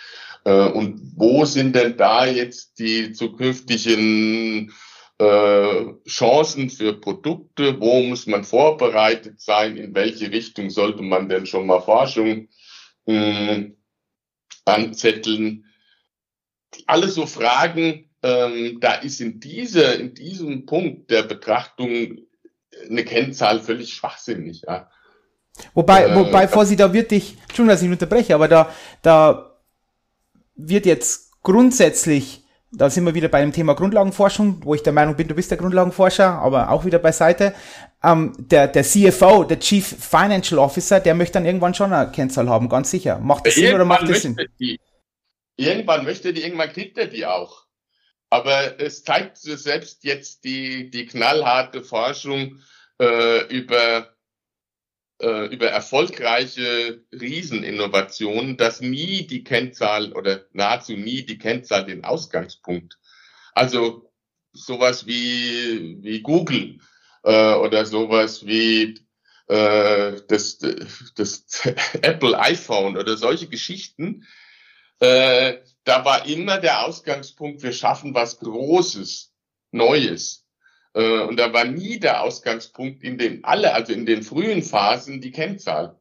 Äh, 0.44 0.68
und 0.70 1.00
wo 1.16 1.44
sind 1.44 1.76
denn 1.76 1.98
da 1.98 2.26
jetzt 2.26 2.78
die 2.78 3.12
zukünftigen 3.12 4.72
äh, 5.18 5.84
Chancen 6.08 6.70
für 6.70 6.94
Produkte? 6.94 7.78
Wo 7.78 8.02
muss 8.02 8.26
man 8.26 8.42
vorbereitet 8.42 9.40
sein? 9.40 9.76
In 9.76 9.94
welche 9.94 10.30
Richtung 10.30 10.70
sollte 10.70 11.02
man 11.02 11.28
denn 11.28 11.44
schon 11.44 11.66
mal 11.66 11.80
Forschung 11.80 12.48
hm, 13.06 13.76
anzetteln? 14.64 15.66
Alle 16.86 17.08
so 17.08 17.26
Fragen, 17.26 18.09
ähm, 18.22 18.78
da 18.80 18.94
ist 18.94 19.20
in, 19.20 19.40
dieser, 19.40 19.98
in 19.98 20.14
diesem 20.14 20.66
Punkt 20.66 21.10
der 21.10 21.22
Betrachtung 21.22 22.18
eine 22.88 23.04
Kennzahl 23.04 23.60
völlig 23.60 23.94
schwachsinnig. 23.94 24.62
Ja. 24.66 24.90
Wobei, 25.74 26.04
äh, 26.04 26.14
wobei, 26.14 26.48
Vorsi, 26.48 26.76
da 26.76 26.92
wird 26.92 27.10
dich, 27.10 27.36
schon, 27.54 27.68
dass 27.68 27.82
ich 27.82 27.90
unterbreche, 27.90 28.34
aber 28.34 28.48
da, 28.48 28.72
da 29.02 29.56
wird 30.54 30.86
jetzt 30.86 31.42
grundsätzlich, 31.42 32.44
da 32.72 32.88
sind 32.88 33.04
wir 33.04 33.14
wieder 33.14 33.28
bei 33.28 33.40
dem 33.40 33.52
Thema 33.52 33.74
Grundlagenforschung, 33.74 34.64
wo 34.64 34.74
ich 34.74 34.82
der 34.82 34.92
Meinung 34.92 35.16
bin, 35.16 35.28
du 35.28 35.34
bist 35.34 35.50
der 35.50 35.58
Grundlagenforscher, 35.58 36.30
aber 36.30 36.70
auch 36.70 36.84
wieder 36.84 36.98
beiseite. 36.98 37.54
Ähm, 38.02 38.32
der, 38.38 38.68
der 38.68 38.84
CFO, 38.84 39.44
der 39.44 39.58
Chief 39.58 39.84
Financial 39.86 40.58
Officer, 40.58 41.00
der 41.00 41.14
möchte 41.14 41.34
dann 41.34 41.46
irgendwann 41.46 41.74
schon 41.74 41.92
eine 41.92 42.10
Kennzahl 42.10 42.48
haben, 42.48 42.68
ganz 42.68 42.90
sicher. 42.90 43.18
Macht 43.18 43.46
das 43.46 43.54
Sinn 43.54 43.74
oder 43.74 43.84
macht 43.84 44.08
das 44.08 44.22
Sinn? 44.22 44.36
Die, 44.58 44.78
irgendwann 45.56 46.04
möchte 46.04 46.32
die, 46.32 46.42
irgendwann 46.42 46.70
kriegt 46.70 46.96
er 46.96 47.06
die 47.06 47.26
auch. 47.26 47.66
Aber 48.30 48.80
es 48.80 49.02
zeigt 49.02 49.38
selbst 49.38 50.04
jetzt 50.04 50.44
die, 50.44 50.88
die 50.90 51.06
knallharte 51.06 51.82
Forschung 51.82 52.60
äh, 53.00 53.44
über, 53.48 54.14
äh, 55.20 55.46
über 55.52 55.66
erfolgreiche 55.66 57.04
Rieseninnovationen, 57.12 58.56
dass 58.56 58.80
nie 58.80 59.26
die 59.26 59.42
Kennzahl 59.42 60.12
oder 60.12 60.46
nahezu 60.52 60.92
nie 60.92 61.26
die 61.26 61.38
Kennzahl 61.38 61.84
den 61.84 62.04
Ausgangspunkt. 62.04 62.98
Also 63.52 64.12
sowas 64.52 65.06
wie, 65.06 65.98
wie 66.02 66.22
Google 66.22 66.78
äh, 67.24 67.54
oder 67.54 67.84
sowas 67.84 68.46
wie 68.46 69.00
äh, 69.48 70.20
das, 70.28 70.58
das 71.16 71.46
Apple 72.02 72.38
iPhone 72.38 72.96
oder 72.96 73.16
solche 73.16 73.48
Geschichten, 73.48 74.24
äh, 75.00 75.58
da 75.84 76.04
war 76.04 76.26
immer 76.26 76.58
der 76.58 76.84
Ausgangspunkt, 76.86 77.62
wir 77.62 77.72
schaffen 77.72 78.14
was 78.14 78.38
Großes, 78.38 79.32
Neues. 79.72 80.46
Äh, 80.94 81.20
und 81.20 81.36
da 81.38 81.52
war 81.52 81.64
nie 81.64 81.98
der 81.98 82.22
Ausgangspunkt 82.22 83.02
in 83.02 83.18
den 83.18 83.44
alle, 83.44 83.74
also 83.74 83.92
in 83.92 84.06
den 84.06 84.22
frühen 84.22 84.62
Phasen, 84.62 85.20
die 85.20 85.32
Kennzahl. 85.32 85.98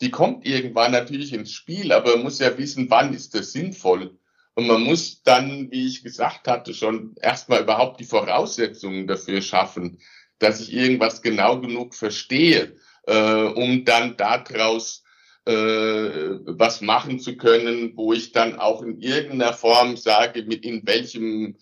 Die 0.00 0.10
kommt 0.10 0.46
irgendwann 0.46 0.92
natürlich 0.92 1.32
ins 1.32 1.52
Spiel, 1.52 1.92
aber 1.92 2.12
man 2.14 2.22
muss 2.22 2.38
ja 2.38 2.56
wissen, 2.56 2.88
wann 2.90 3.14
ist 3.14 3.34
das 3.34 3.52
sinnvoll. 3.52 4.18
Und 4.54 4.66
man 4.66 4.82
muss 4.82 5.22
dann, 5.22 5.70
wie 5.70 5.86
ich 5.86 6.02
gesagt 6.02 6.48
hatte, 6.48 6.74
schon 6.74 7.14
erstmal 7.20 7.62
überhaupt 7.62 8.00
die 8.00 8.04
Voraussetzungen 8.04 9.06
dafür 9.06 9.42
schaffen, 9.42 10.00
dass 10.38 10.60
ich 10.60 10.72
irgendwas 10.72 11.22
genau 11.22 11.60
genug 11.60 11.94
verstehe, 11.94 12.76
äh, 13.06 13.42
um 13.42 13.84
dann 13.84 14.16
daraus 14.16 15.04
was 15.50 16.80
machen 16.82 17.20
zu 17.20 17.36
können, 17.36 17.96
wo 17.96 18.12
ich 18.12 18.32
dann 18.32 18.58
auch 18.58 18.82
in 18.82 19.00
irgendeiner 19.00 19.54
Form 19.54 19.96
sage, 19.96 20.42
mit 20.42 20.64
in 20.64 20.86
welchem 20.86 21.56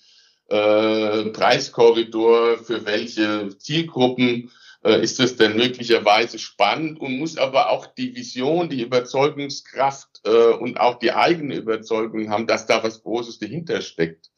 äh, 0.49 1.24
Preiskorridor 1.30 2.59
für 2.59 2.84
welche 2.84 3.49
Zielgruppen 3.59 4.51
äh, 4.84 5.03
ist 5.03 5.18
es 5.18 5.37
denn 5.37 5.57
möglicherweise 5.57 6.39
spannend 6.39 7.01
und 7.01 7.18
muss 7.18 7.37
aber 7.37 7.70
auch 7.70 7.87
die 7.87 8.14
Vision, 8.14 8.68
die 8.68 8.82
Überzeugungskraft 8.82 10.20
äh, 10.24 10.53
und 10.55 10.78
auch 10.78 11.01
die 11.01 11.12
eigene 11.12 11.57
Überzeugung 11.57 12.30
haben, 12.30 12.47
dass 12.47 12.66
da 12.66 12.84
was 12.84 13.03
Großes 13.03 13.41
dahinter 13.41 13.80
steckt 13.80 14.30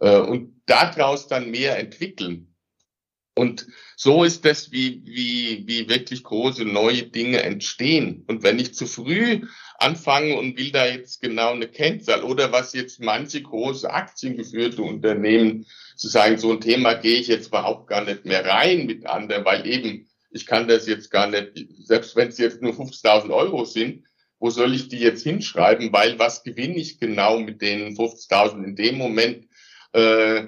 äh, 0.00 0.18
und 0.18 0.60
daraus 0.66 1.28
dann 1.28 1.50
mehr 1.50 1.78
entwickeln. 1.78 2.51
Und 3.34 3.66
so 3.96 4.24
ist 4.24 4.44
das, 4.44 4.72
wie, 4.72 5.02
wie, 5.04 5.64
wie 5.66 5.88
wirklich 5.88 6.22
große 6.22 6.64
neue 6.64 7.04
Dinge 7.04 7.42
entstehen. 7.42 8.24
Und 8.26 8.42
wenn 8.42 8.58
ich 8.58 8.74
zu 8.74 8.86
früh 8.86 9.40
anfange 9.78 10.36
und 10.38 10.58
will 10.58 10.70
da 10.70 10.86
jetzt 10.86 11.22
genau 11.22 11.52
eine 11.52 11.68
Kennzahl 11.68 12.22
oder 12.22 12.52
was 12.52 12.74
jetzt 12.74 13.00
manche 13.00 13.42
große 13.42 13.90
aktiengeführte 13.90 14.82
Unternehmen 14.82 15.66
zu 15.96 16.08
sagen, 16.08 16.36
so 16.36 16.52
ein 16.52 16.60
Thema 16.60 16.94
gehe 16.94 17.18
ich 17.18 17.28
jetzt 17.28 17.48
überhaupt 17.48 17.88
gar 17.88 18.04
nicht 18.04 18.26
mehr 18.26 18.44
rein 18.44 18.86
mit 18.86 19.06
anderen, 19.06 19.44
weil 19.44 19.66
eben 19.66 20.08
ich 20.30 20.46
kann 20.46 20.68
das 20.68 20.86
jetzt 20.86 21.10
gar 21.10 21.26
nicht, 21.28 21.52
selbst 21.84 22.16
wenn 22.16 22.28
es 22.28 22.38
jetzt 22.38 22.62
nur 22.62 22.72
50.000 22.72 23.30
Euro 23.30 23.64
sind, 23.64 24.04
wo 24.38 24.50
soll 24.50 24.74
ich 24.74 24.88
die 24.88 24.98
jetzt 24.98 25.22
hinschreiben? 25.22 25.92
Weil 25.92 26.18
was 26.18 26.42
gewinne 26.42 26.76
ich 26.76 26.98
genau 26.98 27.38
mit 27.38 27.62
den 27.62 27.96
50.000 27.96 28.64
in 28.64 28.76
dem 28.76 28.98
Moment? 28.98 29.46
Äh, 29.92 30.46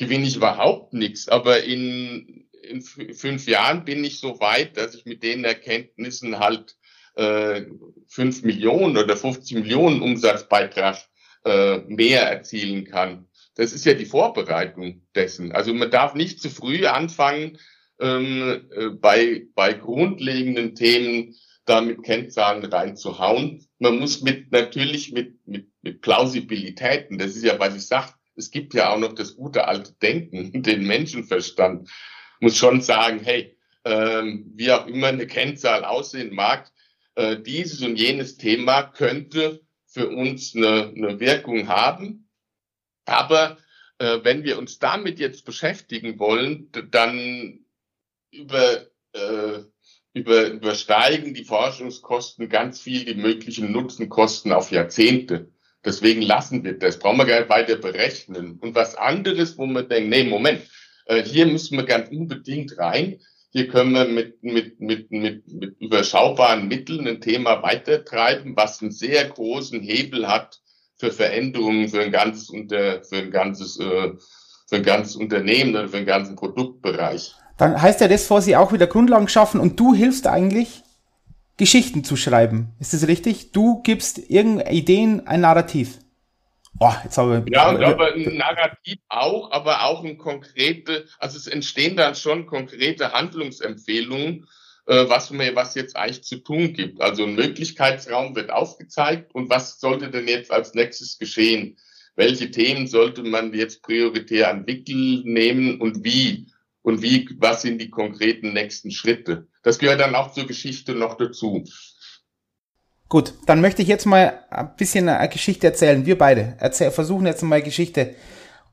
gewinne 0.00 0.26
ich 0.26 0.36
überhaupt 0.36 0.94
nichts. 0.94 1.28
Aber 1.28 1.62
in, 1.62 2.48
in 2.62 2.80
fünf 2.80 3.46
Jahren 3.46 3.84
bin 3.84 4.02
ich 4.02 4.18
so 4.18 4.40
weit, 4.40 4.78
dass 4.78 4.94
ich 4.94 5.04
mit 5.04 5.22
den 5.22 5.44
Erkenntnissen 5.44 6.38
halt 6.38 6.76
äh, 7.16 7.66
5 8.08 8.42
Millionen 8.42 8.96
oder 8.96 9.14
50 9.14 9.58
Millionen 9.58 10.00
Umsatzbeitrag 10.00 10.96
äh, 11.44 11.78
mehr 11.80 12.22
erzielen 12.22 12.86
kann. 12.86 13.28
Das 13.56 13.74
ist 13.74 13.84
ja 13.84 13.92
die 13.92 14.06
Vorbereitung 14.06 15.02
dessen. 15.14 15.52
Also 15.52 15.74
man 15.74 15.90
darf 15.90 16.14
nicht 16.14 16.40
zu 16.40 16.48
früh 16.48 16.86
anfangen, 16.86 17.58
ähm, 18.00 18.68
äh, 18.74 18.88
bei, 18.88 19.48
bei 19.54 19.74
grundlegenden 19.74 20.74
Themen 20.74 21.36
da 21.66 21.82
mit 21.82 22.02
Kennzahlen 22.02 22.64
reinzuhauen. 22.64 23.66
Man 23.78 23.98
muss 23.98 24.22
mit 24.22 24.50
natürlich 24.50 25.12
mit, 25.12 25.46
mit, 25.46 25.68
mit 25.82 26.00
Plausibilitäten, 26.00 27.18
das 27.18 27.36
ist 27.36 27.44
ja, 27.44 27.58
was 27.58 27.76
ich 27.76 27.86
sage, 27.86 28.14
es 28.40 28.50
gibt 28.50 28.74
ja 28.74 28.92
auch 28.92 28.98
noch 28.98 29.12
das 29.12 29.36
gute 29.36 29.68
alte 29.68 29.92
Denken, 30.02 30.62
den 30.62 30.86
Menschenverstand, 30.86 31.88
muss 32.40 32.56
schon 32.56 32.80
sagen, 32.80 33.20
hey, 33.22 33.56
ähm, 33.84 34.52
wie 34.56 34.72
auch 34.72 34.86
immer 34.86 35.08
eine 35.08 35.26
Kennzahl 35.26 35.84
aussehen 35.84 36.34
mag, 36.34 36.70
äh, 37.14 37.38
dieses 37.38 37.82
und 37.82 37.96
jenes 37.96 38.36
Thema 38.36 38.82
könnte 38.82 39.60
für 39.86 40.08
uns 40.08 40.54
eine, 40.54 40.92
eine 40.96 41.20
Wirkung 41.20 41.68
haben. 41.68 42.28
Aber 43.04 43.58
äh, 43.98 44.18
wenn 44.22 44.44
wir 44.44 44.58
uns 44.58 44.78
damit 44.78 45.18
jetzt 45.18 45.44
beschäftigen 45.44 46.18
wollen, 46.18 46.70
dann 46.90 47.60
über, 48.30 48.86
äh, 49.12 49.60
über, 50.14 50.48
übersteigen 50.48 51.34
die 51.34 51.44
Forschungskosten 51.44 52.48
ganz 52.48 52.80
viel 52.80 53.04
die 53.04 53.14
möglichen 53.14 53.72
Nutzenkosten 53.72 54.52
auf 54.52 54.70
Jahrzehnte. 54.70 55.50
Deswegen 55.84 56.22
lassen 56.22 56.62
wir 56.62 56.78
das, 56.78 56.98
brauchen 56.98 57.18
wir 57.18 57.24
gar 57.24 57.40
nicht 57.40 57.48
weiter 57.48 57.76
berechnen. 57.76 58.58
Und 58.60 58.74
was 58.74 58.94
anderes, 58.96 59.56
wo 59.56 59.66
man 59.66 59.88
denkt, 59.88 60.10
nee, 60.10 60.24
Moment, 60.24 60.62
äh, 61.06 61.22
hier 61.22 61.46
müssen 61.46 61.76
wir 61.78 61.84
ganz 61.84 62.10
unbedingt 62.10 62.78
rein. 62.78 63.20
Hier 63.52 63.68
können 63.68 63.92
wir 63.92 64.04
mit, 64.04 64.42
mit, 64.42 64.80
mit, 64.80 65.10
mit, 65.10 65.48
mit 65.48 65.80
überschaubaren 65.80 66.68
Mitteln 66.68 67.08
ein 67.08 67.20
Thema 67.20 67.62
weitertreiben, 67.62 68.54
was 68.56 68.80
einen 68.80 68.92
sehr 68.92 69.24
großen 69.24 69.80
Hebel 69.80 70.28
hat 70.28 70.60
für 70.98 71.10
Veränderungen 71.10 71.88
für 71.88 72.02
ein 72.02 72.12
ganzes, 72.12 72.50
unter, 72.50 73.02
für 73.02 73.16
ein 73.16 73.30
ganzes, 73.30 73.80
äh, 73.80 74.12
für 74.68 74.76
ein 74.76 74.82
ganzes 74.82 75.16
Unternehmen 75.16 75.74
oder 75.74 75.88
für 75.88 75.96
einen 75.96 76.06
ganzen 76.06 76.36
Produktbereich. 76.36 77.34
Dann 77.56 77.80
heißt 77.80 78.00
ja 78.00 78.08
das 78.08 78.26
vor 78.26 78.42
Sie 78.42 78.54
auch 78.54 78.72
wieder 78.72 78.86
Grundlagen 78.86 79.28
schaffen 79.28 79.60
und 79.60 79.80
du 79.80 79.94
hilfst 79.94 80.26
eigentlich 80.26 80.82
Geschichten 81.60 82.04
zu 82.04 82.16
schreiben. 82.16 82.72
Ist 82.80 82.94
das 82.94 83.06
richtig? 83.06 83.52
Du 83.52 83.82
gibst 83.82 84.18
irgendeine 84.30 84.72
Ideen 84.72 85.26
ein 85.26 85.42
Narrativ. 85.42 85.98
Oh, 86.78 86.90
jetzt 87.04 87.18
habe 87.18 87.44
ich, 87.44 87.52
ja, 87.52 87.66
aber 87.66 88.14
ein 88.14 88.38
Narrativ 88.38 88.96
auch, 89.10 89.52
aber 89.52 89.84
auch 89.84 90.02
ein 90.02 90.16
konkrete, 90.16 91.04
also 91.18 91.36
es 91.36 91.46
entstehen 91.46 91.98
dann 91.98 92.14
schon 92.14 92.46
konkrete 92.46 93.12
Handlungsempfehlungen, 93.12 94.48
äh, 94.86 95.04
was 95.06 95.30
mir, 95.30 95.54
was 95.54 95.74
jetzt 95.74 95.96
eigentlich 95.96 96.24
zu 96.24 96.38
tun 96.38 96.72
gibt. 96.72 97.02
Also 97.02 97.24
ein 97.24 97.34
Möglichkeitsraum 97.34 98.34
wird 98.34 98.50
aufgezeigt 98.50 99.34
und 99.34 99.50
was 99.50 99.78
sollte 99.80 100.10
denn 100.10 100.28
jetzt 100.28 100.50
als 100.50 100.72
nächstes 100.72 101.18
geschehen? 101.18 101.76
Welche 102.16 102.50
Themen 102.50 102.86
sollte 102.86 103.22
man 103.22 103.52
jetzt 103.52 103.82
prioritär 103.82 104.48
an 104.48 104.66
Wickel 104.66 105.22
nehmen 105.24 105.78
und 105.78 106.04
wie? 106.04 106.46
Und 106.82 107.02
wie, 107.02 107.28
was 107.38 107.62
sind 107.62 107.80
die 107.80 107.90
konkreten 107.90 108.52
nächsten 108.52 108.90
Schritte? 108.90 109.48
Das 109.62 109.78
gehört 109.78 110.00
dann 110.00 110.14
auch 110.14 110.32
zur 110.32 110.46
Geschichte 110.46 110.94
noch 110.94 111.16
dazu. 111.16 111.64
Gut, 113.08 113.34
dann 113.46 113.60
möchte 113.60 113.82
ich 113.82 113.88
jetzt 113.88 114.06
mal 114.06 114.44
ein 114.50 114.74
bisschen 114.76 115.08
eine 115.08 115.28
Geschichte 115.28 115.66
erzählen. 115.66 116.06
Wir 116.06 116.16
beide 116.16 116.56
erzähl, 116.58 116.90
versuchen 116.90 117.26
jetzt 117.26 117.42
mal 117.42 117.60
Geschichte 117.60 118.14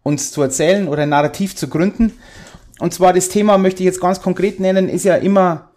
uns 0.03 0.31
zu 0.31 0.41
erzählen 0.41 0.87
oder 0.87 1.03
ein 1.03 1.09
Narrativ 1.09 1.55
zu 1.55 1.67
gründen. 1.67 2.13
Und 2.79 2.93
zwar 2.93 3.13
das 3.13 3.29
Thema 3.29 3.57
möchte 3.57 3.81
ich 3.81 3.85
jetzt 3.85 3.99
ganz 3.99 4.21
konkret 4.21 4.59
nennen, 4.59 4.89
ist 4.89 5.03
ja 5.03 5.15
immer 5.15 5.71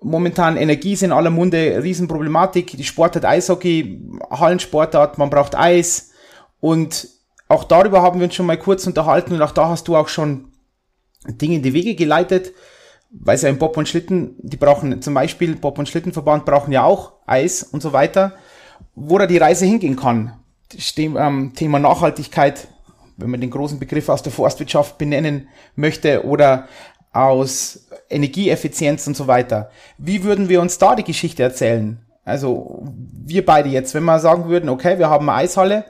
momentan 0.00 0.56
Energie 0.56 0.92
ist 0.92 1.02
in 1.02 1.12
aller 1.12 1.30
Munde, 1.30 1.82
Riesenproblematik. 1.82 2.76
Die 2.76 2.84
Sportart 2.84 3.24
Eishockey, 3.24 4.00
Hallensportart, 4.30 5.18
man 5.18 5.30
braucht 5.30 5.56
Eis. 5.56 6.10
Und 6.60 7.08
auch 7.48 7.64
darüber 7.64 8.02
haben 8.02 8.20
wir 8.20 8.24
uns 8.24 8.34
schon 8.34 8.46
mal 8.46 8.58
kurz 8.58 8.86
unterhalten 8.86 9.34
und 9.34 9.42
auch 9.42 9.52
da 9.52 9.68
hast 9.68 9.88
du 9.88 9.96
auch 9.96 10.08
schon 10.08 10.53
Dinge 11.26 11.56
in 11.56 11.62
die 11.62 11.72
Wege 11.72 11.94
geleitet 11.94 12.52
weil 13.20 13.36
es 13.36 13.42
ja 13.42 13.48
im 13.48 13.58
Bob 13.58 13.76
und 13.76 13.88
Schlitten, 13.88 14.34
die 14.38 14.56
brauchen 14.56 15.00
zum 15.00 15.14
Beispiel, 15.14 15.56
Bob 15.56 15.78
und 15.78 15.88
Schlittenverband 15.88 16.44
brauchen 16.44 16.72
ja 16.72 16.84
auch 16.84 17.12
Eis 17.26 17.62
und 17.62 17.82
so 17.82 17.92
weiter, 17.92 18.32
wo 18.94 19.18
da 19.18 19.26
die 19.26 19.38
Reise 19.38 19.66
hingehen 19.66 19.96
kann. 19.96 20.34
Ähm, 20.96 21.52
Thema 21.54 21.78
Nachhaltigkeit, 21.78 22.66
wenn 23.16 23.30
man 23.30 23.40
den 23.40 23.50
großen 23.50 23.78
Begriff 23.78 24.08
aus 24.08 24.22
der 24.22 24.32
Forstwirtschaft 24.32 24.98
benennen 24.98 25.48
möchte, 25.76 26.24
oder 26.24 26.66
aus 27.12 27.86
Energieeffizienz 28.10 29.06
und 29.06 29.16
so 29.16 29.28
weiter. 29.28 29.70
Wie 29.98 30.24
würden 30.24 30.48
wir 30.48 30.60
uns 30.60 30.78
da 30.78 30.96
die 30.96 31.04
Geschichte 31.04 31.44
erzählen? 31.44 32.00
Also 32.24 32.82
wir 33.24 33.46
beide 33.46 33.68
jetzt, 33.68 33.94
wenn 33.94 34.02
wir 34.02 34.18
sagen 34.18 34.48
würden, 34.48 34.68
okay, 34.68 34.98
wir 34.98 35.08
haben 35.08 35.28
eine 35.28 35.38
Eishalle, 35.38 35.84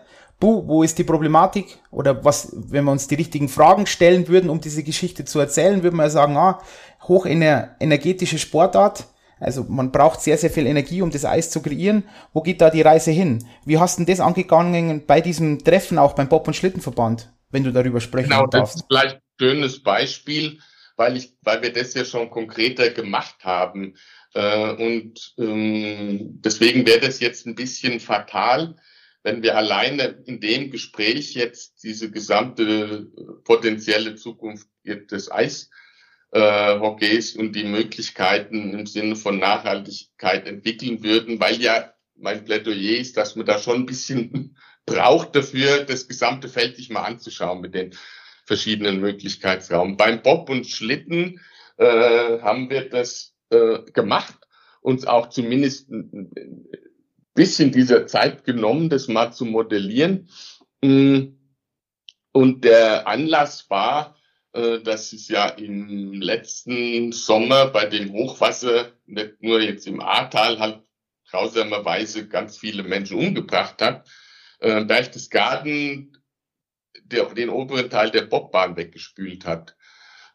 buh, 0.45 0.63
wo 0.67 0.83
ist 0.83 0.99
die 0.99 1.05
Problematik? 1.05 1.79
Oder 1.91 2.23
was, 2.23 2.53
wenn 2.55 2.85
wir 2.85 2.93
uns 2.93 3.09
die 3.09 3.15
richtigen 3.15 3.49
Fragen 3.49 3.87
stellen 3.87 4.29
würden, 4.29 4.51
um 4.51 4.61
diese 4.61 4.83
Geschichte 4.83 5.25
zu 5.25 5.41
erzählen, 5.41 5.83
würden 5.83 5.97
wir 5.97 6.11
sagen, 6.11 6.37
ah, 6.37 6.61
hochenergetische 7.09 8.39
Sportart. 8.39 9.07
Also 9.41 9.65
man 9.65 9.91
braucht 9.91 10.21
sehr, 10.21 10.37
sehr 10.37 10.51
viel 10.51 10.67
Energie, 10.67 11.01
um 11.01 11.11
das 11.11 11.25
Eis 11.25 11.51
zu 11.51 11.63
kreieren. 11.63 12.05
Wo 12.35 12.43
geht 12.43 12.61
da 12.61 12.69
die 12.69 12.83
Reise 12.83 13.11
hin? 13.11 13.45
Wie 13.65 13.79
hast 13.79 13.99
du 13.99 14.05
das 14.05 14.21
angegangen 14.21 15.07
bei 15.07 15.23
diesem 15.23 15.65
Treffen 15.65 15.99
auch 15.99 16.13
beim 16.13 16.29
Bob- 16.29 16.47
und 16.47 16.55
Schlittenverband, 16.55 17.33
wenn 17.51 17.65
du 17.65 17.73
darüber 17.73 18.03
sprechen 18.03 18.29
genau, 18.29 18.47
darfst? 18.47 18.53
Genau, 18.53 18.63
das 18.63 18.75
ist 18.83 18.87
vielleicht 18.89 19.17
ein 19.17 19.23
schönes 19.41 19.83
Beispiel, 19.83 20.59
weil, 20.97 21.17
ich, 21.17 21.37
weil 21.43 21.63
wir 21.63 21.73
das 21.73 21.95
ja 21.95 22.05
schon 22.05 22.29
konkreter 22.29 22.91
gemacht 22.91 23.37
haben. 23.45 23.95
Äh, 24.35 24.73
und 24.73 25.35
ähm, 25.39 26.41
deswegen 26.45 26.87
wäre 26.87 27.01
das 27.01 27.21
jetzt 27.21 27.47
ein 27.47 27.55
bisschen 27.55 27.99
fatal, 27.99 28.77
wenn 29.25 29.43
wir 29.43 29.57
alleine 29.57 30.23
in 30.27 30.39
dem 30.39 30.71
Gespräch 30.71 31.35
jetzt 31.35 31.83
diese 31.83 32.11
gesamte 32.11 33.09
potenzielle 33.43 34.15
Zukunft 34.15 34.69
des 34.85 35.33
Eis 35.33 35.71
äh, 36.31 36.75
und 36.75 37.57
die 37.57 37.65
Möglichkeiten 37.65 38.75
im 38.75 38.87
Sinne 38.87 39.17
von 39.17 39.39
Nachhaltigkeit 39.39 40.47
entwickeln 40.47 41.03
würden, 41.03 41.41
weil 41.41 41.61
ja 41.61 41.95
mein 42.17 42.45
Plädoyer 42.45 42.99
ist, 42.99 43.17
dass 43.17 43.35
man 43.35 43.47
da 43.47 43.59
schon 43.59 43.81
ein 43.81 43.87
bisschen 43.87 44.57
braucht 44.87 45.35
dafür, 45.35 45.85
das 45.85 46.07
gesamte 46.07 46.49
Feld 46.49 46.77
sich 46.77 46.91
mal 46.91 47.03
anzuschauen 47.03 47.63
mit 47.63 47.75
den 47.75 47.95
verschiedenen 48.45 49.01
Möglichkeitsraum. 49.01 49.97
Beim 49.97 50.23
Bob 50.23 50.51
und 50.51 50.67
Schlitten 50.67 51.41
äh, 51.79 52.41
haben 52.41 52.69
wir 52.69 52.91
das 52.91 53.35
äh, 53.49 53.79
gemacht, 53.93 54.35
uns 54.83 55.07
auch 55.07 55.31
zumindest 55.31 55.89
bisschen 57.35 57.73
dieser 57.73 58.07
Zeit 58.07 58.45
genommen, 58.45 58.89
das 58.89 59.09
mal 59.09 59.33
zu 59.33 59.45
modellieren. 59.45 60.29
Und 60.81 62.65
der 62.65 63.07
Anlass 63.07 63.69
war, 63.71 64.17
äh, 64.53 64.81
dass 64.81 65.13
es 65.13 65.29
ja 65.29 65.49
im 65.49 66.21
letzten 66.21 67.13
Sommer 67.13 67.67
bei 67.67 67.87
dem 67.87 68.13
Hochwasser 68.13 68.93
nicht 69.07 69.43
nur 69.43 69.61
jetzt 69.61 69.87
im 69.87 70.01
Ahrtal 70.01 70.59
halt 70.59 70.83
grausamerweise 71.29 72.29
ganz 72.29 72.57
viele 72.57 72.85
Menschen 72.85 73.19
umgebracht 73.19 73.83
hat. 73.83 74.09
Äh, 74.61 74.85
Berchtesgaden 74.85 76.17
der, 77.03 77.27
den 77.35 77.49
oberen 77.51 77.91
Teil 77.91 78.11
der 78.11 78.23
Bobbahn 78.23 78.77
weggespült 78.77 79.45
hat. 79.45 79.77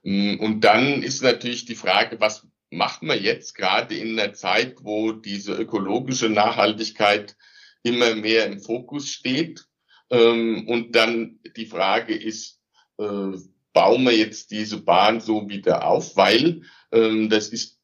Mm, 0.04 0.36
und 0.36 0.62
dann 0.62 1.02
ist 1.02 1.24
natürlich 1.24 1.66
die 1.66 1.76
Frage, 1.76 2.20
was 2.20 2.48
macht 2.72 3.04
man 3.04 3.22
jetzt 3.22 3.56
gerade 3.56 3.96
in 3.96 4.16
der 4.16 4.34
Zeit, 4.34 4.84
wo 4.84 5.12
diese 5.12 5.54
ökologische 5.54 6.30
Nachhaltigkeit 6.30 7.36
immer 7.84 8.16
mehr 8.16 8.46
im 8.46 8.60
Fokus 8.60 9.10
steht? 9.10 9.66
Ähm, 10.10 10.68
und 10.68 10.96
dann 10.96 11.40
die 11.56 11.66
Frage 11.66 12.16
ist, 12.16 12.60
äh, 12.98 13.32
bauen 13.74 14.04
wir 14.04 14.16
jetzt 14.16 14.52
diese 14.52 14.82
Bahn 14.82 15.22
so 15.22 15.48
wieder 15.50 15.86
auf, 15.86 16.16
weil 16.16 16.64
ähm, 16.92 17.30
das 17.30 17.50
ist 17.50 17.80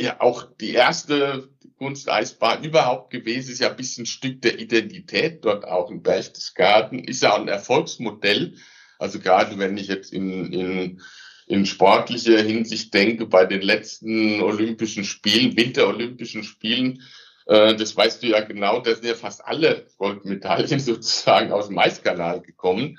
ja 0.00 0.20
auch 0.20 0.44
die 0.56 0.72
erste 0.72 1.48
Kunsteisbahn 1.76 2.64
überhaupt 2.64 3.10
gewesen, 3.10 3.52
ist 3.52 3.60
ja 3.60 3.70
ein 3.70 3.76
bisschen 3.76 4.06
Stück 4.06 4.42
der 4.42 4.58
Identität 4.58 5.44
dort 5.44 5.64
auch 5.66 5.90
in 5.90 6.02
Berchtesgaden, 6.02 7.04
ist 7.04 7.22
ja 7.22 7.34
auch 7.34 7.40
ein 7.40 7.48
Erfolgsmodell. 7.48 8.56
Also 8.98 9.20
gerade 9.20 9.58
wenn 9.58 9.76
ich 9.76 9.88
jetzt 9.88 10.12
in, 10.12 10.52
in, 10.52 11.02
in 11.46 11.64
sportlicher 11.64 12.40
Hinsicht 12.42 12.92
denke, 12.92 13.26
bei 13.26 13.46
den 13.46 13.62
letzten 13.62 14.40
Olympischen 14.42 15.04
Spielen, 15.04 15.56
Winterolympischen 15.56 16.42
Spielen, 16.42 17.02
äh, 17.46 17.76
das 17.76 17.96
weißt 17.96 18.22
du 18.22 18.28
ja 18.28 18.40
genau, 18.40 18.80
da 18.80 18.94
sind 18.94 19.06
ja 19.06 19.14
fast 19.14 19.44
alle 19.44 19.86
Goldmedaillen 19.96 20.80
sozusagen 20.80 21.52
aus 21.52 21.66
dem 21.66 21.76
Maiskanal 21.76 22.40
gekommen. 22.40 22.98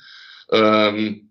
Ähm, 0.50 1.28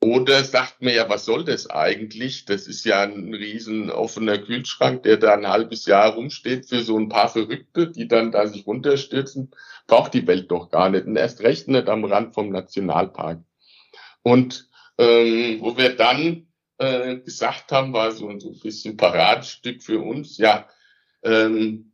oder 0.00 0.44
sagt 0.44 0.82
mir 0.82 0.92
ja, 0.92 1.08
was 1.08 1.24
soll 1.24 1.46
das 1.46 1.70
eigentlich? 1.70 2.44
Das 2.44 2.66
ist 2.66 2.84
ja 2.84 3.02
ein 3.04 3.32
riesen 3.32 3.90
offener 3.90 4.36
Kühlschrank, 4.36 5.02
der 5.04 5.16
da 5.16 5.32
ein 5.32 5.48
halbes 5.48 5.86
Jahr 5.86 6.12
rumsteht 6.12 6.68
für 6.68 6.82
so 6.82 6.98
ein 6.98 7.08
paar 7.08 7.30
Verrückte, 7.30 7.90
die 7.90 8.06
dann 8.06 8.30
da 8.30 8.46
sich 8.46 8.66
runterstürzen. 8.66 9.52
Braucht 9.86 10.12
die 10.12 10.26
Welt 10.26 10.50
doch 10.50 10.68
gar 10.68 10.90
nicht. 10.90 11.06
Und 11.06 11.16
erst 11.16 11.40
recht 11.40 11.68
nicht 11.68 11.88
am 11.88 12.04
Rand 12.04 12.34
vom 12.34 12.50
Nationalpark. 12.50 13.40
Und 14.22 14.68
ähm, 14.98 15.60
wo 15.60 15.76
wir 15.76 15.96
dann 15.96 16.46
äh, 16.78 17.16
gesagt 17.18 17.72
haben, 17.72 17.92
war 17.92 18.12
so, 18.12 18.28
ein 18.28 18.38
bisschen 18.62 18.96
Paradestück 18.96 19.82
für 19.82 20.00
uns, 20.00 20.38
ja, 20.38 20.68
ähm, 21.22 21.92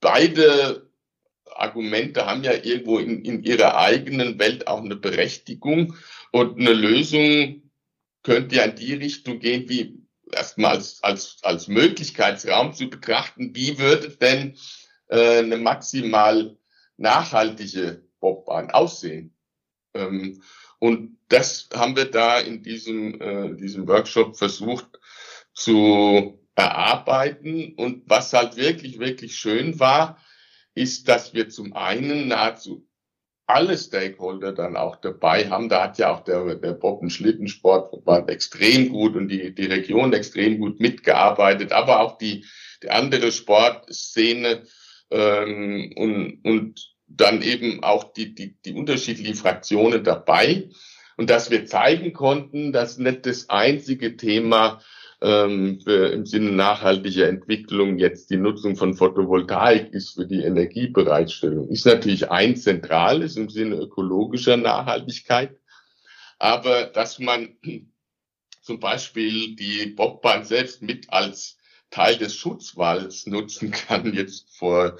beide 0.00 0.90
Argumente 1.56 2.26
haben 2.26 2.44
ja 2.44 2.52
irgendwo 2.52 2.98
in, 2.98 3.24
in 3.24 3.42
ihrer 3.42 3.76
eigenen 3.76 4.38
Welt 4.38 4.66
auch 4.66 4.82
eine 4.82 4.96
Berechtigung. 4.96 5.96
Und 6.30 6.58
eine 6.58 6.72
Lösung 6.72 7.70
könnte 8.22 8.56
ja 8.56 8.64
in 8.64 8.76
die 8.76 8.94
Richtung 8.94 9.38
gehen, 9.38 9.68
wie 9.68 10.02
erstmal 10.32 10.76
als, 10.76 11.02
als, 11.02 11.38
als 11.42 11.68
Möglichkeitsraum 11.68 12.72
zu 12.72 12.88
betrachten, 12.88 13.54
wie 13.54 13.78
würde 13.78 14.10
denn 14.10 14.56
äh, 15.08 15.38
eine 15.38 15.56
maximal 15.58 16.56
nachhaltige 16.96 18.02
Bobbahn 18.20 18.70
aussehen? 18.70 19.36
Ähm, 19.94 20.42
und 20.82 21.16
das 21.28 21.68
haben 21.72 21.94
wir 21.94 22.06
da 22.06 22.40
in 22.40 22.64
diesem, 22.64 23.20
äh, 23.20 23.54
diesem 23.54 23.86
Workshop 23.86 24.36
versucht 24.36 24.88
zu 25.54 26.40
erarbeiten. 26.56 27.74
Und 27.76 28.02
was 28.10 28.32
halt 28.32 28.56
wirklich, 28.56 28.98
wirklich 28.98 29.36
schön 29.36 29.78
war, 29.78 30.18
ist, 30.74 31.06
dass 31.06 31.34
wir 31.34 31.48
zum 31.50 31.72
einen 31.74 32.26
nahezu 32.26 32.84
alle 33.46 33.78
Stakeholder 33.78 34.50
dann 34.50 34.76
auch 34.76 34.96
dabei 34.96 35.48
haben. 35.48 35.68
Da 35.68 35.84
hat 35.84 35.98
ja 35.98 36.12
auch 36.12 36.24
der, 36.24 36.56
der 36.56 36.72
Bob- 36.72 37.02
und 37.02 37.10
Schlittensport 37.10 38.04
war 38.04 38.28
extrem 38.28 38.88
gut 38.88 39.14
und 39.14 39.28
die, 39.28 39.54
die 39.54 39.66
Region 39.66 40.12
extrem 40.12 40.58
gut 40.58 40.80
mitgearbeitet, 40.80 41.70
aber 41.70 42.00
auch 42.00 42.18
die, 42.18 42.44
die 42.82 42.90
andere 42.90 43.30
Sportszene 43.30 44.64
ähm, 45.12 45.92
und, 45.94 46.40
und 46.42 46.91
dann 47.16 47.42
eben 47.42 47.82
auch 47.82 48.12
die, 48.12 48.34
die, 48.34 48.56
die 48.64 48.72
unterschiedlichen 48.72 49.34
Fraktionen 49.34 50.04
dabei. 50.04 50.68
Und 51.16 51.30
dass 51.30 51.50
wir 51.50 51.66
zeigen 51.66 52.12
konnten, 52.12 52.72
dass 52.72 52.98
nicht 52.98 53.26
das 53.26 53.48
einzige 53.48 54.16
Thema 54.16 54.80
ähm, 55.20 55.80
für, 55.80 56.08
im 56.08 56.26
Sinne 56.26 56.50
nachhaltiger 56.52 57.28
Entwicklung 57.28 57.98
jetzt 57.98 58.30
die 58.30 58.36
Nutzung 58.36 58.76
von 58.76 58.94
Photovoltaik 58.94 59.92
ist 59.92 60.14
für 60.14 60.26
die 60.26 60.42
Energiebereitstellung. 60.42 61.68
Ist 61.68 61.86
natürlich 61.86 62.30
ein 62.30 62.56
zentrales 62.56 63.36
im 63.36 63.48
Sinne 63.48 63.76
ökologischer 63.76 64.56
Nachhaltigkeit. 64.56 65.56
Aber 66.38 66.86
dass 66.86 67.18
man 67.18 67.56
zum 68.62 68.80
Beispiel 68.80 69.54
die 69.54 69.86
Bobbahn 69.86 70.44
selbst 70.44 70.82
mit 70.82 71.12
als 71.12 71.56
Teil 71.90 72.16
des 72.16 72.34
Schutzwalls 72.34 73.26
nutzen 73.26 73.70
kann, 73.70 74.12
jetzt 74.14 74.56
vor 74.56 74.96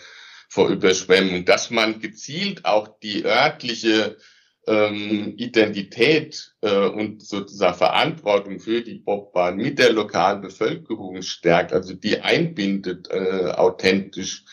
vor 0.53 0.69
Überschwemmung, 0.69 1.47
dass 1.47 1.71
man 1.71 1.99
gezielt 1.99 2.67
auch 2.67 3.01
die 3.01 3.25
örtliche 3.25 4.19
ähm, 4.67 5.33
Identität 5.39 6.53
äh, 6.61 6.89
und 6.89 7.23
sozusagen 7.27 7.79
Verantwortung 7.79 8.61
für 8.61 8.83
die 8.83 8.97
Bobbahn 8.97 9.57
mit 9.57 9.79
der 9.79 9.95
lokalen 9.95 10.43
Bevölkerung 10.43 11.23
stärkt, 11.23 11.73
also 11.73 11.95
die 11.95 12.21
einbindet 12.21 13.09
äh, 13.11 13.51
authentisch, 13.57 14.45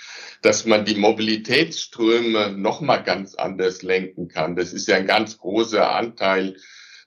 dass 0.42 0.66
man 0.66 0.86
die 0.86 0.96
Mobilitätsströme 0.96 2.54
noch 2.54 2.80
mal 2.80 3.04
ganz 3.04 3.36
anders 3.36 3.82
lenken 3.82 4.30
kann. 4.30 4.56
Das 4.56 4.72
ist 4.72 4.88
ja 4.88 4.96
ein 4.96 5.06
ganz 5.06 5.38
großer 5.38 5.92
Anteil 5.92 6.56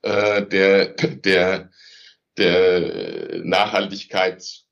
äh, 0.02 0.44
der 0.44 0.88
der 0.88 1.70
der 2.36 3.40
Nachhaltigkeits 3.42 4.66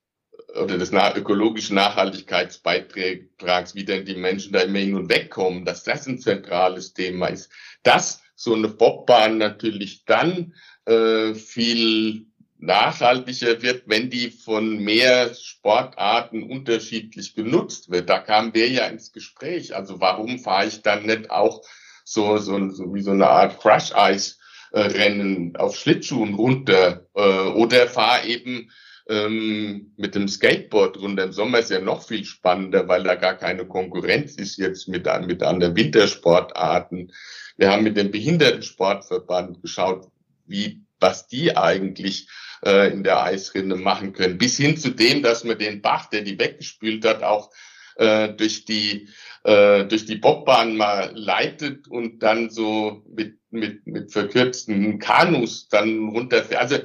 oder 0.55 0.77
des 0.77 0.91
ökologischen 0.91 1.75
Nachhaltigkeitsbeitrags, 1.75 3.75
wie 3.75 3.85
denn 3.85 4.05
die 4.05 4.15
Menschen 4.15 4.53
da 4.53 4.61
immer 4.61 4.79
hin 4.79 4.95
und 4.95 5.09
wegkommen, 5.09 5.65
dass 5.65 5.83
das 5.83 6.07
ein 6.07 6.19
zentrales 6.19 6.93
Thema 6.93 7.27
ist. 7.27 7.51
Dass 7.83 8.21
so 8.35 8.53
eine 8.53 8.67
Bobbahn 8.67 9.37
natürlich 9.37 10.05
dann 10.05 10.53
äh, 10.85 11.33
viel 11.33 12.25
nachhaltiger 12.57 13.61
wird, 13.61 13.83
wenn 13.87 14.09
die 14.09 14.29
von 14.29 14.79
mehr 14.79 15.33
Sportarten 15.33 16.43
unterschiedlich 16.43 17.33
genutzt 17.33 17.89
wird. 17.89 18.09
Da 18.09 18.19
kamen 18.19 18.53
wir 18.53 18.69
ja 18.69 18.85
ins 18.85 19.11
Gespräch. 19.11 19.75
Also 19.75 19.99
warum 19.99 20.39
fahre 20.39 20.67
ich 20.67 20.81
dann 20.81 21.05
nicht 21.05 21.31
auch 21.31 21.63
so, 22.03 22.37
so, 22.37 22.69
so 22.69 22.93
wie 22.93 23.01
so 23.01 23.11
eine 23.11 23.27
Art 23.27 23.59
Crush-Eis-Rennen 23.59 25.55
auf 25.55 25.75
Schlittschuhen 25.75 26.35
runter 26.35 27.07
äh, 27.15 27.21
oder 27.21 27.87
fahre 27.87 28.27
eben 28.27 28.69
ähm, 29.09 29.93
mit 29.97 30.15
dem 30.15 30.27
Skateboard 30.27 30.97
runter. 30.97 31.23
Im 31.23 31.31
Sommer 31.31 31.59
ist 31.59 31.71
ja 31.71 31.79
noch 31.79 32.05
viel 32.07 32.25
spannender, 32.25 32.87
weil 32.87 33.03
da 33.03 33.15
gar 33.15 33.35
keine 33.35 33.65
Konkurrenz 33.65 34.35
ist 34.35 34.57
jetzt 34.57 34.87
mit, 34.87 35.07
mit 35.27 35.43
anderen 35.43 35.75
Wintersportarten. 35.75 37.11
Wir 37.57 37.71
haben 37.71 37.83
mit 37.83 37.97
dem 37.97 38.11
Behindertensportverband 38.11 39.61
geschaut, 39.61 40.07
wie 40.45 40.81
was 40.99 41.27
die 41.27 41.57
eigentlich 41.57 42.29
äh, 42.63 42.91
in 42.91 43.03
der 43.03 43.23
Eisrinne 43.23 43.75
machen 43.75 44.13
können. 44.13 44.37
Bis 44.37 44.57
hin 44.57 44.77
zu 44.77 44.91
dem, 44.91 45.23
dass 45.23 45.43
man 45.43 45.57
den 45.57 45.81
Bach, 45.81 46.09
der 46.09 46.21
die 46.21 46.39
weggespült 46.39 47.05
hat, 47.05 47.23
auch 47.23 47.51
äh, 47.95 48.29
durch 48.29 48.65
die 48.65 49.09
äh, 49.43 49.85
durch 49.85 50.05
die 50.05 50.17
Bobbahn 50.17 50.77
mal 50.77 51.11
leitet 51.15 51.87
und 51.87 52.21
dann 52.23 52.49
so 52.49 53.03
mit 53.09 53.39
mit 53.49 53.85
mit 53.87 54.11
verkürzten 54.11 54.99
Kanus 54.99 55.67
dann 55.69 56.09
runterfährt. 56.09 56.61
Also 56.61 56.77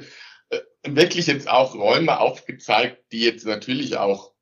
wirklich 0.83 1.27
jetzt 1.27 1.49
auch 1.49 1.75
Räume 1.75 2.19
aufgezeigt, 2.19 3.11
die 3.11 3.21
jetzt 3.21 3.45
natürlich 3.45 3.97
auch 3.97 4.33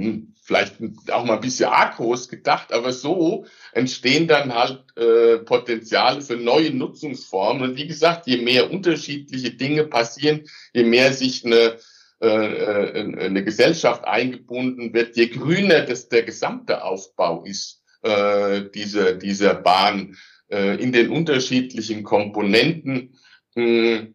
hm, 0.00 0.34
vielleicht 0.42 0.76
auch 1.10 1.24
mal 1.24 1.34
ein 1.34 1.40
bisschen 1.40 1.68
arg 1.70 1.96
groß 1.96 2.28
gedacht, 2.28 2.72
aber 2.72 2.92
so 2.92 3.46
entstehen 3.72 4.26
dann 4.26 4.52
halt 4.54 4.84
äh, 4.96 5.38
Potenziale 5.38 6.20
für 6.20 6.36
neue 6.36 6.72
Nutzungsformen. 6.72 7.62
Und 7.62 7.76
wie 7.76 7.86
gesagt, 7.86 8.26
je 8.26 8.38
mehr 8.38 8.70
unterschiedliche 8.70 9.52
Dinge 9.52 9.84
passieren, 9.84 10.42
je 10.72 10.84
mehr 10.84 11.12
sich 11.12 11.44
eine, 11.44 11.78
äh, 12.20 12.26
äh 12.26 13.24
eine 13.26 13.44
Gesellschaft 13.44 14.04
eingebunden 14.04 14.92
wird, 14.92 15.16
je 15.16 15.28
grüner 15.28 15.82
das 15.82 16.08
der 16.08 16.22
gesamte 16.24 16.82
Aufbau 16.82 17.44
ist, 17.44 17.82
äh, 18.02 18.62
dieser, 18.74 19.12
dieser 19.12 19.54
Bahn 19.54 20.16
äh, 20.50 20.82
in 20.82 20.92
den 20.92 21.10
unterschiedlichen 21.10 22.02
Komponenten. 22.02 23.18
Mh, 23.54 24.08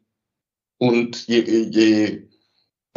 und 0.78 1.28
je, 1.28 1.42
je 1.42 2.28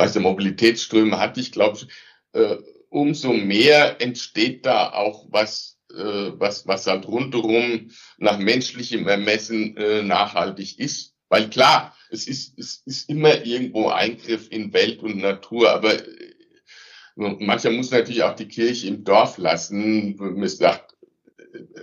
weißt 0.01 0.16
du, 0.16 0.20
Mobilitätsströme 0.20 1.18
hatte 1.18 1.41
ich, 1.41 1.53
glaube 1.53 1.78
ich, 1.78 1.87
äh, 2.33 2.57
umso 2.89 3.33
mehr 3.33 4.01
entsteht 4.01 4.64
da 4.64 4.93
auch 4.93 5.26
was, 5.31 5.78
äh, 5.93 6.33
was, 6.35 6.66
was 6.66 6.87
halt 6.87 7.07
rundherum 7.07 7.91
nach 8.16 8.39
menschlichem 8.39 9.07
Ermessen 9.07 9.76
äh, 9.76 10.03
nachhaltig 10.03 10.78
ist. 10.78 11.14
Weil 11.28 11.51
klar, 11.51 11.95
es 12.11 12.26
ist, 12.26 12.59
es 12.59 12.83
ist 12.87 13.11
immer 13.11 13.45
irgendwo 13.45 13.89
Eingriff 13.89 14.51
in 14.51 14.72
Welt 14.72 15.03
und 15.03 15.18
Natur, 15.18 15.70
aber 15.70 15.95
äh, 15.95 16.35
mancher 17.14 17.70
muss 17.70 17.91
natürlich 17.91 18.22
auch 18.22 18.35
die 18.35 18.49
Kirche 18.49 18.89
im 18.89 19.05
Dorf 19.05 19.37
lassen. 19.37 20.16
Man 20.16 20.49
sagt, 20.49 20.97
äh, 21.53 21.83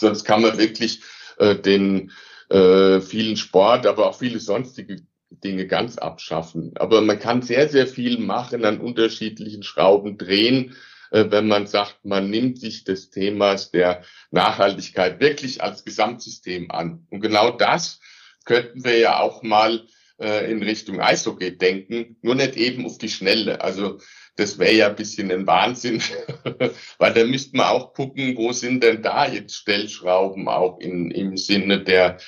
sonst 0.00 0.22
kann 0.24 0.42
man 0.42 0.56
wirklich 0.56 1.02
äh, 1.38 1.56
den 1.56 2.12
äh, 2.48 3.00
vielen 3.00 3.36
Sport, 3.36 3.86
aber 3.86 4.06
auch 4.06 4.18
viele 4.18 4.38
sonstige 4.38 5.02
Dinge 5.42 5.66
ganz 5.66 5.98
abschaffen. 5.98 6.72
Aber 6.76 7.00
man 7.00 7.18
kann 7.18 7.42
sehr, 7.42 7.68
sehr 7.68 7.86
viel 7.86 8.18
machen, 8.18 8.64
an 8.64 8.80
unterschiedlichen 8.80 9.62
Schrauben 9.62 10.18
drehen, 10.18 10.76
äh, 11.10 11.26
wenn 11.28 11.46
man 11.46 11.66
sagt, 11.66 12.04
man 12.04 12.30
nimmt 12.30 12.58
sich 12.58 12.84
des 12.84 13.10
Themas 13.10 13.70
der 13.70 14.02
Nachhaltigkeit 14.30 15.20
wirklich 15.20 15.62
als 15.62 15.84
Gesamtsystem 15.84 16.70
an. 16.70 17.06
Und 17.10 17.20
genau 17.20 17.50
das 17.50 18.00
könnten 18.44 18.84
wir 18.84 18.98
ja 18.98 19.20
auch 19.20 19.42
mal 19.42 19.86
äh, 20.18 20.50
in 20.50 20.62
Richtung 20.62 21.00
Eishockey 21.00 21.56
denken, 21.56 22.16
nur 22.22 22.34
nicht 22.34 22.56
eben 22.56 22.86
auf 22.86 22.98
die 22.98 23.08
Schnelle. 23.08 23.60
Also 23.60 23.98
das 24.36 24.58
wäre 24.58 24.74
ja 24.74 24.88
ein 24.88 24.96
bisschen 24.96 25.30
ein 25.30 25.46
Wahnsinn, 25.46 26.02
weil 26.98 27.14
da 27.14 27.24
müsste 27.24 27.56
man 27.56 27.66
auch 27.66 27.94
gucken, 27.94 28.36
wo 28.36 28.52
sind 28.52 28.82
denn 28.82 29.02
da 29.02 29.26
jetzt 29.26 29.56
Stellschrauben 29.56 30.48
auch 30.48 30.78
in, 30.78 31.10
im 31.10 31.36
Sinne 31.36 31.82
der 31.82 32.18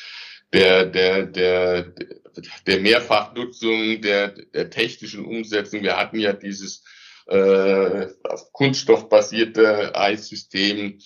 der, 0.53 0.87
der, 0.87 1.27
der, 1.27 1.93
der 2.67 2.81
Mehrfachnutzung, 2.81 4.01
der, 4.01 4.29
der 4.29 4.71
technischen 4.71 5.25
Umsetzung. 5.25 5.83
Wir 5.83 5.97
hatten 5.97 6.19
ja 6.19 6.33
dieses 6.33 6.85
äh, 7.27 8.09
kunststoffbasierte 8.53 9.95
Eissystem. 9.95 10.99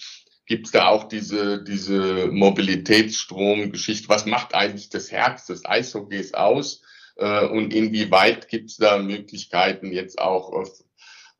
Gibt 0.46 0.66
es 0.66 0.72
da 0.72 0.88
auch 0.88 1.04
diese, 1.04 1.62
diese 1.62 2.28
Mobilitätsstromgeschichte? 2.28 4.08
Was 4.08 4.26
macht 4.26 4.54
eigentlich 4.54 4.88
das 4.88 5.10
Herz 5.10 5.46
des 5.46 5.64
Eishockeys 5.64 6.34
aus? 6.34 6.82
Äh, 7.16 7.46
und 7.46 7.72
inwieweit 7.72 8.48
gibt 8.48 8.70
es 8.70 8.76
da 8.76 8.98
Möglichkeiten 8.98 9.92
jetzt 9.92 10.18
auch 10.18 10.52
auf, 10.52 10.84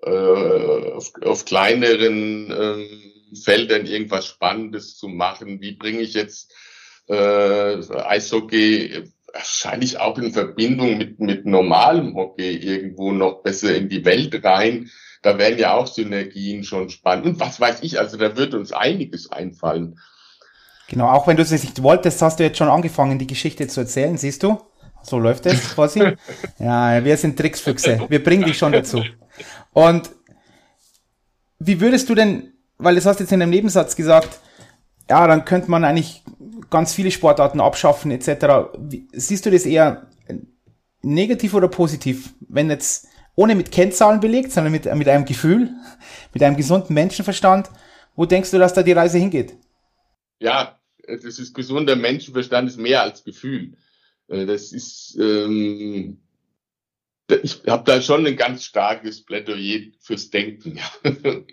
äh, 0.03 0.11
auf, 0.11 1.13
auf 1.23 1.45
kleineren 1.45 2.51
äh, 2.51 3.37
Feldern 3.37 3.87
irgendwas 3.87 4.27
Spannendes 4.27 4.97
zu 4.97 5.09
machen? 5.09 5.61
Wie 5.61 5.73
bringe 5.73 6.01
ich 6.01 6.15
jetzt 6.15 6.55
äh, 7.09 7.15
Eishockey 7.15 9.05
wahrscheinlich 9.33 9.99
auch 9.99 10.19
in 10.19 10.33
Verbindung 10.33 10.99
mit, 10.99 11.21
mit 11.21 11.47
normalem 11.47 12.15
Hockey 12.15 12.57
irgendwo 12.57 13.13
noch 13.13 13.43
besser 13.43 13.75
in 13.75 13.89
die 13.89 14.05
Welt 14.05 14.45
rein. 14.45 14.91
Da 15.23 15.39
wären 15.39 15.59
ja 15.59 15.75
auch 15.75 15.87
Synergien 15.87 16.65
schon 16.65 16.91
spannend. 16.91 17.27
Und 17.27 17.41
was 17.41 17.61
weiß 17.61 17.79
ich, 17.83 17.99
also 17.99 18.17
da 18.17 18.37
wird 18.37 18.55
uns 18.55 18.73
einiges 18.73 19.31
einfallen. 19.31 19.99
Genau, 20.89 21.09
auch 21.09 21.27
wenn 21.27 21.37
du 21.37 21.43
es 21.43 21.51
nicht 21.51 21.83
wolltest, 21.83 22.21
hast 22.21 22.39
du 22.39 22.45
jetzt 22.45 22.59
schon 22.59 22.69
angefangen, 22.69 23.19
die 23.19 23.27
Geschichte 23.27 23.67
zu 23.69 23.81
erzählen, 23.81 24.19
siehst 24.19 24.43
du? 24.43 24.59
So 25.03 25.19
läuft 25.19 25.47
es 25.47 25.75
quasi. 25.75 26.01
ja, 26.59 27.05
wir 27.05 27.17
sind 27.17 27.39
Tricksfüchse. 27.39 28.07
Wir 28.09 28.23
bringen 28.23 28.45
dich 28.45 28.59
schon 28.59 28.73
dazu. 28.73 29.03
Und 29.73 30.11
wie 31.59 31.81
würdest 31.81 32.09
du 32.09 32.15
denn, 32.15 32.53
weil 32.79 32.97
das 32.97 33.07
hast 33.07 33.21
du 33.21 33.25
jetzt 33.25 33.33
in 33.33 33.41
einem 33.41 33.51
Nebensatz 33.51 33.97
gesagt, 33.97 34.41
ja, 35.09 35.27
dann 35.27 35.45
könnte 35.45 35.71
man 35.71 35.85
eigentlich 35.85 36.23
ganz 36.71 36.95
viele 36.95 37.11
Sportarten 37.11 37.61
abschaffen 37.61 38.11
etc. 38.11 38.73
Wie, 38.79 39.07
siehst 39.13 39.47
du 39.47 39.51
das 39.51 39.67
eher 39.67 40.07
negativ 41.03 41.55
oder 41.55 41.69
positiv, 41.69 42.35
wenn 42.49 42.71
jetzt 42.71 43.09
ohne 43.35 43.55
mit 43.55 43.73
Kennzahlen 43.73 44.21
belegt, 44.21 44.53
sondern 44.53 44.73
mit, 44.73 44.85
mit 44.95 45.09
einem 45.09 45.25
Gefühl, 45.25 45.71
mit 46.33 46.43
einem 46.43 46.57
gesunden 46.57 46.95
Menschenverstand, 46.95 47.71
wo 48.15 48.27
denkst 48.27 48.51
du, 48.51 48.59
dass 48.59 48.75
da 48.75 48.83
die 48.83 48.93
Reise 48.93 49.19
hingeht? 49.19 49.55
Ja, 50.39 50.79
das 51.07 51.39
ist 51.39 51.55
gesunder 51.55 51.97
Menschenverstand 51.97 52.69
ist 52.69 52.79
mehr 52.79 53.03
als 53.03 53.25
Gefühl. 53.25 53.77
Äh, 54.29 54.47
das 54.47 54.73
ist, 54.73 55.17
ähm, 55.19 56.21
ich 57.43 57.63
habe 57.67 57.85
da 57.85 58.01
schon 58.03 58.27
ein 58.27 58.37
ganz 58.37 58.65
starkes 58.65 59.25
Plädoyer 59.25 59.81
fürs 60.01 60.31
Denken. 60.31 60.79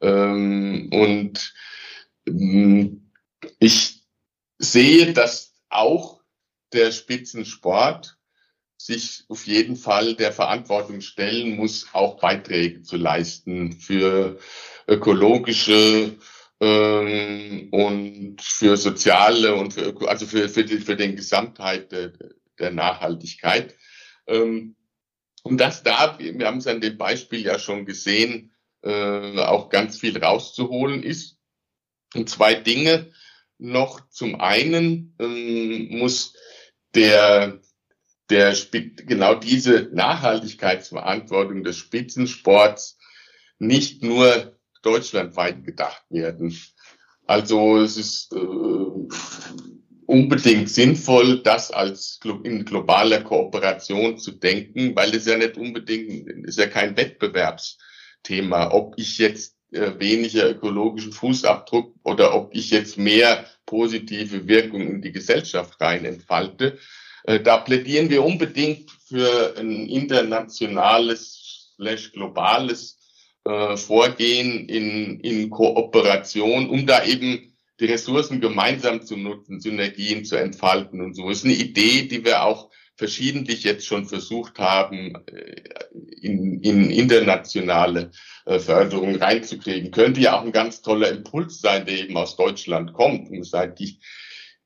ähm, 0.00 0.88
und 0.92 1.54
ich 3.58 4.02
sehe, 4.58 5.12
dass 5.12 5.54
auch 5.68 6.20
der 6.72 6.92
Spitzensport 6.92 8.18
sich 8.76 9.24
auf 9.28 9.46
jeden 9.46 9.76
Fall 9.76 10.14
der 10.14 10.32
Verantwortung 10.32 11.00
stellen 11.00 11.56
muss, 11.56 11.88
auch 11.92 12.20
Beiträge 12.20 12.82
zu 12.82 12.96
leisten 12.96 13.72
für 13.72 14.38
ökologische 14.86 16.16
ähm, 16.60 17.68
und 17.72 18.40
für 18.40 18.76
soziale 18.76 19.54
und 19.54 19.74
für, 19.74 19.94
also 20.08 20.26
für, 20.26 20.48
für, 20.48 20.64
die, 20.64 20.78
für 20.78 20.96
den 20.96 21.16
Gesamtheit 21.16 21.90
der, 21.92 22.12
der 22.58 22.70
Nachhaltigkeit. 22.70 23.74
Ähm, 24.26 24.76
und 25.42 25.58
dass 25.58 25.82
da, 25.82 26.18
wir 26.18 26.46
haben 26.46 26.58
es 26.58 26.66
an 26.66 26.80
dem 26.80 26.98
Beispiel 26.98 27.40
ja 27.44 27.58
schon 27.58 27.84
gesehen, 27.84 28.52
äh, 28.82 29.38
auch 29.40 29.70
ganz 29.70 29.98
viel 29.98 30.16
rauszuholen 30.22 31.02
ist. 31.02 31.37
Und 32.14 32.30
zwei 32.30 32.54
Dinge, 32.54 33.10
noch. 33.58 34.08
Zum 34.10 34.40
einen 34.40 35.14
ähm, 35.18 35.88
muss 35.98 36.34
der, 36.94 37.60
der 38.30 38.56
genau 38.72 39.34
diese 39.34 39.90
Nachhaltigkeitsverantwortung 39.92 41.64
des 41.64 41.76
Spitzensports 41.76 42.98
nicht 43.58 44.02
nur 44.02 44.58
deutschlandweit 44.82 45.64
gedacht 45.64 46.04
werden. 46.08 46.56
Also 47.26 47.78
es 47.78 47.96
ist 47.96 48.32
äh, 48.32 48.38
unbedingt 50.06 50.70
sinnvoll, 50.70 51.42
das 51.42 51.70
als 51.70 52.20
in 52.44 52.64
globaler 52.64 53.22
Kooperation 53.22 54.16
zu 54.16 54.32
denken, 54.32 54.96
weil 54.96 55.14
es 55.14 55.26
ja 55.26 55.36
nicht 55.36 55.58
unbedingt, 55.58 56.46
ist 56.46 56.58
ja 56.58 56.66
kein 56.66 56.96
Wettbewerbsthema, 56.96 58.70
ob 58.70 58.94
ich 58.96 59.18
jetzt 59.18 59.57
äh, 59.72 59.98
weniger 59.98 60.50
ökologischen 60.50 61.12
Fußabdruck 61.12 61.94
oder 62.02 62.34
ob 62.34 62.54
ich 62.54 62.70
jetzt 62.70 62.96
mehr 62.98 63.44
positive 63.66 64.48
Wirkung 64.48 64.80
in 64.80 65.02
die 65.02 65.12
Gesellschaft 65.12 65.80
rein 65.80 66.04
entfalte. 66.04 66.78
Äh, 67.24 67.40
da 67.40 67.58
plädieren 67.58 68.08
wir 68.08 68.24
unbedingt 68.24 68.90
für 69.06 69.54
ein 69.58 69.86
internationales, 69.88 71.74
slash 71.76 72.12
globales 72.12 72.98
äh, 73.44 73.76
Vorgehen 73.76 74.68
in, 74.68 75.20
in 75.20 75.50
Kooperation, 75.50 76.70
um 76.70 76.86
da 76.86 77.04
eben 77.04 77.54
die 77.80 77.86
Ressourcen 77.86 78.40
gemeinsam 78.40 79.02
zu 79.02 79.16
nutzen, 79.16 79.60
Synergien 79.60 80.24
zu 80.24 80.36
entfalten 80.36 81.00
und 81.00 81.14
so. 81.14 81.28
Das 81.28 81.38
ist 81.38 81.44
eine 81.44 81.54
Idee, 81.54 82.08
die 82.08 82.24
wir 82.24 82.44
auch 82.44 82.70
verschiedentlich 82.98 83.62
jetzt 83.62 83.86
schon 83.86 84.06
versucht 84.06 84.58
haben, 84.58 85.14
äh, 85.26 85.62
in, 86.20 86.60
in 86.60 86.90
internationale 86.90 88.10
äh, 88.44 88.58
Förderung 88.58 89.14
reinzukriegen. 89.16 89.92
Könnte 89.92 90.20
ja 90.20 90.38
auch 90.38 90.44
ein 90.44 90.52
ganz 90.52 90.82
toller 90.82 91.08
Impuls 91.10 91.60
sein, 91.60 91.86
der 91.86 92.00
eben 92.00 92.16
aus 92.16 92.36
Deutschland 92.36 92.92
kommt 92.92 93.30
und 93.30 93.46
sagt, 93.46 93.78
die, 93.78 94.00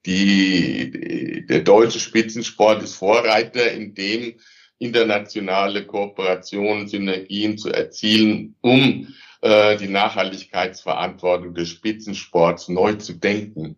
die, 0.06 1.46
der 1.46 1.60
deutsche 1.60 2.00
Spitzensport 2.00 2.82
ist 2.82 2.94
Vorreiter, 2.94 3.70
in 3.70 3.94
dem 3.94 4.34
internationale 4.78 5.86
Kooperationen, 5.86 6.88
Synergien 6.88 7.58
zu 7.58 7.70
erzielen, 7.70 8.56
um 8.62 9.14
äh, 9.42 9.76
die 9.76 9.88
Nachhaltigkeitsverantwortung 9.88 11.54
des 11.54 11.68
Spitzensports 11.68 12.68
neu 12.68 12.94
zu 12.94 13.12
denken. 13.12 13.76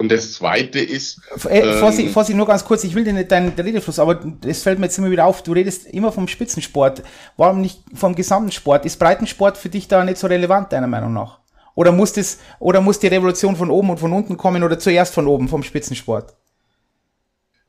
Und 0.00 0.10
das 0.10 0.32
Zweite 0.32 0.80
ist. 0.80 1.20
Äh, 1.46 1.60
ähm, 1.60 1.78
Vorsicht, 1.78 2.10
Vorsicht, 2.10 2.34
nur 2.34 2.46
ganz 2.46 2.64
kurz, 2.64 2.84
ich 2.84 2.94
will 2.94 3.04
dir 3.04 3.12
nicht 3.12 3.30
deinen 3.30 3.50
Redefluss, 3.50 3.98
aber 3.98 4.18
es 4.46 4.62
fällt 4.62 4.78
mir 4.78 4.86
jetzt 4.86 4.96
immer 4.96 5.10
wieder 5.10 5.26
auf, 5.26 5.42
du 5.42 5.52
redest 5.52 5.88
immer 5.88 6.10
vom 6.10 6.26
Spitzensport. 6.26 7.02
Warum 7.36 7.60
nicht 7.60 7.82
vom 7.92 8.14
gesamten 8.14 8.50
Sport? 8.50 8.86
Ist 8.86 8.98
Breitensport 8.98 9.58
für 9.58 9.68
dich 9.68 9.88
da 9.88 10.02
nicht 10.02 10.16
so 10.16 10.26
relevant, 10.26 10.72
deiner 10.72 10.86
Meinung 10.86 11.12
nach? 11.12 11.40
Oder 11.74 11.92
muss 11.92 12.14
das, 12.14 12.38
oder 12.60 12.80
muss 12.80 12.98
die 12.98 13.08
Revolution 13.08 13.56
von 13.56 13.70
oben 13.70 13.90
und 13.90 14.00
von 14.00 14.10
unten 14.10 14.38
kommen 14.38 14.62
oder 14.62 14.78
zuerst 14.78 15.12
von 15.12 15.26
oben, 15.26 15.48
vom 15.48 15.62
Spitzensport? 15.62 16.34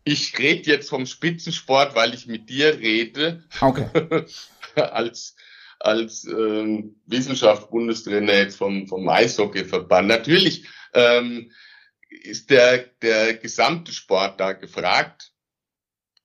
Ich 0.06 0.40
rede 0.40 0.72
jetzt 0.72 0.90
vom 0.90 1.06
Spitzensport, 1.06 1.96
weil 1.96 2.14
ich 2.14 2.28
mit 2.28 2.50
dir 2.50 2.80
rede. 2.80 3.44
Okay. 3.60 3.88
als 4.76 5.36
als 5.80 6.26
ähm, 6.26 6.96
Wissenschaftsbundestrainer 7.08 8.36
jetzt 8.36 8.56
vom, 8.56 8.88
vom 8.88 9.10
Eishockeyverband. 9.10 10.08
Natürlich 10.08 10.66
ähm, 10.94 11.52
ist 12.12 12.50
der, 12.50 12.80
der 13.02 13.36
gesamte 13.36 13.92
Sport 13.92 14.40
da 14.40 14.54
gefragt 14.54 15.32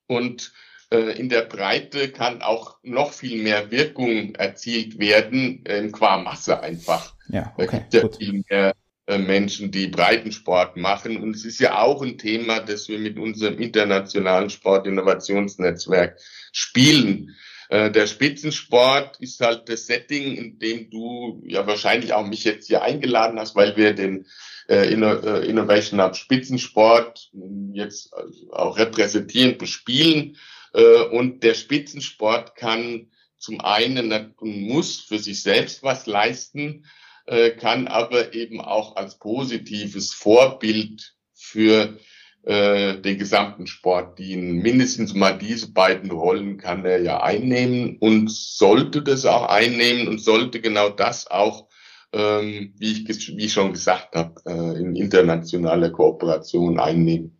und 0.05 0.51
äh, 0.91 1.17
in 1.19 1.29
der 1.29 1.43
Breite 1.43 2.11
kann 2.11 2.41
auch 2.41 2.77
noch 2.83 3.13
viel 3.13 3.41
mehr 3.41 3.71
Wirkung 3.71 4.35
erzielt 4.35 4.99
werden, 4.99 5.65
äh, 5.65 5.87
qua 5.89 6.17
Masse 6.17 6.61
einfach. 6.61 7.15
Ja, 7.29 7.53
okay, 7.57 7.65
da 7.67 7.77
gibt 7.77 7.93
ja 7.93 8.09
viel 8.17 8.43
mehr 8.49 8.75
äh, 9.07 9.17
Menschen, 9.17 9.71
die 9.71 9.87
Breitensport 9.87 10.77
machen. 10.77 11.17
Und 11.21 11.35
es 11.35 11.45
ist 11.45 11.59
ja 11.59 11.79
auch 11.79 12.01
ein 12.01 12.17
Thema, 12.17 12.59
das 12.59 12.87
wir 12.87 12.99
mit 12.99 13.17
unserem 13.17 13.57
internationalen 13.59 14.49
Sportinnovationsnetzwerk 14.49 16.19
spielen. 16.51 17.35
Äh, 17.69 17.91
der 17.91 18.07
Spitzensport 18.07 19.19
ist 19.19 19.39
halt 19.41 19.69
das 19.69 19.87
Setting, 19.87 20.35
in 20.35 20.59
dem 20.59 20.89
du 20.89 21.41
ja 21.45 21.67
wahrscheinlich 21.67 22.13
auch 22.13 22.25
mich 22.25 22.43
jetzt 22.43 22.67
hier 22.67 22.81
eingeladen 22.81 23.39
hast, 23.39 23.55
weil 23.55 23.75
wir 23.75 23.93
den 23.93 24.25
äh, 24.69 24.87
äh 24.93 25.45
Innovation 25.49 26.01
Hub 26.01 26.15
Spitzensport 26.15 27.29
jetzt 27.73 28.11
auch 28.51 28.77
repräsentierend 28.77 29.57
bespielen. 29.57 30.37
Äh, 30.73 31.01
und 31.03 31.43
der 31.43 31.55
Spitzensport 31.55 32.55
kann 32.55 33.11
zum 33.37 33.61
einen 33.61 34.33
und 34.37 34.61
muss 34.61 35.01
für 35.01 35.19
sich 35.19 35.43
selbst 35.43 35.83
was 35.83 36.07
leisten, 36.07 36.85
äh, 37.25 37.51
kann 37.51 37.87
aber 37.87 38.33
eben 38.33 38.61
auch 38.61 38.95
als 38.95 39.19
positives 39.19 40.13
Vorbild 40.13 41.13
für 41.33 41.99
äh, 42.47 43.01
den 43.01 43.17
gesamten 43.17 43.67
Sport 43.67 44.19
dienen. 44.19 44.61
Mindestens 44.61 45.13
mal 45.13 45.37
diese 45.37 45.73
beiden 45.73 46.09
Rollen 46.11 46.57
kann 46.57 46.85
er 46.85 47.01
ja 47.01 47.21
einnehmen 47.21 47.97
und 47.99 48.31
sollte 48.31 49.01
das 49.01 49.25
auch 49.25 49.49
einnehmen 49.49 50.07
und 50.07 50.19
sollte 50.19 50.61
genau 50.61 50.87
das 50.87 51.29
auch, 51.29 51.67
ähm, 52.13 52.73
wie, 52.77 52.93
ich, 52.93 53.35
wie 53.35 53.45
ich 53.45 53.51
schon 53.51 53.73
gesagt 53.73 54.15
habe, 54.15 54.35
äh, 54.45 54.79
in 54.79 54.95
internationaler 54.95 55.89
Kooperation 55.89 56.79
einnehmen. 56.79 57.37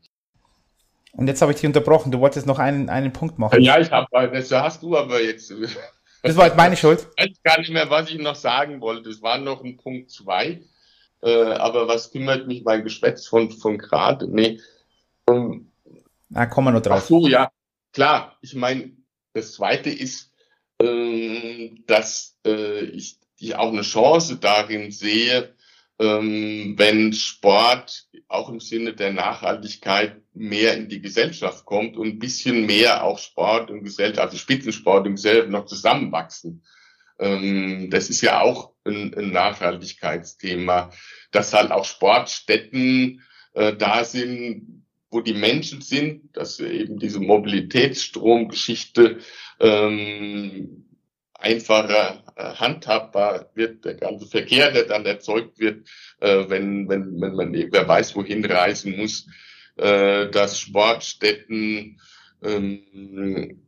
Und 1.14 1.28
jetzt 1.28 1.42
habe 1.42 1.54
ich 1.54 1.60
dich 1.60 1.68
unterbrochen. 1.68 2.12
Du 2.12 2.20
wolltest 2.20 2.46
noch 2.46 2.60
einen, 2.60 2.90
einen 2.90 3.14
Punkt 3.14 3.40
machen. 3.40 3.62
Ja, 3.62 3.80
ich 3.80 3.90
habe, 3.90 4.08
das 4.12 4.52
hast 4.52 4.84
du 4.84 4.98
aber 4.98 5.22
jetzt. 5.22 5.54
Das 6.24 6.36
war 6.36 6.48
jetzt 6.48 6.58
meine 6.58 6.76
Schuld. 6.76 7.08
Ich 7.16 7.30
weiß 7.30 7.44
gar 7.44 7.60
nicht 7.60 7.72
mehr, 7.72 7.90
was 7.90 8.10
ich 8.10 8.18
noch 8.18 8.36
sagen 8.36 8.82
wollte. 8.82 9.08
Es 9.10 9.22
war 9.22 9.38
noch 9.38 9.64
ein 9.64 9.78
Punkt 9.78 10.10
zwei. 10.10 10.62
Äh, 11.22 11.30
aber 11.30 11.88
was 11.88 12.12
kümmert 12.12 12.48
mich 12.48 12.64
mein 12.66 12.84
Geschwätz 12.84 13.28
von, 13.28 13.52
von 13.52 13.78
gerade? 13.78 14.28
Nee, 14.28 14.60
ähm, 15.30 15.72
ah, 16.34 16.46
kommen 16.46 16.68
wir 16.68 16.72
noch 16.72 16.82
drauf. 16.82 17.02
Ach 17.04 17.08
so, 17.08 17.28
ja, 17.28 17.52
klar. 17.94 18.38
Ich 18.42 18.56
meine, 18.56 18.92
das 19.34 19.54
Zweite 19.54 19.90
ist, 19.90 20.34
ähm, 20.82 21.84
dass 21.88 22.38
äh, 22.46 22.86
ich, 22.86 23.20
ich 23.40 23.56
auch 23.56 23.72
eine 23.72 23.82
Chance 23.82 24.38
darin 24.38 24.92
sehe, 24.92 25.56
ähm, 26.00 26.76
wenn 26.78 27.14
Sport 27.14 28.08
auch 28.28 28.50
im 28.50 28.60
Sinne 28.60 28.94
der 28.94 29.14
Nachhaltigkeit 29.14 30.22
mehr 30.34 30.76
in 30.76 30.90
die 30.90 31.02
Gesellschaft 31.02 31.66
kommt 31.66 31.98
und 31.98 32.08
ein 32.08 32.20
bisschen 32.20 32.66
mehr 32.66 33.04
auch 33.04 33.18
Sport 33.18 33.72
und 33.72 33.84
Gesellschaft, 33.84 34.20
also 34.20 34.38
Spitzensport 34.38 35.08
und 35.08 35.16
Gesellschaft 35.16 35.50
noch 35.50 35.66
zusammenwachsen. 35.66 36.64
Ähm, 37.20 37.90
das 37.90 38.10
ist 38.10 38.22
ja 38.22 38.42
auch 38.42 38.74
ein, 38.86 39.14
ein 39.16 39.32
Nachhaltigkeitsthema, 39.32 40.92
dass 41.32 41.54
halt 41.54 41.72
auch 41.72 41.86
Sportstätten 41.86 43.24
äh, 43.54 43.76
da 43.76 44.04
sind, 44.04 44.86
wo 45.10 45.22
die 45.22 45.34
Menschen 45.34 45.82
sind, 45.82 46.36
dass 46.36 46.60
eben 46.60 47.00
diese 47.00 47.20
Mobilitätsstromgeschichte 47.20 49.20
ähm, 49.60 50.86
einfacher 51.34 52.24
äh, 52.36 52.54
handhabbar 52.56 53.52
wird, 53.54 53.86
der 53.86 53.96
ganze 53.96 54.28
Verkehr, 54.28 54.72
der 54.72 54.86
dann 54.86 55.06
erzeugt 55.06 55.60
wird, 55.60 55.88
äh, 56.20 56.50
wenn, 56.50 56.90
wenn, 56.90 57.22
wenn 57.22 57.36
man 57.36 57.54
wer 57.54 57.88
weiß, 57.88 58.16
wohin 58.16 58.44
reisen 58.44 58.98
muss, 58.98 59.28
äh, 59.78 60.30
dass 60.30 60.60
Sportstätten 60.60 62.02
ähm, 62.44 63.62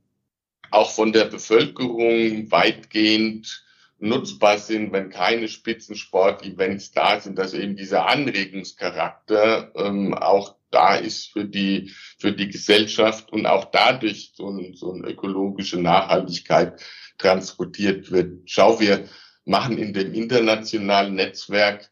auch 0.71 0.91
von 0.91 1.13
der 1.13 1.25
Bevölkerung 1.25 2.51
weitgehend 2.51 3.63
nutzbar 3.99 4.57
sind, 4.57 4.93
wenn 4.93 5.09
keine 5.09 5.47
Spitzensport-Events 5.47 6.91
da 6.91 7.19
sind, 7.19 7.37
dass 7.37 7.53
eben 7.53 7.75
dieser 7.75 8.07
Anregungscharakter 8.07 9.71
ähm, 9.75 10.13
auch 10.13 10.55
da 10.72 10.95
ist 10.95 11.32
für 11.32 11.45
die, 11.45 11.93
für 12.17 12.32
die 12.32 12.47
Gesellschaft 12.47 13.32
und 13.32 13.45
auch 13.45 13.65
dadurch 13.65 14.34
so, 14.36 14.57
so 14.74 14.93
eine 14.93 15.07
ökologische 15.07 15.80
Nachhaltigkeit 15.80 16.82
transportiert 17.17 18.11
wird. 18.11 18.41
Schau, 18.45 18.80
wir 18.80 19.07
machen 19.45 19.78
in 19.78 19.93
dem 19.93 20.13
internationalen 20.13 21.15
Netzwerk 21.15 21.91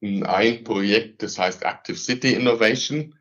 ein 0.00 0.64
Projekt, 0.64 1.22
das 1.22 1.38
heißt 1.38 1.62
Active 1.62 1.96
City 1.96 2.32
Innovation. 2.34 3.14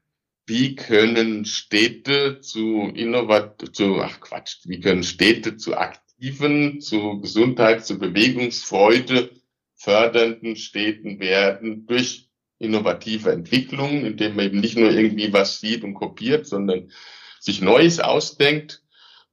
Wie 0.47 0.75
können 0.75 1.45
Städte 1.45 2.41
zu 2.41 2.91
innovat, 2.95 3.63
zu, 3.73 4.01
ach 4.01 4.19
Quatsch, 4.19 4.57
wie 4.65 4.79
können 4.79 5.03
Städte 5.03 5.57
zu 5.57 5.77
aktiven, 5.77 6.81
zu 6.81 7.21
Gesundheit, 7.21 7.85
zu 7.85 7.99
Bewegungsfreude 7.99 9.29
fördernden 9.75 10.55
Städten 10.55 11.19
werden 11.19 11.85
durch 11.85 12.30
innovative 12.61 13.31
Entwicklung, 13.31 14.05
indem 14.05 14.35
man 14.35 14.45
eben 14.45 14.59
nicht 14.59 14.77
nur 14.77 14.91
irgendwie 14.91 15.33
was 15.33 15.59
sieht 15.59 15.83
und 15.83 15.93
kopiert, 15.93 16.47
sondern 16.47 16.91
sich 17.39 17.61
Neues 17.61 17.99
ausdenkt. 17.99 18.83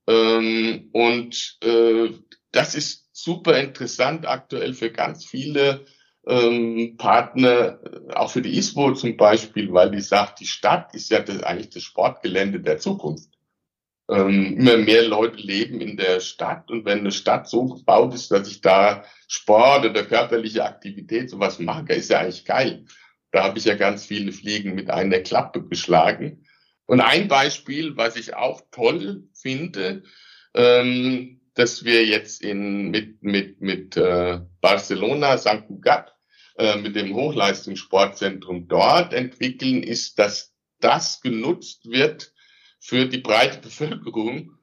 Ähm, 0.07 0.89
und 0.93 1.59
äh, 1.63 2.11
das 2.51 2.75
ist 2.75 3.09
super 3.13 3.61
interessant 3.61 4.27
aktuell 4.27 4.73
für 4.73 4.91
ganz 4.91 5.27
viele 5.27 5.85
ähm, 6.27 6.97
Partner, 6.97 7.81
auch 8.15 8.31
für 8.31 8.43
die 8.43 8.57
ISPO 8.57 8.93
zum 8.95 9.17
Beispiel, 9.17 9.73
weil 9.73 9.91
die 9.91 10.01
sagt, 10.01 10.41
die 10.41 10.47
Stadt 10.47 10.95
ist 10.95 11.11
ja 11.11 11.21
das, 11.21 11.43
eigentlich 11.43 11.71
das 11.71 11.83
Sportgelände 11.83 12.61
der 12.61 12.79
Zukunft. 12.79 13.31
Ähm, 14.11 14.57
immer 14.59 14.79
mehr 14.79 15.07
Leute 15.07 15.37
leben 15.37 15.83
in 15.83 15.99
der 15.99 16.21
Stadt 16.21 16.71
und 16.71 16.87
wenn 16.87 17.01
eine 17.01 17.13
Stadt 17.13 17.47
so 17.47 17.67
gebaut 17.67 18.15
ist, 18.15 18.31
dass 18.31 18.49
ich 18.49 18.63
da 18.63 19.05
Sport 19.27 19.85
oder 19.85 20.03
körperliche 20.03 20.65
Aktivität 20.65 21.29
sowas 21.29 21.59
mache, 21.59 21.93
ist 21.93 22.09
ja 22.09 22.21
eigentlich 22.21 22.47
geil. 22.47 22.87
Da 23.31 23.45
habe 23.45 23.59
ich 23.59 23.65
ja 23.65 23.75
ganz 23.75 24.07
viele 24.07 24.33
Fliegen 24.33 24.75
mit 24.75 24.91
einer 24.91 25.21
Klappe 25.21 25.67
geschlagen. 25.67 26.47
Und 26.87 27.01
ein 27.01 27.29
Beispiel, 27.29 27.97
was 27.97 28.17
ich 28.17 28.35
auch 28.35 28.63
toll 28.71 29.29
finde, 29.35 30.05
ähm, 30.55 31.41
dass 31.55 31.85
wir 31.85 32.07
jetzt 32.07 32.41
in, 32.41 32.91
mit, 32.91 33.23
mit, 33.23 33.61
mit 33.61 33.97
äh, 33.97 34.41
Barcelona, 34.61 35.37
St. 35.37 35.67
Cugat, 35.67 36.15
äh, 36.57 36.77
mit 36.77 36.97
dem 36.97 37.15
Hochleistungssportzentrum 37.15 38.69
dort 38.69 39.13
entwickeln, 39.13 39.83
ist, 39.83 40.19
dass 40.19 40.55
das 40.81 41.21
genutzt 41.21 41.91
wird 41.91 42.33
für 42.81 43.07
die 43.07 43.19
breite 43.19 43.59
Bevölkerung 43.63 44.59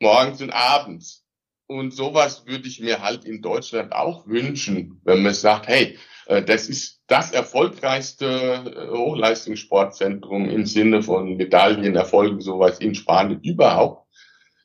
morgens 0.00 0.40
und 0.40 0.50
abends. 0.50 1.24
Und 1.66 1.92
sowas 1.92 2.46
würde 2.46 2.68
ich 2.68 2.80
mir 2.80 3.02
halt 3.02 3.24
in 3.24 3.42
Deutschland 3.42 3.92
auch 3.92 4.26
wünschen, 4.26 5.00
wenn 5.04 5.22
man 5.22 5.34
sagt, 5.34 5.66
hey, 5.66 5.98
das 6.26 6.68
ist 6.68 7.02
das 7.06 7.30
erfolgreichste 7.30 8.26
äh, 8.26 8.96
Hochleistungssportzentrum 8.96 10.48
im 10.48 10.66
Sinne 10.66 11.02
von 11.02 11.36
Medaillenerfolgen, 11.36 12.40
sowas 12.40 12.80
in 12.80 12.94
Spanien 12.94 13.40
überhaupt, 13.42 14.06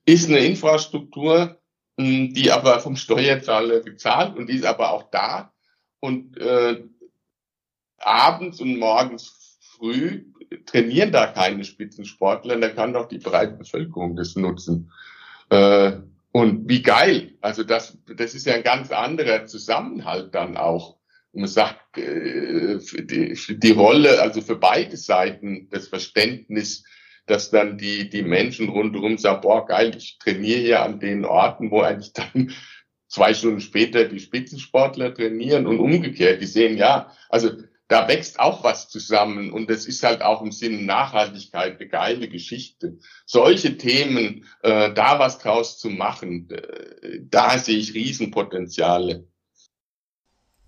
ist 0.05 0.27
eine 0.27 0.39
Infrastruktur, 0.39 1.59
die 1.99 2.51
aber 2.51 2.79
vom 2.79 2.95
Steuerzahler 2.95 3.81
bezahlt 3.81 4.35
und 4.37 4.49
die 4.49 4.55
ist 4.55 4.65
aber 4.65 4.91
auch 4.91 5.11
da. 5.11 5.53
Und 5.99 6.37
äh, 6.37 6.83
abends 7.97 8.59
und 8.59 8.79
morgens 8.79 9.59
früh 9.59 10.25
trainieren 10.65 11.11
da 11.11 11.27
keine 11.27 11.63
Spitzensportler, 11.63 12.59
da 12.59 12.69
kann 12.69 12.93
doch 12.93 13.07
die 13.07 13.19
breite 13.19 13.53
Bevölkerung 13.53 14.15
das 14.15 14.35
nutzen. 14.35 14.91
Äh, 15.49 15.93
und 16.31 16.67
wie 16.67 16.81
geil. 16.81 17.37
Also 17.41 17.63
das, 17.63 17.97
das 18.15 18.33
ist 18.33 18.45
ja 18.45 18.55
ein 18.55 18.63
ganz 18.63 18.91
anderer 18.91 19.45
Zusammenhalt 19.45 20.33
dann 20.33 20.57
auch. 20.57 20.97
Und 21.33 21.41
man 21.41 21.49
sagt, 21.49 21.97
äh, 21.97 22.79
für 22.79 23.03
die, 23.03 23.37
die 23.49 23.71
Rolle, 23.71 24.21
also 24.21 24.41
für 24.41 24.57
beide 24.57 24.97
Seiten, 24.97 25.69
das 25.69 25.87
Verständnis, 25.87 26.83
dass 27.25 27.51
dann 27.51 27.77
die, 27.77 28.09
die 28.09 28.23
Menschen 28.23 28.69
rundherum 28.69 29.17
sagen, 29.17 29.41
boah, 29.41 29.65
geil, 29.65 29.93
ich 29.95 30.17
trainiere 30.19 30.59
hier 30.59 30.81
an 30.81 30.99
den 30.99 31.23
Orten, 31.23 31.71
wo 31.71 31.81
eigentlich 31.81 32.13
dann 32.13 32.51
zwei 33.07 33.33
Stunden 33.33 33.61
später 33.61 34.05
die 34.05 34.19
Spitzensportler 34.19 35.13
trainieren 35.13 35.67
und 35.67 35.79
umgekehrt. 35.79 36.41
Die 36.41 36.45
sehen, 36.45 36.77
ja, 36.77 37.11
also 37.29 37.51
da 37.87 38.07
wächst 38.07 38.39
auch 38.39 38.63
was 38.63 38.87
zusammen 38.87 39.51
und 39.51 39.69
es 39.69 39.85
ist 39.85 40.03
halt 40.03 40.21
auch 40.21 40.41
im 40.41 40.53
Sinne 40.53 40.81
Nachhaltigkeit 40.81 41.77
eine 41.77 41.89
geile 41.89 42.29
Geschichte. 42.29 42.99
Solche 43.25 43.77
Themen, 43.77 44.45
äh, 44.63 44.93
da 44.93 45.19
was 45.19 45.39
draus 45.39 45.77
zu 45.77 45.89
machen, 45.89 46.49
äh, 46.49 47.19
da 47.21 47.57
sehe 47.57 47.77
ich 47.77 47.93
Riesenpotenziale. 47.93 49.27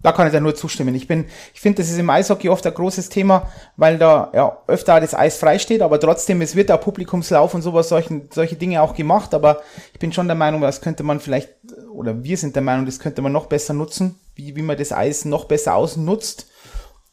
Da 0.04 0.12
kann 0.12 0.28
ich 0.28 0.34
da 0.34 0.40
nur 0.40 0.54
zustimmen. 0.54 0.94
Ich 0.96 1.08
bin, 1.08 1.26
ich 1.54 1.62
finde, 1.62 1.82
das 1.82 1.90
ist 1.90 1.98
im 1.98 2.10
Eishockey 2.10 2.50
oft 2.50 2.68
ein 2.68 2.74
großes 2.74 3.10
Thema, 3.10 3.52
weil 3.78 3.98
da 3.98 4.32
ja 4.34 4.58
öfter 4.68 5.00
das 5.00 5.16
Eis 5.16 5.38
frei 5.38 5.58
steht, 5.58 5.82
aber 5.82 6.00
trotzdem, 6.00 6.42
es 6.42 6.56
wird 6.56 6.70
da 6.70 6.78
Publikumslauf 6.78 7.54
und 7.54 7.62
sowas, 7.62 7.90
solchen, 7.90 8.30
solche 8.32 8.58
Dinge 8.58 8.82
auch 8.82 8.96
gemacht, 8.96 9.34
aber 9.34 9.64
ich 9.94 10.00
bin 10.00 10.12
schon 10.12 10.28
der 10.28 10.36
Meinung, 10.36 10.62
das 10.62 10.82
könnte 10.82 11.04
man 11.04 11.22
vielleicht, 11.22 11.50
oder 11.90 12.24
wir 12.24 12.38
sind 12.38 12.56
der 12.56 12.64
Meinung, 12.64 12.86
das 12.86 13.00
könnte 13.00 13.22
man 13.22 13.32
noch 13.32 13.46
besser 13.46 13.74
nutzen, 13.74 14.20
wie, 14.36 14.56
wie 14.56 14.62
man 14.62 14.78
das 14.78 14.92
Eis 14.92 15.26
noch 15.26 15.46
besser 15.46 15.76
ausnutzt 15.76 16.48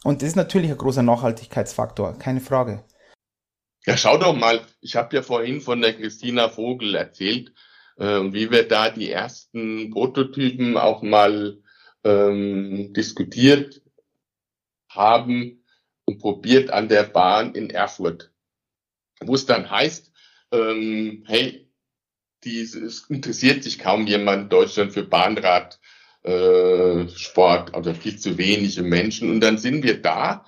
und 0.02 0.22
das 0.22 0.30
ist 0.30 0.36
natürlich 0.36 0.70
ein 0.70 0.78
großer 0.78 1.02
Nachhaltigkeitsfaktor, 1.02 2.18
keine 2.18 2.40
Frage. 2.40 2.84
Ja, 3.86 3.96
schau 3.96 4.18
doch 4.18 4.34
mal, 4.34 4.60
ich 4.80 4.96
habe 4.96 5.14
ja 5.16 5.22
vorhin 5.22 5.60
von 5.60 5.80
der 5.80 5.94
Christina 5.94 6.48
Vogel 6.48 6.94
erzählt, 6.94 7.52
äh, 7.98 8.04
wie 8.04 8.50
wir 8.50 8.66
da 8.66 8.90
die 8.90 9.10
ersten 9.10 9.90
Prototypen 9.90 10.76
auch 10.76 11.02
mal 11.02 11.59
ähm, 12.04 12.92
diskutiert 12.92 13.82
haben 14.88 15.64
und 16.04 16.18
probiert 16.18 16.70
an 16.70 16.88
der 16.88 17.04
Bahn 17.04 17.54
in 17.54 17.70
Erfurt. 17.70 18.32
Wo 19.20 19.34
es 19.34 19.46
dann 19.46 19.70
heißt, 19.70 20.12
ähm, 20.52 21.24
hey, 21.26 21.70
dieses 22.44 23.08
interessiert 23.10 23.62
sich 23.62 23.78
kaum 23.78 24.06
jemand 24.06 24.44
in 24.44 24.48
Deutschland 24.48 24.92
für 24.92 25.04
Bahnrad 25.04 25.78
äh, 26.22 27.08
Sport, 27.08 27.74
also 27.74 27.94
viel 27.94 28.18
zu 28.18 28.38
wenige 28.38 28.82
Menschen. 28.82 29.30
Und 29.30 29.40
dann 29.40 29.58
sind 29.58 29.84
wir 29.84 30.00
da 30.00 30.46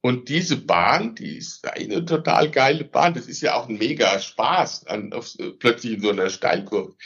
und 0.00 0.28
diese 0.28 0.56
Bahn, 0.56 1.14
die 1.16 1.36
ist 1.36 1.66
eine 1.66 2.04
total 2.04 2.50
geile 2.50 2.84
Bahn. 2.84 3.14
Das 3.14 3.26
ist 3.26 3.40
ja 3.40 3.54
auch 3.54 3.68
ein 3.68 3.78
mega 3.78 4.18
Spaß, 4.18 4.86
an, 4.86 5.12
auf, 5.12 5.36
plötzlich 5.58 5.94
in 5.94 6.00
so 6.00 6.10
einer 6.10 6.30
Steilkurve. 6.30 6.96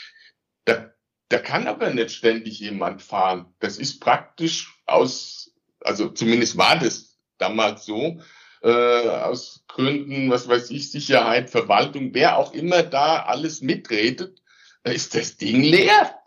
Da, 0.65 0.92
da 1.33 1.39
kann 1.39 1.65
aber 1.65 1.89
nicht 1.89 2.11
ständig 2.11 2.59
jemand 2.59 3.01
fahren. 3.01 3.47
Das 3.59 3.77
ist 3.77 3.99
praktisch 3.99 4.71
aus, 4.85 5.51
also 5.79 6.09
zumindest 6.09 6.57
war 6.57 6.77
das 6.77 7.17
damals 7.39 7.85
so, 7.85 8.21
äh, 8.61 8.69
aus 8.69 9.65
Gründen, 9.67 10.29
was 10.29 10.47
weiß 10.47 10.69
ich, 10.69 10.91
Sicherheit, 10.91 11.49
Verwaltung, 11.49 12.13
wer 12.13 12.37
auch 12.37 12.53
immer 12.53 12.83
da 12.83 13.23
alles 13.23 13.61
mitredet, 13.61 14.43
ist 14.83 15.15
das 15.15 15.37
Ding 15.37 15.63
leer. 15.63 16.19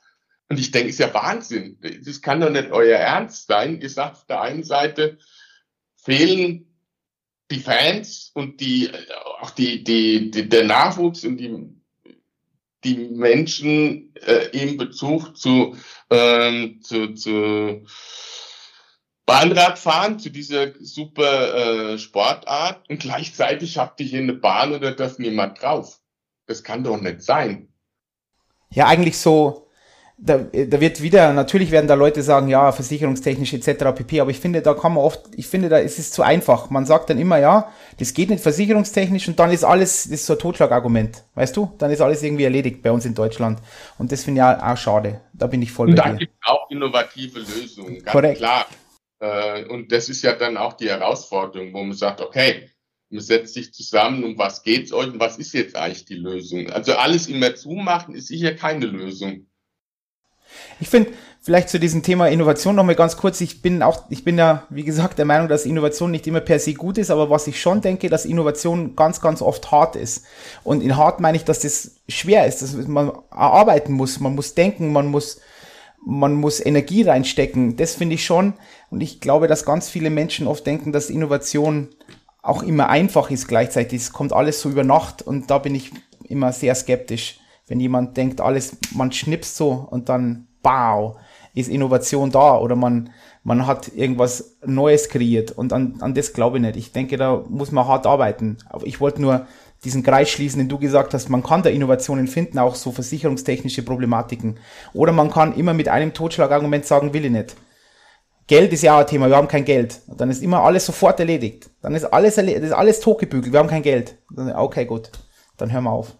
Und 0.49 0.59
ich 0.59 0.73
denke, 0.73 0.89
ist 0.89 0.99
ja 0.99 1.15
Wahnsinn. 1.15 1.79
Das 2.05 2.21
kann 2.21 2.41
doch 2.41 2.51
nicht 2.51 2.73
euer 2.73 2.99
Ernst 2.99 3.47
sein. 3.47 3.81
Ihr 3.81 3.91
sagt 3.91 4.17
auf 4.17 4.27
der 4.27 4.41
einen 4.41 4.65
Seite, 4.65 5.19
fehlen 5.95 6.77
die 7.53 7.61
Fans 7.61 8.33
und 8.35 8.61
die, 8.61 8.91
auch 9.41 9.51
die, 9.51 9.85
die, 9.85 10.33
die 10.33 10.49
der 10.49 10.65
Nachwuchs 10.65 11.25
und 11.25 11.37
die, 11.37 11.77
die 12.87 13.09
Menschen 13.11 14.15
äh, 14.15 14.49
im 14.53 14.77
Bezug 14.77 15.37
zu, 15.37 15.77
ähm, 16.11 16.81
zu, 16.83 17.15
zu 17.15 17.85
Bahnradfahren, 19.27 20.21
zu 20.21 20.31
dieser 20.31 20.73
super 20.81 21.55
äh, 21.95 21.99
Sportart 21.99 22.89
und 22.89 23.01
gleichzeitig 23.01 23.77
habt 23.77 24.01
ihr 24.01 24.07
hier 24.07 24.21
eine 24.21 24.35
Bahn 24.35 24.73
oder 24.73 24.93
darf 24.93 25.19
niemand 25.19 25.61
drauf. 25.61 26.01
Das 26.47 26.63
kann 26.63 26.85
doch 26.85 27.01
nicht 27.01 27.23
sein. 27.23 27.69
Ja, 28.71 28.87
eigentlich 28.87 29.19
so, 29.19 29.66
da, 30.19 30.39
da 30.39 30.81
wird 30.81 31.03
wieder, 31.03 31.35
natürlich 31.35 31.71
werden 31.71 31.89
da 31.89 31.95
Leute 31.95 32.23
sagen, 32.23 32.49
ja, 32.49 32.73
versicherungstechnisch 32.73 33.53
etc. 33.53 33.85
pp. 33.95 34.21
Aber 34.21 34.31
ich 34.31 34.41
finde, 34.41 34.63
da 34.63 34.73
kann 34.73 34.95
man 34.95 35.05
oft, 35.05 35.21
ich 35.37 35.47
finde, 35.47 35.69
da 35.69 35.77
ist 35.77 35.99
es 35.99 36.11
zu 36.11 36.23
einfach. 36.23 36.71
Man 36.71 36.87
sagt 36.87 37.11
dann 37.11 37.19
immer, 37.19 37.39
ja, 37.39 37.71
das 37.99 38.15
geht 38.15 38.31
nicht 38.31 38.43
versicherungstechnisch 38.43 39.29
und 39.29 39.39
dann 39.39 39.51
ist 39.51 39.63
alles, 39.63 40.05
das 40.05 40.13
ist 40.13 40.27
so 40.27 40.33
ein 40.33 40.39
Totschlagargument. 40.39 41.23
Weißt 41.35 41.55
du? 41.57 41.71
Dann 41.79 41.91
ist 41.91 42.01
alles 42.01 42.23
irgendwie 42.23 42.45
erledigt 42.45 42.83
bei 42.83 42.91
uns 42.91 43.05
in 43.05 43.15
Deutschland. 43.15 43.61
Und 43.99 44.11
das 44.11 44.25
finde 44.25 44.41
ich 44.41 44.45
auch, 44.45 44.63
auch 44.63 44.77
schade. 44.79 45.21
Da 45.35 45.49
bin 45.49 45.61
ich 45.61 45.71
voll 45.71 45.91
und 45.91 45.97
bei 45.97 46.03
da 46.03 46.13
gibt 46.13 46.33
es 46.33 46.49
auch 46.49 46.71
innovative 46.71 47.41
Lösungen, 47.41 47.99
ganz 47.99 48.13
Korrekt. 48.13 48.39
klar. 48.39 48.67
Äh, 49.21 49.65
und 49.67 49.93
das 49.93 50.09
ist 50.09 50.23
ja 50.23 50.35
dann 50.35 50.57
auch 50.57 50.73
die 50.75 50.89
Herausforderung, 50.89 51.75
wo 51.75 51.83
man 51.83 51.97
sagt, 51.97 52.23
okay, 52.23 52.71
man 53.11 53.21
setzt 53.21 53.53
sich 53.53 53.73
zusammen, 53.73 54.25
um 54.25 54.39
was 54.39 54.63
geht's 54.63 54.93
euch 54.93 55.09
und 55.09 55.21
was 55.21 55.37
ist 55.37 55.53
jetzt 55.53 55.77
eigentlich 55.77 56.07
die 56.07 56.15
Lösung? 56.15 56.71
Also 56.71 56.95
alles 56.95 57.29
immer 57.29 57.55
zumachen 57.55 58.15
ist 58.15 58.29
sicher 58.29 58.55
keine 58.55 58.87
Lösung. 58.87 59.46
Ich 60.81 60.89
finde, 60.89 61.11
vielleicht 61.47 61.69
zu 61.69 61.79
diesem 61.79 62.03
Thema 62.03 62.29
Innovation 62.29 62.75
noch 62.75 62.83
mal 62.83 62.97
ganz 62.97 63.17
kurz. 63.17 63.41
Ich 63.41 63.63
bin 63.63 63.81
auch, 63.81 64.03
ich 64.11 64.25
bin 64.25 64.37
ja, 64.37 64.67
wie 64.69 64.83
gesagt, 64.83 65.17
der 65.17 65.25
Meinung, 65.25 65.47
dass 65.47 65.65
Innovation 65.65 66.11
nicht 66.11 66.27
immer 66.27 66.41
per 66.41 66.59
se 66.59 66.75
gut 66.75 66.99
ist, 66.99 67.09
aber 67.09 67.31
was 67.31 67.47
ich 67.47 67.61
schon 67.61 67.81
denke, 67.81 68.09
dass 68.09 68.25
Innovation 68.25 68.97
ganz, 68.97 69.21
ganz 69.21 69.43
oft 69.43 69.71
hart 69.71 69.95
ist. 69.95 70.25
Und 70.65 70.83
in 70.83 70.97
hart 70.97 71.21
meine 71.21 71.37
ich, 71.37 71.45
dass 71.45 71.61
das 71.61 71.93
schwer 72.09 72.49
ist, 72.49 72.63
dass 72.63 72.75
man 72.75 73.13
arbeiten 73.31 73.93
muss, 73.93 74.19
man 74.19 74.35
muss 74.35 74.55
denken, 74.55 74.93
man 74.93 75.07
muss, 75.07 75.41
man 76.05 76.35
muss 76.35 76.59
Energie 76.59 77.03
reinstecken. 77.03 77.77
Das 77.77 77.95
finde 77.95 78.17
ich 78.17 78.25
schon. 78.25 78.55
Und 78.91 79.01
ich 79.01 79.21
glaube, 79.21 79.47
dass 79.47 79.65
ganz 79.65 79.89
viele 79.89 80.11
Menschen 80.11 80.49
oft 80.49 80.67
denken, 80.67 80.91
dass 80.91 81.11
Innovation 81.11 81.91
auch 82.43 82.65
immer 82.65 82.89
einfach 82.89 83.31
ist 83.31 83.47
gleichzeitig. 83.47 84.03
Es 84.03 84.13
kommt 84.13 84.33
alles 84.33 84.61
so 84.61 84.69
über 84.69 84.83
Nacht 84.83 85.23
und 85.23 85.49
da 85.49 85.59
bin 85.59 85.77
ich 85.77 85.93
immer 86.29 86.53
sehr 86.53 86.75
skeptisch 86.75 87.39
wenn 87.67 87.81
jemand 87.81 88.17
denkt, 88.17 88.41
alles, 88.41 88.77
man 88.95 89.13
schnipst 89.13 89.57
so 89.57 89.87
und 89.91 90.09
dann, 90.09 90.47
wow, 90.63 91.17
ist 91.55 91.69
Innovation 91.69 92.31
da 92.31 92.59
oder 92.59 92.77
man, 92.77 93.11
man 93.43 93.67
hat 93.67 93.89
irgendwas 93.95 94.57
Neues 94.65 95.09
kreiert 95.09 95.53
und 95.53 95.73
an, 95.73 95.97
an 96.01 96.15
das 96.15 96.33
glaube 96.33 96.59
ich 96.59 96.63
nicht. 96.63 96.77
Ich 96.77 96.93
denke, 96.93 97.17
da 97.17 97.43
muss 97.49 97.73
man 97.73 97.87
hart 97.87 98.07
arbeiten. 98.07 98.59
Aber 98.69 98.87
ich 98.87 99.01
wollte 99.01 99.23
nur 99.23 99.47
diesen 99.85 100.03
Kreis 100.03 100.29
schließen, 100.31 100.59
den 100.59 100.69
du 100.69 100.79
gesagt 100.79 101.15
hast, 101.15 101.29
man 101.29 101.43
kann 101.43 101.63
da 101.63 101.71
Innovationen 101.71 102.29
finden, 102.29 102.59
auch 102.59 102.75
so 102.75 102.93
versicherungstechnische 102.93 103.83
Problematiken. 103.83 104.59
Oder 104.93 105.13
man 105.13 105.31
kann 105.31 105.55
immer 105.57 105.75
mit 105.75 105.89
einem 105.89 106.13
Totschlagargument 106.13 106.85
sagen, 106.85 107.13
will 107.13 107.25
ich 107.25 107.31
nicht. 107.31 107.57
Geld 108.47 108.73
ist 108.73 108.83
ja 108.83 108.95
auch 108.95 109.01
ein 109.01 109.07
Thema, 109.07 109.29
wir 109.29 109.37
haben 109.37 109.49
kein 109.49 109.65
Geld. 109.65 110.01
dann 110.17 110.31
ist 110.31 110.43
immer 110.43 110.63
alles 110.63 110.87
sofort 110.87 111.19
erledigt. 111.19 111.71
Dann 111.83 111.95
ist 111.95 112.05
alles, 112.05 112.37
erledigt, 112.37 112.65
ist 112.65 112.73
alles 112.73 113.01
totgebügelt, 113.01 113.53
wir 113.53 113.59
haben 113.59 113.69
kein 113.69 113.83
Geld. 113.83 114.19
okay, 114.55 114.85
gut, 114.85 115.11
dann 115.57 115.73
hören 115.73 115.85
wir 115.85 115.91
auf 115.91 116.17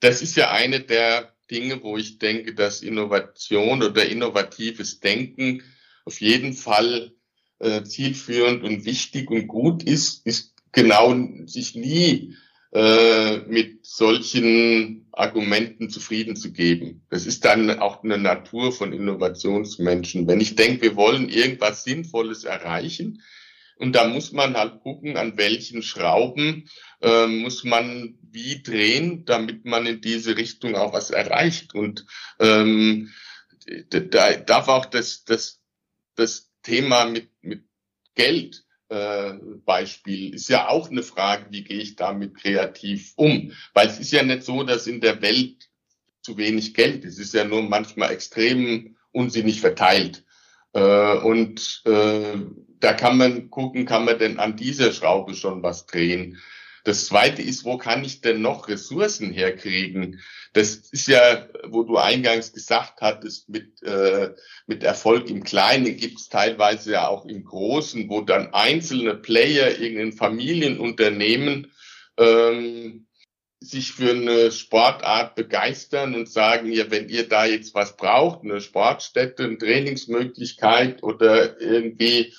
das 0.00 0.22
ist 0.22 0.36
ja 0.36 0.50
eine 0.50 0.80
der 0.80 1.34
Dinge, 1.50 1.82
wo 1.82 1.96
ich 1.96 2.18
denke, 2.18 2.54
dass 2.54 2.82
Innovation 2.82 3.82
oder 3.82 4.06
innovatives 4.06 5.00
Denken 5.00 5.62
auf 6.04 6.20
jeden 6.20 6.52
Fall 6.52 7.12
äh, 7.58 7.82
zielführend 7.82 8.62
und 8.64 8.84
wichtig 8.84 9.30
und 9.30 9.48
gut 9.48 9.82
ist, 9.82 10.26
ist 10.26 10.54
genau 10.72 11.14
sich 11.46 11.74
nie 11.74 12.36
äh, 12.72 13.38
mit 13.38 13.86
solchen 13.86 15.08
Argumenten 15.12 15.88
zufrieden 15.90 16.36
zu 16.36 16.52
geben. 16.52 17.06
Das 17.10 17.26
ist 17.26 17.44
dann 17.44 17.80
auch 17.80 18.04
eine 18.04 18.18
Natur 18.18 18.72
von 18.72 18.92
Innovationsmenschen. 18.92 20.28
Wenn 20.28 20.40
ich 20.40 20.54
denke, 20.54 20.82
wir 20.82 20.96
wollen 20.96 21.28
irgendwas 21.30 21.84
Sinnvolles 21.84 22.44
erreichen, 22.44 23.22
Und 23.80 23.94
da 23.94 24.08
muss 24.08 24.32
man 24.32 24.56
halt 24.56 24.80
gucken, 24.80 25.16
an 25.16 25.36
welchen 25.38 25.82
Schrauben 25.82 26.68
äh, 27.00 27.26
muss 27.26 27.62
man 27.64 28.17
wie 28.38 28.62
drehen, 28.62 29.24
damit 29.24 29.64
man 29.64 29.86
in 29.86 30.00
diese 30.00 30.36
Richtung 30.36 30.76
auch 30.76 30.92
was 30.92 31.10
erreicht. 31.10 31.74
Und 31.74 32.06
ähm, 32.38 33.10
da 33.90 34.34
darf 34.34 34.68
auch 34.68 34.86
das, 34.86 35.24
das, 35.24 35.60
das 36.14 36.50
Thema 36.62 37.06
mit, 37.06 37.30
mit 37.42 37.64
Geld 38.14 38.64
äh, 38.88 39.32
Beispiel 39.64 40.34
ist 40.34 40.48
ja 40.48 40.68
auch 40.68 40.90
eine 40.90 41.02
Frage, 41.02 41.46
wie 41.50 41.64
gehe 41.64 41.80
ich 41.80 41.96
damit 41.96 42.36
kreativ 42.36 43.12
um? 43.16 43.52
Weil 43.74 43.88
es 43.88 43.98
ist 43.98 44.12
ja 44.12 44.22
nicht 44.22 44.44
so, 44.44 44.62
dass 44.62 44.86
in 44.86 45.00
der 45.00 45.20
Welt 45.20 45.68
zu 46.22 46.36
wenig 46.36 46.74
Geld 46.74 47.04
ist. 47.04 47.14
Es 47.14 47.26
ist 47.26 47.34
ja 47.34 47.44
nur 47.44 47.62
manchmal 47.62 48.12
extrem 48.12 48.96
unsinnig 49.12 49.60
verteilt. 49.60 50.24
Äh, 50.72 51.16
und 51.18 51.82
äh, 51.84 52.38
da 52.80 52.92
kann 52.92 53.18
man 53.18 53.50
gucken, 53.50 53.84
kann 53.84 54.04
man 54.04 54.18
denn 54.18 54.38
an 54.38 54.56
dieser 54.56 54.92
Schraube 54.92 55.34
schon 55.34 55.62
was 55.62 55.86
drehen? 55.86 56.38
Das 56.88 57.04
zweite 57.04 57.42
ist, 57.42 57.66
wo 57.66 57.76
kann 57.76 58.02
ich 58.02 58.22
denn 58.22 58.40
noch 58.40 58.66
Ressourcen 58.66 59.30
herkriegen? 59.30 60.22
Das 60.54 60.74
ist 60.74 61.06
ja, 61.06 61.46
wo 61.66 61.82
du 61.82 61.98
eingangs 61.98 62.54
gesagt 62.54 63.02
hattest, 63.02 63.50
mit, 63.50 63.82
äh, 63.82 64.30
mit 64.66 64.82
Erfolg 64.82 65.28
im 65.28 65.44
Kleinen 65.44 65.98
gibt 65.98 66.18
es 66.18 66.30
teilweise 66.30 66.92
ja 66.92 67.08
auch 67.08 67.26
im 67.26 67.44
Großen, 67.44 68.08
wo 68.08 68.22
dann 68.22 68.54
einzelne 68.54 69.14
Player, 69.14 69.78
irgendein 69.78 70.14
Familienunternehmen 70.14 71.70
ähm, 72.16 73.06
sich 73.60 73.92
für 73.92 74.12
eine 74.12 74.50
Sportart 74.50 75.34
begeistern 75.34 76.14
und 76.14 76.26
sagen, 76.30 76.72
ja, 76.72 76.90
wenn 76.90 77.10
ihr 77.10 77.28
da 77.28 77.44
jetzt 77.44 77.74
was 77.74 77.98
braucht, 77.98 78.44
eine 78.44 78.62
Sportstätte, 78.62 79.44
eine 79.44 79.58
Trainingsmöglichkeit 79.58 81.02
oder 81.02 81.60
irgendwie 81.60 82.32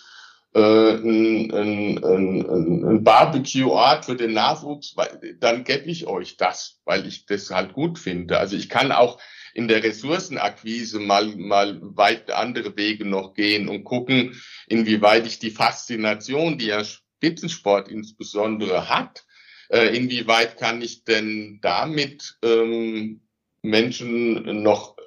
ein, 0.54 1.52
ein, 1.52 2.04
ein, 2.04 2.86
ein 2.86 3.04
Barbecue-Ort 3.04 4.06
für 4.06 4.16
den 4.16 4.34
Nachwuchs, 4.34 4.96
dann 5.40 5.64
gebe 5.64 5.86
ich 5.86 6.08
euch 6.08 6.38
das, 6.38 6.80
weil 6.86 7.06
ich 7.06 7.26
das 7.26 7.52
halt 7.52 7.74
gut 7.74 8.00
finde. 8.00 8.40
Also 8.40 8.56
ich 8.56 8.70
kann 8.70 8.92
auch 8.92 9.20
in 9.54 9.68
der 9.68 9.84
Ressourcenakquise 9.84 11.00
mal, 11.00 11.36
mal 11.36 11.80
weit 11.82 12.32
andere 12.32 12.76
Wege 12.78 13.06
noch 13.06 13.34
gehen 13.34 13.68
und 13.68 13.84
gucken, 13.84 14.42
inwieweit 14.68 15.28
ich 15.28 15.40
die 15.40 15.52
Faszination, 15.52 16.58
die 16.58 16.68
ja 16.68 16.84
Spitzensport 16.84 17.90
insbesondere 17.90 18.90
hat, 18.90 19.26
äh, 19.70 19.96
inwieweit 19.96 20.58
kann 20.58 20.82
ich 20.82 21.04
denn 21.04 21.60
damit 21.62 22.38
ähm, 22.44 23.22
Menschen 23.62 24.64
noch 24.64 24.98
äh, 24.98 24.99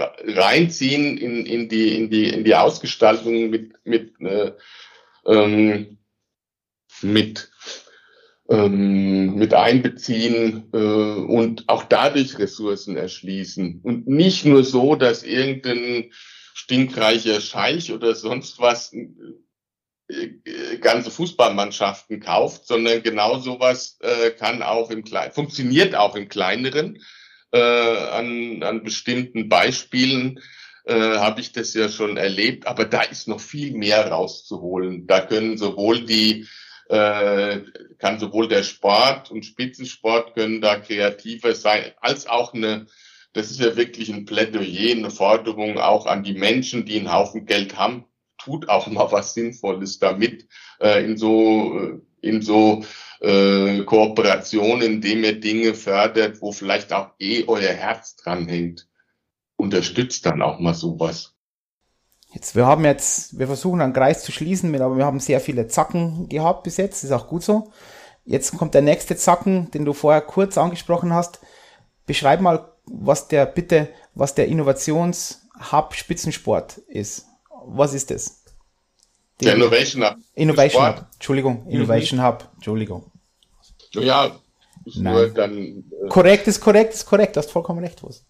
reinziehen 0.00 1.18
in, 1.18 1.46
in, 1.46 1.68
die, 1.68 1.96
in, 1.96 2.10
die, 2.10 2.28
in 2.28 2.44
die 2.44 2.54
Ausgestaltung 2.54 3.50
mit, 3.50 3.74
mit, 3.84 4.20
äh, 4.20 4.52
ähm, 5.26 5.98
mit, 7.02 7.50
ähm, 8.48 9.34
mit 9.36 9.54
einbeziehen 9.54 10.68
äh, 10.72 10.76
und 10.76 11.68
auch 11.68 11.84
dadurch 11.84 12.38
Ressourcen 12.38 12.96
erschließen. 12.96 13.80
Und 13.82 14.08
nicht 14.08 14.44
nur 14.44 14.64
so, 14.64 14.96
dass 14.96 15.22
irgendein 15.22 16.12
stinkreicher 16.54 17.40
Scheich 17.40 17.92
oder 17.92 18.14
sonst 18.14 18.58
was 18.60 18.92
äh, 18.92 20.78
ganze 20.80 21.10
Fußballmannschaften 21.10 22.20
kauft, 22.20 22.66
sondern 22.66 23.02
genau 23.02 23.38
sowas 23.38 23.98
äh, 24.00 24.30
kann 24.30 24.62
auch 24.62 24.90
im 24.90 25.04
Kleinen, 25.04 25.32
funktioniert 25.32 25.94
auch 25.94 26.16
im 26.16 26.28
Kleineren. 26.28 27.02
Äh, 27.52 27.58
an, 27.58 28.62
an 28.62 28.82
bestimmten 28.84 29.48
Beispielen 29.48 30.40
äh, 30.84 30.94
habe 30.94 31.40
ich 31.40 31.52
das 31.52 31.74
ja 31.74 31.88
schon 31.88 32.16
erlebt, 32.16 32.66
aber 32.66 32.84
da 32.84 33.02
ist 33.02 33.28
noch 33.28 33.40
viel 33.40 33.72
mehr 33.72 34.08
rauszuholen. 34.08 35.06
Da 35.06 35.20
können 35.20 35.58
sowohl 35.58 36.04
die 36.04 36.46
äh, 36.90 37.60
kann 37.98 38.18
sowohl 38.18 38.48
der 38.48 38.64
Sport 38.64 39.30
und 39.30 39.46
Spitzensport 39.46 40.34
können 40.34 40.60
da 40.60 40.76
kreativer 40.76 41.54
sein, 41.54 41.92
als 42.00 42.26
auch 42.26 42.52
eine, 42.52 42.86
das 43.32 43.50
ist 43.50 43.60
ja 43.60 43.76
wirklich 43.76 44.08
ein 44.08 44.24
Plädoyer, 44.24 44.96
eine 44.96 45.10
Forderung 45.10 45.78
auch 45.78 46.06
an 46.06 46.24
die 46.24 46.34
Menschen, 46.34 46.84
die 46.84 46.98
einen 46.98 47.12
Haufen 47.12 47.46
Geld 47.46 47.76
haben, 47.76 48.06
tut 48.38 48.68
auch 48.68 48.88
mal 48.88 49.12
was 49.12 49.34
Sinnvolles 49.34 50.00
damit 50.00 50.48
äh, 50.80 51.04
in 51.04 51.16
so 51.16 51.78
äh, 51.78 52.00
in 52.22 52.42
so 52.42 52.84
äh, 53.20 53.82
Kooperationen, 53.84 54.82
indem 54.82 55.24
ihr 55.24 55.40
Dinge 55.40 55.74
fördert, 55.74 56.40
wo 56.40 56.52
vielleicht 56.52 56.92
auch 56.92 57.10
eh 57.18 57.44
euer 57.46 57.72
Herz 57.72 58.16
dran 58.16 58.48
hängt. 58.48 58.88
Unterstützt 59.56 60.24
dann 60.26 60.42
auch 60.42 60.58
mal 60.58 60.74
sowas. 60.74 61.34
Jetzt, 62.32 62.54
wir 62.54 62.66
haben 62.66 62.84
jetzt, 62.84 63.38
wir 63.38 63.46
versuchen 63.46 63.80
einen 63.80 63.92
Kreis 63.92 64.22
zu 64.22 64.32
schließen, 64.32 64.74
aber 64.80 64.96
wir 64.96 65.04
haben 65.04 65.20
sehr 65.20 65.40
viele 65.40 65.66
Zacken 65.66 66.28
gehabt 66.28 66.62
bis 66.62 66.76
jetzt, 66.76 67.02
ist 67.02 67.12
auch 67.12 67.28
gut 67.28 67.42
so. 67.42 67.72
Jetzt 68.24 68.56
kommt 68.56 68.74
der 68.74 68.82
nächste 68.82 69.16
Zacken, 69.16 69.70
den 69.72 69.84
du 69.84 69.92
vorher 69.92 70.20
kurz 70.20 70.56
angesprochen 70.56 71.12
hast. 71.12 71.40
Beschreib 72.06 72.40
mal, 72.40 72.72
was 72.84 73.28
der, 73.28 73.46
bitte, 73.46 73.88
was 74.14 74.34
der 74.34 74.46
Innovationshub 74.46 75.94
Spitzensport 75.94 76.78
ist 76.88 77.26
was 77.64 77.94
ist 77.94 78.10
das? 78.10 78.39
Der 79.40 79.54
Innovation 79.54 80.04
Hub. 80.04 80.16
Innovation 80.34 80.86
Hub, 80.86 81.06
Entschuldigung, 81.14 81.64
mhm. 81.64 81.70
Innovation 81.70 82.18
mhm. 82.20 82.24
Hub, 82.24 82.50
Entschuldigung. 82.54 83.12
Ja, 83.92 84.38
Nein. 84.84 85.14
nur 85.14 85.28
dann. 85.28 85.84
Äh, 86.04 86.08
korrekt 86.08 86.46
ist 86.46 86.60
korrekt, 86.60 86.94
ist 86.94 87.06
korrekt, 87.06 87.36
du 87.36 87.40
hast 87.40 87.50
vollkommen 87.50 87.84
recht, 87.84 88.02
was. 88.02 88.26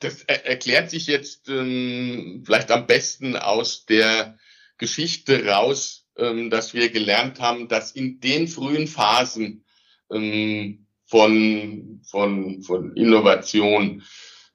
Das 0.00 0.22
er 0.22 0.46
erklärt 0.46 0.90
sich 0.90 1.06
jetzt 1.06 1.48
ähm, 1.48 2.42
vielleicht 2.44 2.70
am 2.70 2.86
besten 2.86 3.36
aus 3.36 3.84
der 3.84 4.38
Geschichte 4.78 5.46
raus, 5.46 6.06
ähm, 6.16 6.48
dass 6.48 6.72
wir 6.72 6.88
gelernt 6.90 7.38
haben, 7.40 7.68
dass 7.68 7.92
in 7.92 8.18
den 8.20 8.48
frühen 8.48 8.86
Phasen 8.86 9.64
ähm, 10.10 10.86
von, 11.04 12.00
von, 12.04 12.62
von 12.62 12.96
Innovation, 12.96 14.02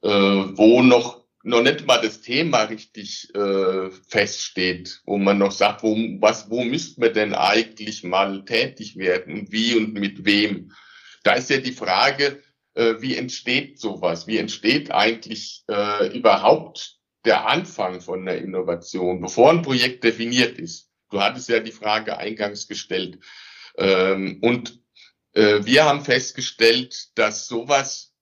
äh, 0.02 0.08
wo 0.08 0.82
noch 0.82 1.25
noch 1.46 1.62
nicht 1.62 1.86
mal 1.86 2.00
das 2.00 2.22
Thema 2.22 2.64
richtig 2.64 3.32
äh, 3.32 3.90
feststeht, 4.08 5.00
wo 5.04 5.16
man 5.16 5.38
noch 5.38 5.52
sagt, 5.52 5.84
wo, 5.84 5.96
was, 6.20 6.50
wo 6.50 6.64
müsste 6.64 7.00
man 7.00 7.14
denn 7.14 7.34
eigentlich 7.34 8.02
mal 8.02 8.44
tätig 8.44 8.96
werden 8.96 9.46
wie 9.52 9.76
und 9.76 9.94
mit 9.94 10.24
wem. 10.24 10.72
Da 11.22 11.34
ist 11.34 11.48
ja 11.48 11.58
die 11.58 11.72
Frage, 11.72 12.42
äh, 12.74 12.94
wie 12.98 13.16
entsteht 13.16 13.78
sowas? 13.78 14.26
Wie 14.26 14.38
entsteht 14.38 14.90
eigentlich 14.90 15.62
äh, 15.70 16.08
überhaupt 16.16 16.96
der 17.24 17.46
Anfang 17.46 18.00
von 18.00 18.22
einer 18.22 18.38
Innovation, 18.38 19.20
bevor 19.20 19.50
ein 19.50 19.62
Projekt 19.62 20.02
definiert 20.02 20.58
ist? 20.58 20.90
Du 21.10 21.20
hattest 21.20 21.48
ja 21.48 21.60
die 21.60 21.70
Frage 21.70 22.18
eingangs 22.18 22.66
gestellt. 22.66 23.20
Ähm, 23.78 24.40
und 24.42 24.80
äh, 25.32 25.64
wir 25.64 25.84
haben 25.84 26.04
festgestellt, 26.04 27.16
dass 27.16 27.46
sowas 27.46 28.15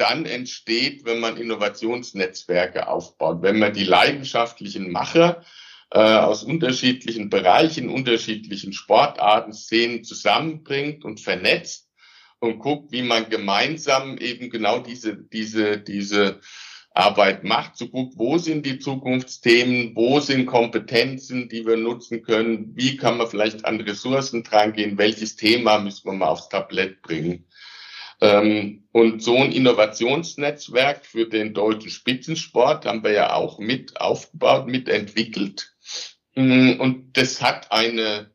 dann 0.00 0.24
entsteht, 0.24 1.04
wenn 1.04 1.20
man 1.20 1.36
Innovationsnetzwerke 1.36 2.88
aufbaut, 2.88 3.42
wenn 3.42 3.58
man 3.58 3.74
die 3.74 3.84
leidenschaftlichen 3.84 4.90
Macher 4.90 5.42
äh, 5.90 5.98
aus 5.98 6.42
unterschiedlichen 6.42 7.28
Bereichen, 7.28 7.90
unterschiedlichen 7.90 8.72
Sportarten, 8.72 9.52
Szenen 9.52 10.04
zusammenbringt 10.04 11.04
und 11.04 11.20
vernetzt 11.20 11.90
und 12.38 12.58
guckt, 12.58 12.92
wie 12.92 13.02
man 13.02 13.28
gemeinsam 13.28 14.16
eben 14.16 14.48
genau 14.48 14.78
diese, 14.78 15.16
diese, 15.16 15.78
diese 15.78 16.40
Arbeit 16.92 17.44
macht, 17.44 17.76
so 17.76 17.88
gut, 17.88 18.14
wo 18.16 18.38
sind 18.38 18.66
die 18.66 18.78
Zukunftsthemen, 18.78 19.94
wo 19.94 20.18
sind 20.18 20.46
Kompetenzen, 20.46 21.48
die 21.48 21.64
wir 21.64 21.76
nutzen 21.76 22.22
können, 22.22 22.72
wie 22.74 22.96
kann 22.96 23.16
man 23.16 23.28
vielleicht 23.28 23.64
an 23.64 23.80
Ressourcen 23.80 24.42
drangehen, 24.42 24.98
welches 24.98 25.36
Thema 25.36 25.78
müssen 25.78 26.06
wir 26.06 26.14
mal 26.14 26.28
aufs 26.28 26.48
Tablett 26.48 27.00
bringen. 27.02 27.46
Ähm, 28.20 28.84
und 28.92 29.22
so 29.22 29.36
ein 29.36 29.52
Innovationsnetzwerk 29.52 31.06
für 31.06 31.26
den 31.26 31.54
deutschen 31.54 31.90
Spitzensport 31.90 32.84
haben 32.84 33.02
wir 33.02 33.12
ja 33.12 33.34
auch 33.34 33.58
mit 33.58 34.00
aufgebaut, 34.00 34.66
mitentwickelt. 34.66 35.74
Mm, 36.34 36.80
und 36.80 37.16
das 37.16 37.40
hat 37.40 37.72
eine 37.72 38.30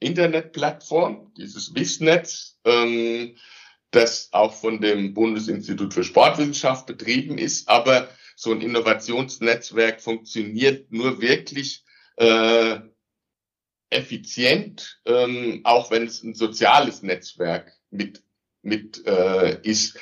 Internetplattform, 0.00 1.32
dieses 1.36 1.74
WISNetz, 1.74 2.58
ähm, 2.64 3.36
das 3.90 4.28
auch 4.32 4.54
von 4.54 4.80
dem 4.80 5.14
Bundesinstitut 5.14 5.94
für 5.94 6.04
Sportwissenschaft 6.04 6.86
betrieben 6.86 7.38
ist. 7.38 7.68
Aber 7.68 8.08
so 8.36 8.52
ein 8.52 8.60
Innovationsnetzwerk 8.60 10.00
funktioniert 10.00 10.92
nur 10.92 11.20
wirklich 11.20 11.84
äh, 12.16 12.78
effizient, 13.90 15.00
ähm, 15.06 15.62
auch 15.64 15.90
wenn 15.90 16.06
es 16.06 16.22
ein 16.22 16.34
soziales 16.34 17.02
Netzwerk 17.02 17.72
mit 17.90 18.22
mit 18.62 19.06
äh, 19.06 19.58
ist. 19.62 19.98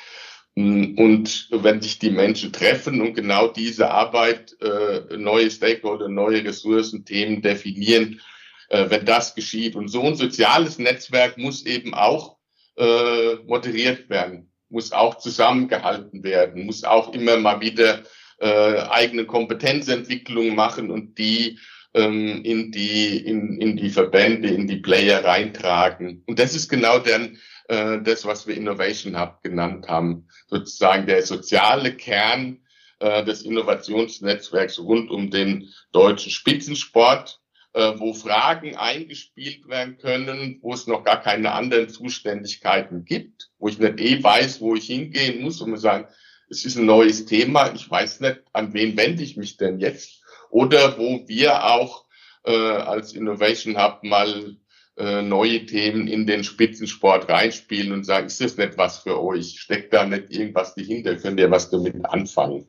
Und 0.55 1.49
wenn 1.51 1.83
sich 1.83 1.99
die 1.99 2.11
Menschen 2.11 2.51
treffen 2.51 3.03
und 3.03 3.13
genau 3.13 3.49
diese 3.49 3.91
Arbeit, 3.91 4.57
äh, 4.63 5.17
neue 5.19 5.51
Stakeholder, 5.51 6.09
neue 6.09 6.45
Ressourcen, 6.45 7.05
Themen 7.05 7.43
definieren, 7.43 8.23
äh, 8.69 8.89
wenn 8.89 9.05
das 9.05 9.35
geschieht. 9.35 9.77
Und 9.77 9.89
so 9.89 10.03
ein 10.03 10.17
soziales 10.17 10.79
Netzwerk 10.79 11.37
muss 11.37 11.67
eben 11.67 11.93
auch 11.93 12.37
äh, 12.77 13.35
moderiert 13.47 14.09
werden, 14.09 14.51
muss 14.69 14.93
auch 14.93 15.19
zusammengehalten 15.19 16.23
werden, 16.25 16.67
muss 16.67 16.85
auch 16.85 17.13
immer 17.13 17.37
mal 17.37 17.61
wieder 17.61 18.03
äh, 18.39 18.81
eigene 18.91 19.25
Kompetenzentwicklung 19.25 20.55
machen 20.55 20.91
und 20.91 21.19
die 21.19 21.59
ähm, 21.95 22.43
in 22.45 22.73
die 22.73 23.17
in, 23.19 23.61
in 23.61 23.77
die 23.77 23.91
Verbände, 23.91 24.49
in 24.49 24.67
die 24.67 24.77
Player 24.77 25.25
reintragen. 25.25 26.23
Und 26.27 26.39
das 26.39 26.55
ist 26.55 26.69
genau 26.69 26.99
dann 26.99 27.39
äh, 27.69 28.01
das, 28.01 28.25
was 28.25 28.47
wir 28.47 28.57
Innovation 28.57 29.19
Hub 29.19 29.43
genannt 29.43 29.89
haben, 29.89 30.29
sozusagen 30.47 31.07
der 31.07 31.23
soziale 31.23 31.93
Kern 31.97 32.61
äh, 33.01 33.25
des 33.25 33.43
Innovationsnetzwerks 33.43 34.79
rund 34.79 35.11
um 35.11 35.31
den 35.31 35.73
deutschen 35.91 36.31
Spitzensport, 36.31 37.41
äh, 37.73 37.93
wo 37.97 38.15
Fragen 38.15 38.77
eingespielt 38.77 39.69
werden 39.69 39.99
können, 39.99 40.61
wo 40.63 40.75
es 40.75 40.87
noch 40.87 41.03
gar 41.03 41.21
keine 41.21 41.53
anderen 41.53 41.89
Zuständigkeiten 41.89 43.05
gibt, 43.05 43.51
wo 43.59 43.69
ich 43.69 43.79
nicht 43.79 44.01
eh 44.01 44.23
weiß, 44.23 44.61
wo 44.61 44.77
ich 44.77 44.87
hingehen 44.87 45.43
muss 45.43 45.61
und 45.61 45.71
mir 45.71 45.79
sagen, 45.79 46.07
es 46.49 46.65
ist 46.65 46.77
ein 46.77 46.87
neues 46.87 47.27
Thema, 47.27 47.73
ich 47.75 47.91
weiß 47.91 48.21
nicht, 48.21 48.43
an 48.53 48.73
wen 48.75 48.97
wende 48.97 49.25
ich 49.25 49.37
mich 49.37 49.57
denn 49.57 49.81
jetzt? 49.81 50.23
Oder 50.51 50.97
wo 50.97 51.27
wir 51.27 51.65
auch 51.65 52.07
als 52.45 53.13
Innovation 53.15 53.77
Hub 53.77 54.05
mal 54.05 54.57
äh, 54.97 55.23
neue 55.23 55.67
Themen 55.67 56.09
in 56.09 56.27
den 56.27 56.45
Spitzensport 56.45 57.29
reinspielen 57.29 57.93
und 57.93 58.05
sagen, 58.05 58.27
ist 58.27 58.41
das 58.41 58.57
nicht 58.57 58.79
was 58.79 58.99
für 58.99 59.23
euch? 59.23 59.61
Steckt 59.61 59.93
da 59.93 60.07
nicht 60.07 60.31
irgendwas 60.31 60.75
dahinter? 60.75 61.17
Könnt 61.17 61.39
ihr 61.39 61.51
was 61.51 61.71
damit 61.71 62.05
anfangen? 62.05 62.67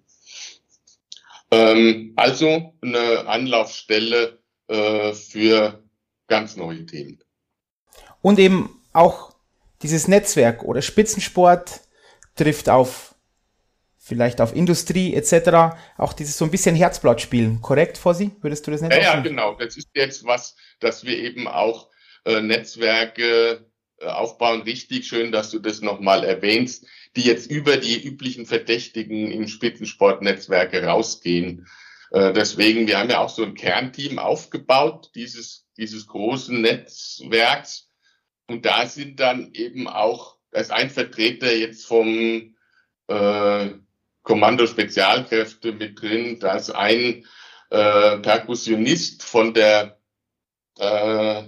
Ähm, 1.51 2.13
also 2.15 2.73
eine 2.81 3.27
Anlaufstelle 3.27 4.39
äh, 4.67 5.13
für 5.13 5.81
ganz 6.27 6.57
neue 6.57 6.85
Themen. 6.85 7.19
Und 8.21 8.39
eben 8.39 8.81
auch 8.91 9.33
dieses 9.81 10.07
Netzwerk 10.07 10.63
oder 10.63 10.81
Spitzensport 10.81 11.81
trifft 12.35 12.67
auf 12.67 13.15
vielleicht 13.97 14.39
auf 14.39 14.55
Industrie 14.55 15.13
etc. 15.13 15.77
auch 15.97 16.13
dieses 16.13 16.37
so 16.37 16.45
ein 16.45 16.51
bisschen 16.51 16.75
Herzblatt 16.75 17.19
spielen, 17.19 17.61
korrekt, 17.61 17.97
Fossi? 17.97 18.31
Würdest 18.41 18.65
du 18.65 18.71
das 18.71 18.81
nicht 18.81 18.93
Ja, 18.93 18.99
ja, 18.99 19.19
genau. 19.19 19.55
Das 19.55 19.75
ist 19.75 19.89
jetzt 19.93 20.25
was, 20.25 20.55
dass 20.79 21.03
wir 21.03 21.17
eben 21.17 21.47
auch 21.47 21.89
äh, 22.27 22.41
Netzwerke 22.41 23.65
äh, 23.99 24.05
aufbauen. 24.05 24.61
Richtig 24.63 25.07
schön, 25.07 25.31
dass 25.31 25.49
du 25.49 25.59
das 25.59 25.81
nochmal 25.81 26.23
erwähnst, 26.25 26.85
die 27.15 27.23
jetzt 27.23 27.49
über 27.49 27.77
die 27.77 28.03
üblichen 28.03 28.45
Verdächtigen 28.45 29.31
im 29.31 29.47
Spitzensportnetzwerke 29.47 30.83
rausgehen. 30.83 31.67
Äh, 32.11 32.33
deswegen, 32.33 32.87
wir 32.87 32.99
haben 32.99 33.09
ja 33.09 33.19
auch 33.19 33.29
so 33.29 33.43
ein 33.43 33.53
Kernteam 33.53 34.19
aufgebaut, 34.19 35.11
dieses, 35.15 35.67
dieses 35.77 36.05
großen 36.07 36.61
Netzwerks. 36.61 37.89
Und 38.47 38.65
da 38.65 38.85
sind 38.85 39.21
dann 39.21 39.53
eben 39.53 39.87
auch, 39.87 40.37
da 40.51 40.59
ist 40.59 40.71
ein 40.71 40.89
Vertreter 40.89 41.53
jetzt 41.55 41.85
vom 41.85 42.55
äh, 43.07 43.69
Kommando 44.23 44.67
Spezialkräfte 44.67 45.71
mit 45.71 46.01
drin, 46.01 46.39
da 46.39 46.55
ist 46.57 46.71
ein 46.71 47.25
äh, 47.69 48.17
Perkussionist 48.17 49.23
von 49.23 49.53
der 49.53 49.97
äh, 50.77 51.43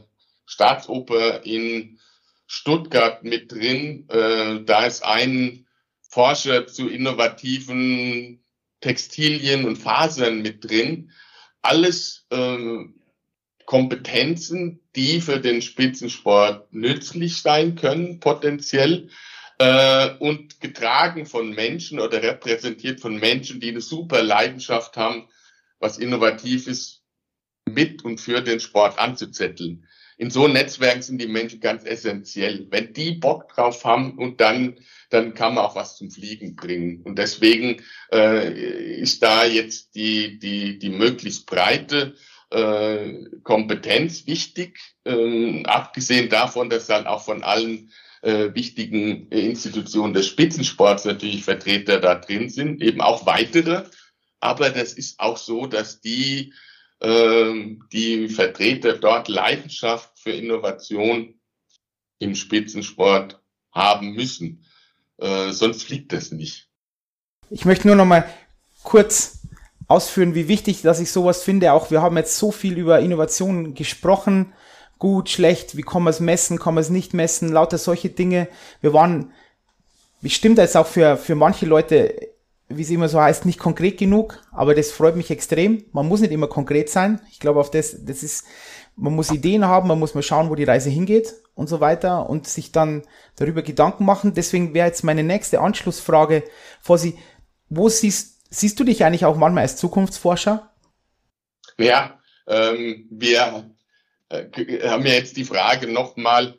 Staatsoper 0.50 1.45
in 1.45 2.00
Stuttgart 2.47 3.24
mit 3.24 3.52
drin. 3.52 4.10
Äh, 4.10 4.64
da 4.66 4.86
ist 4.86 5.06
ein 5.06 5.68
Forscher 6.02 6.66
zu 6.66 6.89
innovativen 6.89 8.43
Textilien 8.82 9.66
und 9.66 9.78
Fasern 9.78 10.41
mit 10.41 10.68
drin. 10.68 11.12
Alles 11.62 12.26
äh, 12.32 12.58
Kompetenzen, 13.66 14.80
die 14.95 15.22
für 15.22 15.39
den 15.39 15.62
Spitzensport 15.62 16.74
nützlich 16.74 17.43
sein 17.43 17.76
können, 17.76 18.20
potenziell 18.20 19.10
äh, 19.60 20.16
und 20.18 20.60
getragen 20.62 21.28
von 21.28 21.52
Menschen 21.52 22.00
oder 22.00 22.24
repräsentiert 22.24 23.00
von 23.00 23.18
Menschen, 23.20 23.60
die 23.60 23.70
eine 23.70 23.82
super 23.82 24.24
Leidenschaft 24.24 24.97
haben, 24.97 25.30
was 25.78 26.00
Innovatives 26.00 27.04
mit 27.66 28.04
und 28.04 28.20
für 28.20 28.41
den 28.41 28.60
Sport 28.60 28.97
anzuzetteln. 28.97 29.86
In 30.20 30.30
so 30.30 30.47
Netzwerken 30.47 31.01
sind 31.01 31.20
die 31.20 31.28
Menschen 31.28 31.61
ganz 31.61 31.86
essentiell. 31.86 32.67
Wenn 32.70 32.93
die 32.93 33.13
Bock 33.13 33.47
drauf 33.53 33.86
haben 33.86 34.17
und 34.17 34.41
dann, 34.41 34.78
dann 35.09 35.34
kann 35.34 35.55
man 35.55 35.63
auch 35.63 35.76
was 35.76 35.97
zum 35.97 36.11
Fliegen 36.11 36.55
bringen. 36.55 37.01
Und 37.03 37.17
deswegen 37.17 37.82
äh, 38.11 38.99
ist 38.99 39.24
da 39.24 39.45
jetzt 39.45 39.95
die, 39.95 40.38
die, 40.38 40.78
die 40.78 40.89
möglichst 40.89 41.45
breite 41.45 42.15
äh, 42.51 43.13
Kompetenz 43.43 44.28
wichtig, 44.28 44.80
äh, 45.05 45.63
abgesehen 45.63 46.30
davon, 46.30 46.70
dass 46.70 46.88
dann 46.88 47.07
auch 47.07 47.24
von 47.24 47.41
allen 47.41 47.89
äh, 48.22 48.53
wichtigen 48.53 49.30
Institutionen 49.30 50.13
des 50.13 50.28
Spitzensports 50.28 51.05
natürlich 51.05 51.43
Vertreter 51.45 52.01
da 52.01 52.15
drin 52.15 52.49
sind, 52.49 52.82
eben 52.82 52.99
auch 52.99 53.26
weitere. 53.26 53.84
Aber 54.39 54.70
das 54.70 54.93
ist 54.93 55.20
auch 55.20 55.38
so, 55.38 55.65
dass 55.65 56.01
die, 56.01 56.53
äh, 56.99 57.76
die 57.91 58.30
Vertreter 58.30 58.93
dort 58.93 59.28
Leidenschaft 59.28 60.09
für 60.22 60.32
Innovation 60.32 61.39
im 62.20 62.36
Spitzensport 62.36 63.41
haben 63.72 64.13
müssen. 64.13 64.65
Äh, 65.17 65.51
sonst 65.51 65.84
fliegt 65.84 66.13
das 66.13 66.32
nicht. 66.32 66.70
Ich 67.49 67.65
möchte 67.65 67.88
nur 67.88 67.95
noch 67.95 68.05
mal 68.05 68.30
kurz 68.84 69.39
ausführen, 69.88 70.36
wie 70.36 70.47
wichtig, 70.47 70.82
dass 70.82 70.99
ich 70.99 71.11
sowas 71.11 71.43
finde. 71.43 71.74
Auch 71.74 71.91
wir 71.91 72.01
haben 72.01 72.17
jetzt 72.17 72.38
so 72.38 72.51
viel 72.51 72.78
über 72.78 72.99
Innovation 72.99 73.74
gesprochen 73.74 74.53
gut, 74.99 75.30
schlecht, 75.30 75.78
wie 75.78 75.82
kann 75.82 76.03
man 76.03 76.11
es 76.11 76.20
messen, 76.20 76.59
kann 76.59 76.76
man 76.76 76.82
es 76.82 76.89
nicht 76.89 77.13
messen, 77.13 77.49
lauter 77.49 77.78
solche 77.78 78.09
Dinge. 78.09 78.49
Wir 78.82 78.93
waren, 78.93 79.32
bestimmt 80.22 80.57
jetzt 80.57 80.78
auch 80.78 80.86
für, 80.86 81.17
für 81.17 81.36
manche 81.36 81.65
Leute, 81.65 82.13
wie 82.67 82.84
es 82.84 82.89
immer 82.89 83.09
so 83.09 83.20
heißt, 83.20 83.45
nicht 83.45 83.57
konkret 83.57 83.97
genug, 83.97 84.39
aber 84.51 84.76
das 84.76 84.91
freut 84.91 85.15
mich 85.15 85.32
extrem. 85.32 85.86
Man 85.93 86.07
muss 86.07 86.20
nicht 86.20 86.34
immer 86.34 86.47
konkret 86.47 86.89
sein. 86.89 87.20
Ich 87.32 87.39
glaube, 87.39 87.61
auf 87.61 87.72
das, 87.72 88.05
das 88.05 88.22
ist, 88.22 88.43
man 88.96 89.16
muss 89.16 89.32
Ideen 89.32 89.66
haben, 89.66 89.88
man 89.88 90.00
muss 90.00 90.16
mal 90.16 90.24
schauen, 90.24 90.50
wo 90.50 90.56
die 90.56 90.64
Reise 90.64 90.90
hingeht 90.90 91.34
und 91.56 91.68
so 91.68 91.80
weiter 91.80 92.30
und 92.30 92.48
sich 92.48 92.72
dann 92.72 93.04
darüber 93.36 93.62
Gedanken 93.62 94.06
machen. 94.06 94.34
Deswegen 94.34 94.74
wäre 94.74 94.88
jetzt 94.88 95.04
meine 95.04 95.24
nächste 95.24 95.62
Anschlussfrage, 95.62 96.44
Fossi, 96.82 97.18
wo 97.70 97.90
siehst, 97.90 98.46
siehst 98.50 98.80
du 98.80 98.84
dich 98.84 99.04
eigentlich 99.04 99.26
auch 99.26 99.38
manchmal 99.38 99.64
als 99.64 99.78
Zukunftsforscher? 99.78 100.72
Ja, 101.78 102.20
ähm, 102.48 103.08
wir 103.10 103.70
äh, 104.30 104.88
haben 104.88 105.04
wir 105.04 105.14
jetzt 105.14 105.38
die 105.38 105.44
Frage 105.46 105.88
nochmal, 105.92 106.56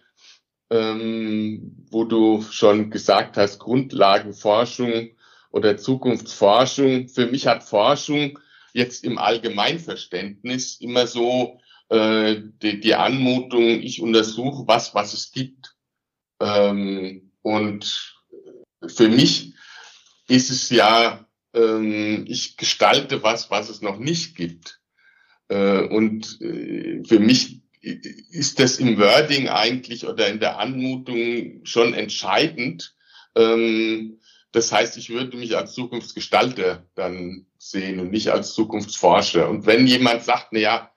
ähm, 0.71 1.87
wo 1.91 2.05
du 2.05 2.43
schon 2.43 2.91
gesagt 2.91 3.37
hast, 3.37 3.59
Grundlagenforschung 3.59 5.11
oder 5.51 5.77
Zukunftsforschung. 5.77 7.09
Für 7.09 7.27
mich 7.27 7.47
hat 7.47 7.65
Forschung 7.65 8.39
jetzt 8.73 9.05
im 9.05 9.19
Allgemeinverständnis 9.19 10.81
immer 10.81 11.07
so 11.07 11.61
äh, 11.91 12.41
die, 12.63 12.81
die 12.81 12.95
Anmutung, 12.95 13.83
ich 13.83 14.01
untersuche 14.01 14.67
was, 14.67 14.95
was 14.95 15.13
es 15.13 15.33
gibt. 15.33 15.77
Ähm, 16.41 17.33
und 17.43 18.17
für 18.87 19.09
mich 19.09 19.55
ist 20.29 20.51
es 20.51 20.71
ja, 20.71 21.27
ähm, 21.53 22.25
ich 22.29 22.57
gestalte 22.57 23.23
was, 23.23 23.51
was 23.51 23.69
es 23.69 23.83
noch 23.83 23.99
nicht 23.99 24.37
gibt. 24.37 24.81
Äh, 25.49 25.83
und 25.83 26.41
äh, 26.41 27.03
für 27.05 27.19
mich 27.19 27.63
ist 27.81 28.61
das 28.61 28.79
im 28.79 28.99
Wording 28.99 29.49
eigentlich 29.49 30.07
oder 30.07 30.29
in 30.29 30.39
der 30.39 30.59
Anmutung 30.59 31.65
schon 31.65 31.95
entscheidend. 31.95 32.95
Ähm, 33.35 34.21
das 34.53 34.71
heißt, 34.71 34.97
ich 34.97 35.11
würde 35.11 35.37
mich 35.37 35.57
als 35.57 35.73
Zukunftsgestalter 35.75 36.87
dann 36.95 37.47
sehen 37.59 38.01
und 38.01 38.11
nicht 38.11 38.29
als 38.29 38.55
Zukunftsforscher. 38.55 39.49
Und 39.49 39.67
wenn 39.67 39.87
jemand 39.87 40.25
sagt, 40.25 40.49
na 40.53 40.59
ja, 40.59 40.90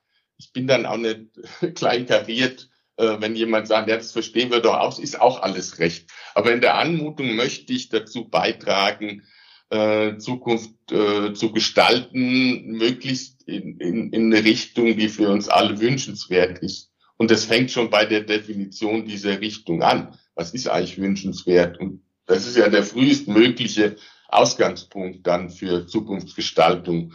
ich 0.43 0.51
bin 0.53 0.67
dann 0.67 0.85
auch 0.85 0.97
nicht 0.97 1.29
kleinkariert, 1.75 2.69
äh, 2.97 3.15
wenn 3.19 3.35
jemand 3.35 3.67
sagt, 3.67 3.89
ja, 3.89 3.97
das 3.97 4.11
verstehen 4.11 4.51
wir 4.51 4.59
doch 4.59 4.75
auch, 4.75 4.99
ist 4.99 5.19
auch 5.19 5.41
alles 5.41 5.79
recht. 5.79 6.09
Aber 6.35 6.51
in 6.51 6.61
der 6.61 6.77
Anmutung 6.77 7.35
möchte 7.35 7.73
ich 7.73 7.89
dazu 7.89 8.29
beitragen, 8.29 9.23
äh, 9.69 10.17
Zukunft 10.17 10.91
äh, 10.91 11.33
zu 11.33 11.51
gestalten, 11.51 12.71
möglichst 12.71 13.47
in, 13.47 13.79
in, 13.79 14.11
in 14.11 14.33
eine 14.33 14.43
Richtung, 14.43 14.97
die 14.97 15.09
für 15.09 15.29
uns 15.29 15.49
alle 15.49 15.79
wünschenswert 15.79 16.59
ist. 16.59 16.91
Und 17.17 17.31
das 17.31 17.45
fängt 17.45 17.71
schon 17.71 17.89
bei 17.89 18.05
der 18.05 18.21
Definition 18.21 19.05
dieser 19.05 19.39
Richtung 19.39 19.81
an. 19.81 20.17
Was 20.35 20.53
ist 20.53 20.67
eigentlich 20.67 20.97
wünschenswert? 20.97 21.79
Und 21.79 22.03
das 22.25 22.45
ist 22.45 22.57
ja 22.57 22.69
der 22.69 22.83
frühestmögliche 22.83 23.95
Ausgangspunkt 24.27 25.25
dann 25.25 25.49
für 25.49 25.87
Zukunftsgestaltung. 25.87 27.13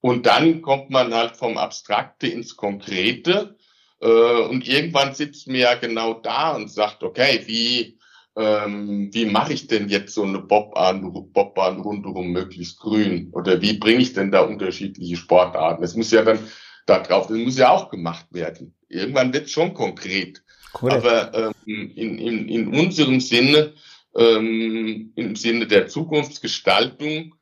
Und 0.00 0.26
dann 0.26 0.62
kommt 0.62 0.90
man 0.90 1.14
halt 1.14 1.36
vom 1.36 1.56
Abstrakte 1.58 2.26
ins 2.26 2.56
Konkrete. 2.56 3.56
Äh, 4.00 4.06
und 4.06 4.68
irgendwann 4.68 5.14
sitzt 5.14 5.46
man 5.48 5.56
ja 5.56 5.74
genau 5.74 6.14
da 6.14 6.54
und 6.54 6.70
sagt, 6.70 7.02
okay, 7.02 7.42
wie 7.46 7.96
ähm, 8.36 9.08
wie 9.12 9.24
mache 9.24 9.54
ich 9.54 9.66
denn 9.66 9.88
jetzt 9.88 10.14
so 10.14 10.22
eine 10.22 10.40
Bobbahn, 10.40 11.10
Bobbahn 11.32 11.80
rundherum 11.80 12.32
möglichst 12.32 12.78
grün? 12.78 13.30
Oder 13.32 13.62
wie 13.62 13.78
bringe 13.78 14.02
ich 14.02 14.12
denn 14.12 14.30
da 14.30 14.42
unterschiedliche 14.42 15.16
Sportarten? 15.16 15.80
Das 15.80 15.96
muss 15.96 16.10
ja 16.10 16.22
dann 16.22 16.38
da 16.84 17.00
drauf, 17.00 17.28
das 17.28 17.38
muss 17.38 17.56
ja 17.56 17.70
auch 17.70 17.88
gemacht 17.88 18.26
werden. 18.30 18.74
Irgendwann 18.88 19.32
wird 19.32 19.46
es 19.46 19.52
schon 19.52 19.72
konkret. 19.72 20.42
Cool. 20.80 20.92
Aber 20.92 21.54
ähm, 21.66 21.90
in, 21.96 22.18
in, 22.18 22.48
in 22.48 22.68
unserem 22.74 23.20
Sinne, 23.20 23.72
ähm, 24.14 25.12
im 25.16 25.34
Sinne 25.34 25.66
der 25.66 25.88
Zukunftsgestaltung, 25.88 27.34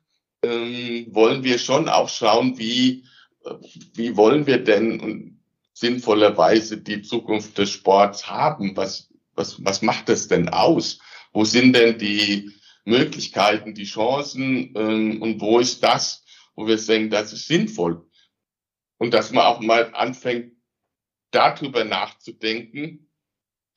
ähm, 0.44 1.06
wollen 1.14 1.42
wir 1.44 1.58
schon 1.58 1.88
auch 1.88 2.08
schauen, 2.08 2.58
wie 2.58 3.04
wie 3.94 4.16
wollen 4.16 4.46
wir 4.46 4.58
denn 4.62 5.40
sinnvollerweise 5.72 6.78
die 6.78 7.02
Zukunft 7.02 7.58
des 7.58 7.70
Sports 7.70 8.28
haben? 8.28 8.76
Was, 8.76 9.12
was, 9.34 9.62
was 9.64 9.82
macht 9.82 10.08
das 10.08 10.28
denn 10.28 10.48
aus? 10.48 11.00
Wo 11.32 11.44
sind 11.44 11.74
denn 11.74 11.98
die 11.98 12.52
Möglichkeiten, 12.84 13.74
die 13.74 13.84
Chancen 13.84 14.72
ähm, 14.76 15.22
und 15.22 15.40
wo 15.40 15.58
ist 15.58 15.82
das, 15.82 16.24
wo 16.54 16.66
wir 16.66 16.78
sagen, 16.78 17.10
das 17.10 17.32
ist 17.32 17.48
sinnvoll? 17.48 18.08
Und 18.98 19.12
dass 19.12 19.32
man 19.32 19.44
auch 19.44 19.60
mal 19.60 19.92
anfängt, 19.94 20.52
darüber 21.30 21.84
nachzudenken, 21.84 23.10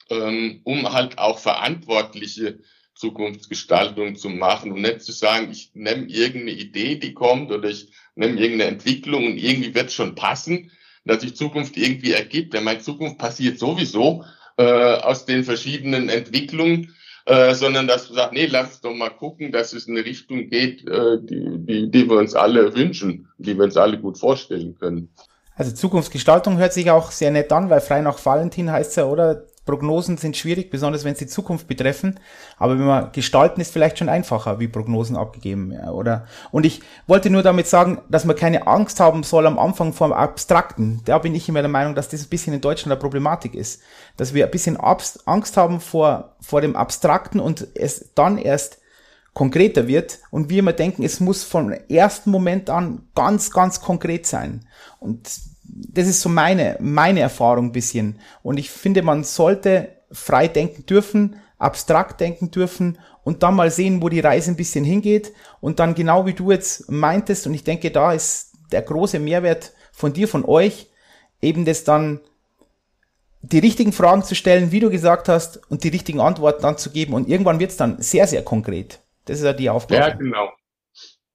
ähm, 0.09 0.61
um 0.63 0.93
halt 0.93 1.17
auch 1.17 1.39
verantwortliche 1.39 2.59
Zukunftsgestaltung 2.97 4.15
zu 4.15 4.29
machen 4.29 4.71
und 4.71 4.81
nicht 4.81 5.01
zu 5.01 5.11
sagen, 5.11 5.49
ich 5.51 5.71
nehme 5.73 6.07
irgendeine 6.07 6.51
Idee, 6.51 6.95
die 6.95 7.13
kommt 7.13 7.51
oder 7.51 7.69
ich 7.69 7.91
nehme 8.15 8.39
irgendeine 8.39 8.71
Entwicklung 8.71 9.25
und 9.25 9.37
irgendwie 9.37 9.73
wird 9.73 9.87
es 9.87 9.93
schon 9.93 10.15
passen, 10.15 10.71
dass 11.05 11.21
sich 11.21 11.35
Zukunft 11.35 11.77
irgendwie 11.77 12.11
ergibt. 12.11 12.53
Denn 12.53 12.63
meine 12.63 12.79
Zukunft 12.79 13.17
passiert 13.17 13.59
sowieso 13.59 14.23
äh, 14.57 14.63
aus 14.63 15.25
den 15.25 15.43
verschiedenen 15.43 16.09
Entwicklungen, 16.09 16.95
äh, 17.25 17.53
sondern 17.53 17.87
dass 17.87 18.07
du 18.07 18.13
sagst, 18.13 18.33
nee, 18.33 18.45
lass 18.45 18.81
doch 18.81 18.93
mal 18.93 19.09
gucken, 19.09 19.51
dass 19.51 19.73
es 19.73 19.87
in 19.87 19.97
eine 19.97 20.05
Richtung 20.05 20.49
geht, 20.49 20.87
äh, 20.87 21.17
die, 21.21 21.57
die, 21.59 21.91
die 21.91 22.09
wir 22.09 22.17
uns 22.17 22.33
alle 22.35 22.75
wünschen, 22.75 23.27
die 23.37 23.55
wir 23.55 23.65
uns 23.65 23.77
alle 23.77 23.99
gut 23.99 24.17
vorstellen 24.17 24.75
können. 24.79 25.09
Also 25.57 25.73
Zukunftsgestaltung 25.73 26.57
hört 26.57 26.73
sich 26.73 26.91
auch 26.91 27.11
sehr 27.11 27.31
nett 27.31 27.51
an, 27.51 27.69
weil 27.71 27.81
frei 27.81 28.01
nach 28.01 28.23
Valentin 28.23 28.71
heißt 28.71 28.91
es 28.91 28.95
ja, 28.95 29.05
oder? 29.05 29.46
Prognosen 29.67 30.17
sind 30.17 30.35
schwierig, 30.35 30.71
besonders 30.71 31.03
wenn 31.03 31.13
sie 31.13 31.25
die 31.25 31.31
Zukunft 31.31 31.67
betreffen. 31.67 32.19
Aber 32.57 32.79
wenn 32.79 32.87
man 32.87 33.11
gestalten, 33.11 33.61
ist 33.61 33.71
vielleicht 33.71 33.99
schon 33.99 34.09
einfacher, 34.09 34.59
wie 34.59 34.67
Prognosen 34.67 35.15
abgegeben, 35.15 35.77
oder? 35.89 36.25
Und 36.49 36.65
ich 36.65 36.81
wollte 37.05 37.29
nur 37.29 37.43
damit 37.43 37.67
sagen, 37.67 38.01
dass 38.09 38.25
man 38.25 38.35
keine 38.35 38.65
Angst 38.65 38.99
haben 38.99 39.21
soll 39.21 39.45
am 39.45 39.59
Anfang 39.59 39.93
vom 39.93 40.11
Abstrakten. 40.11 41.01
Da 41.05 41.19
bin 41.19 41.35
ich 41.35 41.47
immer 41.47 41.61
der 41.61 41.69
Meinung, 41.69 41.93
dass 41.93 42.09
das 42.09 42.23
ein 42.23 42.29
bisschen 42.29 42.55
in 42.55 42.61
Deutschland 42.61 42.91
eine 42.91 42.99
Problematik 42.99 43.53
ist. 43.53 43.83
Dass 44.15 44.33
wir 44.33 44.45
ein 44.45 44.51
bisschen 44.51 44.77
Angst 44.77 45.57
haben 45.57 45.79
vor, 45.79 46.35
vor 46.41 46.61
dem 46.61 46.75
Abstrakten 46.75 47.39
und 47.39 47.67
es 47.75 48.13
dann 48.15 48.39
erst 48.39 48.79
konkreter 49.37 49.87
wird 49.87 50.17
und 50.31 50.49
wir 50.49 50.57
immer 50.57 50.73
denken, 50.73 51.03
es 51.03 51.19
muss 51.19 51.43
vom 51.43 51.71
ersten 51.71 52.31
Moment 52.31 52.71
an 52.71 53.03
ganz, 53.13 53.51
ganz 53.51 53.81
konkret 53.81 54.25
sein. 54.25 54.65
Und 54.99 55.29
das 55.67 56.07
ist 56.07 56.21
so 56.21 56.29
meine, 56.29 56.77
meine 56.79 57.19
Erfahrung 57.19 57.67
ein 57.67 57.71
bisschen. 57.71 58.19
Und 58.43 58.57
ich 58.57 58.69
finde, 58.69 59.01
man 59.01 59.23
sollte 59.23 59.89
frei 60.11 60.47
denken 60.47 60.85
dürfen, 60.85 61.35
abstrakt 61.57 62.21
denken 62.21 62.51
dürfen 62.51 62.97
und 63.23 63.43
dann 63.43 63.55
mal 63.55 63.71
sehen, 63.71 64.01
wo 64.01 64.09
die 64.09 64.19
Reise 64.19 64.51
ein 64.51 64.55
bisschen 64.55 64.85
hingeht 64.85 65.33
und 65.59 65.79
dann 65.79 65.95
genau 65.95 66.25
wie 66.25 66.33
du 66.33 66.51
jetzt 66.51 66.89
meintest 66.89 67.47
und 67.47 67.53
ich 67.53 67.63
denke, 67.63 67.91
da 67.91 68.13
ist 68.13 68.53
der 68.71 68.81
große 68.81 69.19
Mehrwert 69.19 69.73
von 69.91 70.13
dir, 70.13 70.27
von 70.27 70.45
euch, 70.45 70.87
eben 71.41 71.65
das 71.65 71.83
dann 71.83 72.21
die 73.41 73.59
richtigen 73.59 73.93
Fragen 73.93 74.23
zu 74.23 74.35
stellen, 74.35 74.71
wie 74.71 74.79
du 74.79 74.89
gesagt 74.89 75.29
hast, 75.29 75.59
und 75.69 75.83
die 75.83 75.89
richtigen 75.89 76.19
Antworten 76.19 76.61
dann 76.61 76.77
zu 76.77 76.91
geben 76.91 77.13
und 77.13 77.27
irgendwann 77.27 77.59
wird 77.59 77.71
es 77.71 77.77
dann 77.77 78.01
sehr, 78.01 78.27
sehr 78.27 78.43
konkret. 78.43 78.99
Das 79.25 79.39
ist 79.39 79.45
ja 79.45 79.53
die 79.53 79.69
Aufgabe. 79.69 80.01
Ja, 80.01 80.09
genau. 80.15 80.49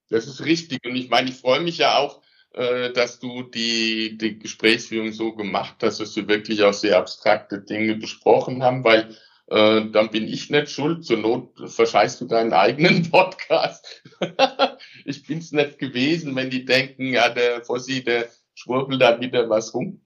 Das 0.08 0.26
ist 0.26 0.44
richtig. 0.44 0.84
Und 0.84 0.96
ich 0.96 1.08
meine, 1.08 1.30
ich 1.30 1.36
freue 1.36 1.60
mich 1.60 1.78
ja 1.78 1.98
auch, 1.98 2.20
dass 2.54 3.18
du 3.18 3.42
die, 3.42 4.18
die 4.18 4.38
Gesprächsführung 4.38 5.12
so 5.12 5.34
gemacht 5.34 5.76
hast, 5.82 6.00
dass 6.00 6.14
wir 6.16 6.28
wirklich 6.28 6.62
auch 6.62 6.74
sehr 6.74 6.98
abstrakte 6.98 7.60
Dinge 7.60 7.94
besprochen 7.94 8.62
haben, 8.62 8.84
weil 8.84 9.16
äh, 9.48 9.90
dann 9.90 10.10
bin 10.10 10.28
ich 10.28 10.50
nicht 10.50 10.70
schuld. 10.70 11.04
Zur 11.04 11.18
Not 11.18 11.52
verscheißt 11.64 12.20
du 12.20 12.26
deinen 12.26 12.52
eigenen 12.52 13.02
Podcast. 13.10 14.02
ich 15.04 15.26
bin's 15.26 15.52
nicht 15.52 15.78
gewesen, 15.78 16.36
wenn 16.36 16.50
die 16.50 16.64
denken, 16.64 17.12
ja, 17.12 17.28
der 17.28 17.64
Fossi, 17.64 18.04
der 18.04 18.28
schwurbelt 18.54 19.00
da 19.00 19.20
wieder 19.20 19.48
was 19.48 19.72
rum. 19.74 20.00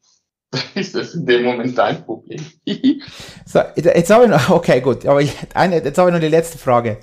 ist 0.74 0.94
das 0.94 1.14
in 1.14 1.26
dem 1.26 1.44
Moment 1.44 1.76
dein 1.76 2.04
Problem. 2.04 2.40
so, 3.46 3.60
jetzt 3.76 4.10
habe 4.10 4.24
ich 4.24 4.30
noch, 4.30 4.50
okay, 4.50 4.80
gut, 4.80 5.06
aber 5.06 5.20
ich, 5.20 5.32
eine, 5.54 5.82
jetzt 5.82 5.98
habe 5.98 6.10
ich 6.10 6.14
noch 6.14 6.20
die 6.20 6.28
letzte 6.28 6.58
Frage. 6.58 6.98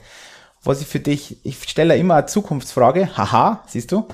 Was 0.63 0.81
ich 0.81 0.87
für 0.87 0.99
dich, 0.99 1.45
ich 1.45 1.61
stelle 1.63 1.97
immer 1.97 2.15
eine 2.15 2.25
Zukunftsfrage, 2.25 3.17
haha, 3.17 3.63
siehst 3.67 3.91
du. 3.91 4.07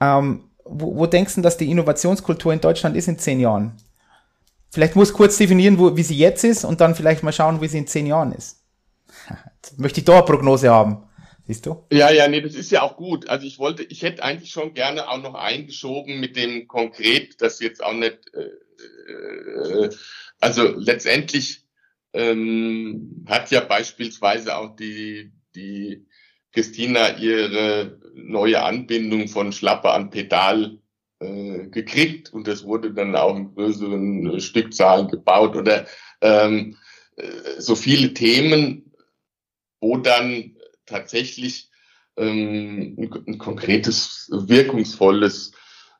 Ähm, 0.00 0.49
wo, 0.70 0.96
wo 0.96 1.06
denkst 1.06 1.34
du, 1.34 1.40
dass 1.40 1.56
die 1.56 1.70
Innovationskultur 1.70 2.52
in 2.52 2.60
Deutschland 2.60 2.96
ist 2.96 3.08
in 3.08 3.18
zehn 3.18 3.40
Jahren? 3.40 3.76
Vielleicht 4.70 4.94
muss 4.94 5.12
kurz 5.12 5.36
definieren, 5.36 5.78
wo, 5.78 5.96
wie 5.96 6.02
sie 6.02 6.16
jetzt 6.16 6.44
ist 6.44 6.64
und 6.64 6.80
dann 6.80 6.94
vielleicht 6.94 7.22
mal 7.22 7.32
schauen, 7.32 7.60
wie 7.60 7.68
sie 7.68 7.78
in 7.78 7.86
zehn 7.86 8.06
Jahren 8.06 8.32
ist. 8.32 8.62
Möchte 9.76 10.00
ich 10.00 10.04
da 10.04 10.18
eine 10.18 10.24
Prognose 10.24 10.70
haben. 10.70 11.04
Siehst 11.46 11.66
du? 11.66 11.84
Ja, 11.90 12.12
ja, 12.12 12.28
nee, 12.28 12.40
das 12.40 12.54
ist 12.54 12.70
ja 12.70 12.82
auch 12.82 12.96
gut. 12.96 13.28
Also 13.28 13.44
ich 13.44 13.58
wollte, 13.58 13.82
ich 13.82 14.02
hätte 14.02 14.22
eigentlich 14.22 14.50
schon 14.50 14.72
gerne 14.72 15.08
auch 15.08 15.20
noch 15.20 15.34
eingeschoben 15.34 16.20
mit 16.20 16.36
dem 16.36 16.68
konkret, 16.68 17.40
das 17.42 17.58
jetzt 17.58 17.82
auch 17.82 17.92
nicht, 17.92 18.18
äh, 18.34 19.12
äh, 19.12 19.90
also 20.38 20.62
letztendlich 20.76 21.64
ähm, 22.12 23.24
hat 23.26 23.50
ja 23.50 23.60
beispielsweise 23.60 24.56
auch 24.56 24.76
die, 24.76 25.32
die 25.56 26.06
Christina 26.52 27.16
ihre 27.16 27.99
neue 28.24 28.62
Anbindung 28.62 29.28
von 29.28 29.52
Schlappe 29.52 29.90
an 29.90 30.10
Pedal 30.10 30.78
äh, 31.20 31.66
gekriegt 31.68 32.32
und 32.32 32.46
das 32.46 32.64
wurde 32.64 32.92
dann 32.92 33.14
auch 33.16 33.36
in 33.36 33.54
größeren 33.54 34.36
äh, 34.36 34.40
Stückzahlen 34.40 35.08
gebaut 35.08 35.56
oder 35.56 35.86
ähm, 36.20 36.76
äh, 37.16 37.60
so 37.60 37.74
viele 37.74 38.14
Themen, 38.14 38.92
wo 39.80 39.96
dann 39.96 40.56
tatsächlich 40.86 41.70
ähm, 42.16 42.96
ein, 43.26 43.38
konkretes, 43.38 44.28
wirkungsvolles 44.32 45.52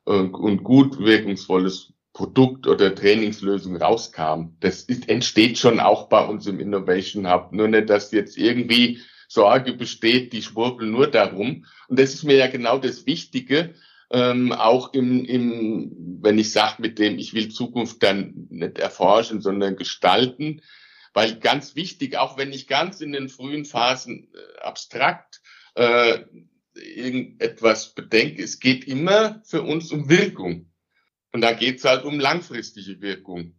äh, 0.05 0.11
und 0.11 0.63
gut 0.63 0.99
wirkungsvolles 0.99 1.93
Produkt 2.13 2.67
oder 2.67 2.93
Trainingslösung 2.93 3.77
rauskam. 3.77 4.55
Das 4.59 4.81
ist, 4.83 5.07
entsteht 5.07 5.57
schon 5.57 5.79
auch 5.79 6.09
bei 6.09 6.25
uns 6.25 6.45
im 6.45 6.59
Innovation 6.59 7.31
Hub. 7.31 7.53
Nur 7.53 7.67
nicht, 7.67 7.89
dass 7.89 8.11
jetzt 8.11 8.37
irgendwie 8.37 8.99
Sorge 9.31 9.73
besteht, 9.73 10.33
die 10.33 10.41
schwurbeln 10.41 10.91
nur 10.91 11.07
darum. 11.07 11.65
Und 11.87 11.99
das 11.99 12.13
ist 12.13 12.23
mir 12.23 12.35
ja 12.35 12.47
genau 12.47 12.77
das 12.77 13.05
Wichtige, 13.05 13.75
ähm, 14.11 14.51
auch 14.51 14.93
im, 14.93 15.23
im, 15.23 16.19
wenn 16.21 16.37
ich 16.37 16.51
sage 16.51 16.81
mit 16.81 16.99
dem, 16.99 17.17
ich 17.17 17.33
will 17.33 17.49
Zukunft 17.49 18.03
dann 18.03 18.47
nicht 18.49 18.77
erforschen, 18.77 19.39
sondern 19.39 19.77
gestalten, 19.77 20.61
weil 21.13 21.39
ganz 21.39 21.75
wichtig, 21.75 22.17
auch 22.17 22.37
wenn 22.37 22.51
ich 22.51 22.67
ganz 22.67 22.99
in 22.99 23.13
den 23.13 23.29
frühen 23.29 23.63
Phasen 23.63 24.27
äh, 24.33 24.61
abstrakt 24.61 25.41
äh, 25.75 26.19
irgendetwas 26.75 27.93
bedenke, 27.93 28.43
es 28.43 28.59
geht 28.59 28.85
immer 28.85 29.41
für 29.45 29.61
uns 29.61 29.93
um 29.93 30.09
Wirkung. 30.09 30.71
Und 31.31 31.39
da 31.39 31.53
geht 31.53 31.77
es 31.77 31.85
halt 31.85 32.03
um 32.03 32.19
langfristige 32.19 32.99
Wirkung. 32.99 33.55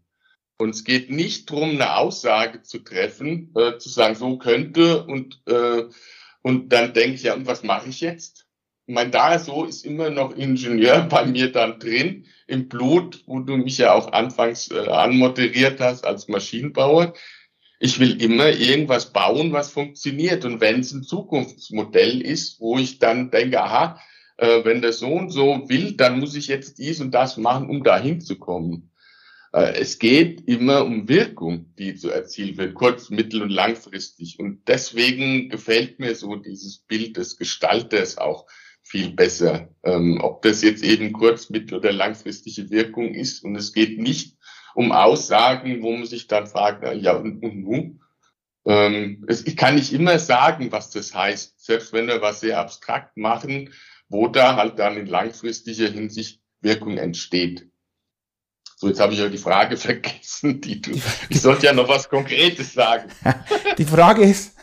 Und 0.62 0.76
es 0.76 0.84
geht 0.84 1.10
nicht 1.10 1.51
darum, 1.51 1.70
eine 1.70 1.97
Aussage 1.97 2.62
zu 2.62 2.78
treffen, 2.78 3.52
äh, 3.56 3.78
zu 3.78 3.89
sagen, 3.89 4.14
so 4.14 4.39
könnte 4.39 5.05
und, 5.05 5.43
äh, 5.47 5.86
und 6.43 6.72
dann 6.72 6.94
denke 6.94 7.16
ich, 7.16 7.24
ja, 7.24 7.34
und 7.34 7.48
was 7.48 7.64
mache 7.64 7.89
ich 7.89 8.01
jetzt? 8.01 8.47
Ich 8.86 8.94
meine, 8.94 9.10
da 9.10 9.40
so 9.40 9.64
ist 9.64 9.84
immer 9.84 10.10
noch 10.10 10.36
Ingenieur 10.36 11.01
bei 11.10 11.26
mir 11.26 11.51
dann 11.51 11.80
drin, 11.80 12.26
im 12.47 12.68
Blut, 12.68 13.24
wo 13.26 13.40
du 13.40 13.56
mich 13.56 13.78
ja 13.78 13.93
auch 13.93 14.12
anfangs 14.12 14.70
äh, 14.70 14.86
anmoderiert 14.86 15.80
hast 15.80 16.06
als 16.06 16.28
Maschinenbauer. 16.28 17.12
Ich 17.80 17.98
will 17.98 18.22
immer 18.22 18.51
irgendwas 18.51 19.12
bauen, 19.12 19.52
was 19.52 19.72
funktioniert. 19.72 20.44
Und 20.44 20.60
wenn 20.60 20.78
es 20.78 20.93
ein 20.93 21.02
Zukunftsmodell 21.02 22.20
ist, 22.22 22.60
wo 22.60 22.78
ich 22.78 23.01
dann 23.01 23.32
denke, 23.32 23.60
aha, 23.60 23.98
äh, 24.36 24.64
wenn 24.64 24.80
der 24.80 24.93
so 24.93 25.09
und 25.09 25.30
so 25.30 25.68
will, 25.68 25.97
dann 25.97 26.20
muss 26.20 26.36
ich 26.36 26.47
jetzt 26.47 26.78
dies 26.78 27.01
und 27.01 27.10
das 27.10 27.36
machen, 27.36 27.68
um 27.68 27.82
dahin 27.82 28.20
zu 28.20 28.39
kommen. 28.39 28.90
Äh, 28.90 28.91
es 29.52 29.98
geht 29.98 30.48
immer 30.48 30.84
um 30.84 31.08
Wirkung, 31.08 31.74
die 31.78 31.94
zu 31.94 32.10
erzielen 32.10 32.56
wird, 32.56 32.74
kurz-, 32.74 33.10
mittel- 33.10 33.42
und 33.42 33.50
langfristig. 33.50 34.38
Und 34.38 34.66
deswegen 34.66 35.50
gefällt 35.50 36.00
mir 36.00 36.14
so 36.14 36.36
dieses 36.36 36.78
Bild 36.78 37.18
des 37.18 37.36
Gestalters 37.36 38.16
auch 38.16 38.46
viel 38.82 39.10
besser. 39.10 39.68
Ähm, 39.84 40.20
ob 40.22 40.42
das 40.42 40.62
jetzt 40.62 40.82
eben 40.82 41.12
kurz-, 41.12 41.50
mittel- 41.50 41.78
oder 41.78 41.92
langfristige 41.92 42.70
Wirkung 42.70 43.14
ist. 43.14 43.44
Und 43.44 43.54
es 43.56 43.74
geht 43.74 43.98
nicht 43.98 44.38
um 44.74 44.90
Aussagen, 44.90 45.82
wo 45.82 45.92
man 45.92 46.06
sich 46.06 46.26
dann 46.26 46.46
fragt, 46.46 46.82
ja, 47.02 47.14
und, 47.16 47.42
und 47.42 47.62
nun? 47.62 48.00
Ähm, 48.64 49.26
ich 49.28 49.56
kann 49.56 49.74
nicht 49.74 49.92
immer 49.92 50.18
sagen, 50.18 50.72
was 50.72 50.90
das 50.90 51.14
heißt, 51.14 51.60
selbst 51.62 51.92
wenn 51.92 52.06
wir 52.06 52.22
was 52.22 52.40
sehr 52.40 52.58
abstrakt 52.58 53.16
machen, 53.16 53.70
wo 54.08 54.28
da 54.28 54.56
halt 54.56 54.78
dann 54.78 54.96
in 54.96 55.06
langfristiger 55.06 55.88
Hinsicht 55.88 56.40
Wirkung 56.60 56.96
entsteht. 56.96 57.68
So, 58.82 58.88
jetzt 58.88 58.98
habe 58.98 59.12
ich 59.12 59.20
ja 59.20 59.28
die 59.28 59.38
Frage 59.38 59.76
vergessen, 59.88 60.60
die 60.60 60.82
du. 60.82 60.90
Ich 61.28 61.40
sollte 61.40 61.66
ja 61.66 61.72
noch 61.72 61.86
was 61.88 62.09
Konkretes 62.09 62.72
sagen. 62.72 63.09
Die 63.78 63.84
Frage 63.84 64.24
ist, 64.24 64.56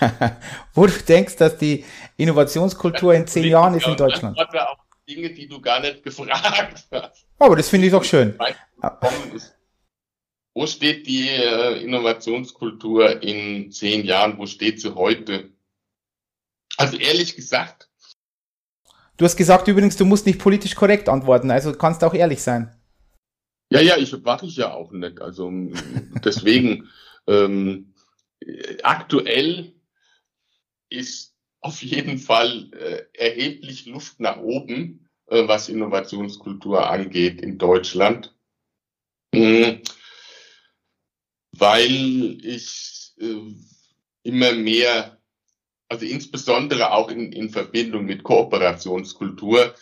wo 0.74 0.86
du 0.86 0.92
denkst, 0.92 1.36
dass 1.36 1.56
die 1.56 1.84
Innovationskultur 2.16 3.14
in 3.14 3.28
zehn 3.28 3.44
Jahren 3.44 3.74
ist 3.74 3.86
in 3.86 3.96
Deutschland. 3.96 4.36
Auch 4.36 4.78
Dinge, 5.08 5.30
die 5.30 5.46
du 5.46 5.60
gar 5.60 5.78
nicht 5.78 6.02
gefragt 6.02 6.88
hast. 6.90 7.26
Aber 7.38 7.54
das 7.54 7.68
finde 7.68 7.86
ich 7.86 7.92
doch 7.92 8.02
schön. 8.02 8.36
Wo 10.52 10.66
steht 10.66 11.06
die 11.06 11.28
äh, 11.28 11.80
Innovationskultur 11.80 13.22
in 13.22 13.70
zehn 13.70 14.04
Jahren? 14.04 14.36
Wo 14.36 14.46
steht 14.46 14.80
sie 14.80 14.92
heute? 14.96 15.50
Also 16.76 16.96
ehrlich 16.96 17.36
gesagt, 17.36 17.88
Du 19.16 19.24
hast 19.24 19.36
gesagt 19.36 19.68
übrigens, 19.68 19.96
du 19.96 20.04
musst 20.04 20.26
nicht 20.26 20.40
politisch 20.40 20.74
korrekt 20.74 21.08
antworten, 21.08 21.52
also 21.52 21.72
kannst 21.72 22.02
auch 22.02 22.14
ehrlich 22.14 22.42
sein. 22.42 22.74
Ja, 23.70 23.80
ja, 23.80 23.96
ich 23.96 24.16
mache 24.22 24.46
ich 24.46 24.56
ja 24.56 24.72
auch 24.72 24.92
nicht. 24.92 25.20
Also 25.20 25.50
deswegen 26.24 26.90
ähm, 27.26 27.94
aktuell 28.82 29.72
ist 30.88 31.34
auf 31.60 31.82
jeden 31.82 32.18
Fall 32.18 32.70
äh, 32.72 33.04
erheblich 33.14 33.86
Luft 33.86 34.20
nach 34.20 34.36
oben, 34.38 35.08
äh, 35.26 35.48
was 35.48 35.68
Innovationskultur 35.68 36.88
angeht 36.88 37.40
in 37.40 37.58
Deutschland. 37.58 38.36
Mhm. 39.32 39.80
Weil 41.52 42.38
ich 42.42 43.14
äh, 43.18 43.54
immer 44.22 44.52
mehr 44.52 45.18
also 45.88 46.06
insbesondere 46.06 46.92
auch 46.92 47.10
in, 47.10 47.32
in 47.32 47.50
Verbindung 47.50 48.04
mit 48.04 48.22
Kooperationskultur, 48.22 49.74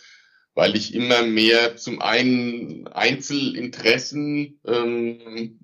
weil 0.55 0.75
ich 0.75 0.93
immer 0.93 1.23
mehr 1.23 1.75
zum 1.77 2.01
einen 2.01 2.87
Einzelinteressen 2.87 4.59
ähm, 4.65 5.59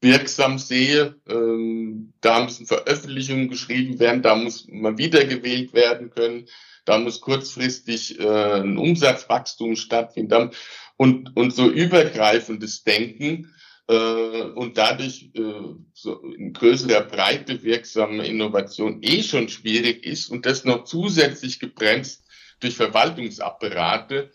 wirksam 0.00 0.58
sehe. 0.58 1.16
Ähm, 1.28 2.12
da 2.20 2.44
müssen 2.44 2.66
Veröffentlichungen 2.66 3.48
geschrieben 3.48 3.98
werden, 3.98 4.22
da 4.22 4.34
muss 4.34 4.66
man 4.68 4.98
wiedergewählt 4.98 5.72
werden 5.72 6.10
können, 6.10 6.46
da 6.84 6.98
muss 6.98 7.20
kurzfristig 7.20 8.18
äh, 8.18 8.60
ein 8.62 8.78
Umsatzwachstum 8.78 9.76
stattfinden 9.76 10.50
und, 10.96 11.36
und 11.36 11.54
so 11.54 11.68
übergreifendes 11.68 12.82
Denken 12.82 13.54
äh, 13.88 13.92
und 13.94 14.78
dadurch 14.78 15.30
äh, 15.34 15.40
so 15.92 16.20
in 16.20 16.52
größerer 16.52 17.02
Breite 17.02 17.62
wirksame 17.62 18.26
Innovation 18.26 19.02
eh 19.02 19.22
schon 19.22 19.48
schwierig 19.48 20.04
ist 20.04 20.30
und 20.30 20.46
das 20.46 20.64
noch 20.64 20.84
zusätzlich 20.84 21.60
gebremst 21.60 22.24
durch 22.60 22.76
Verwaltungsapparate, 22.76 24.30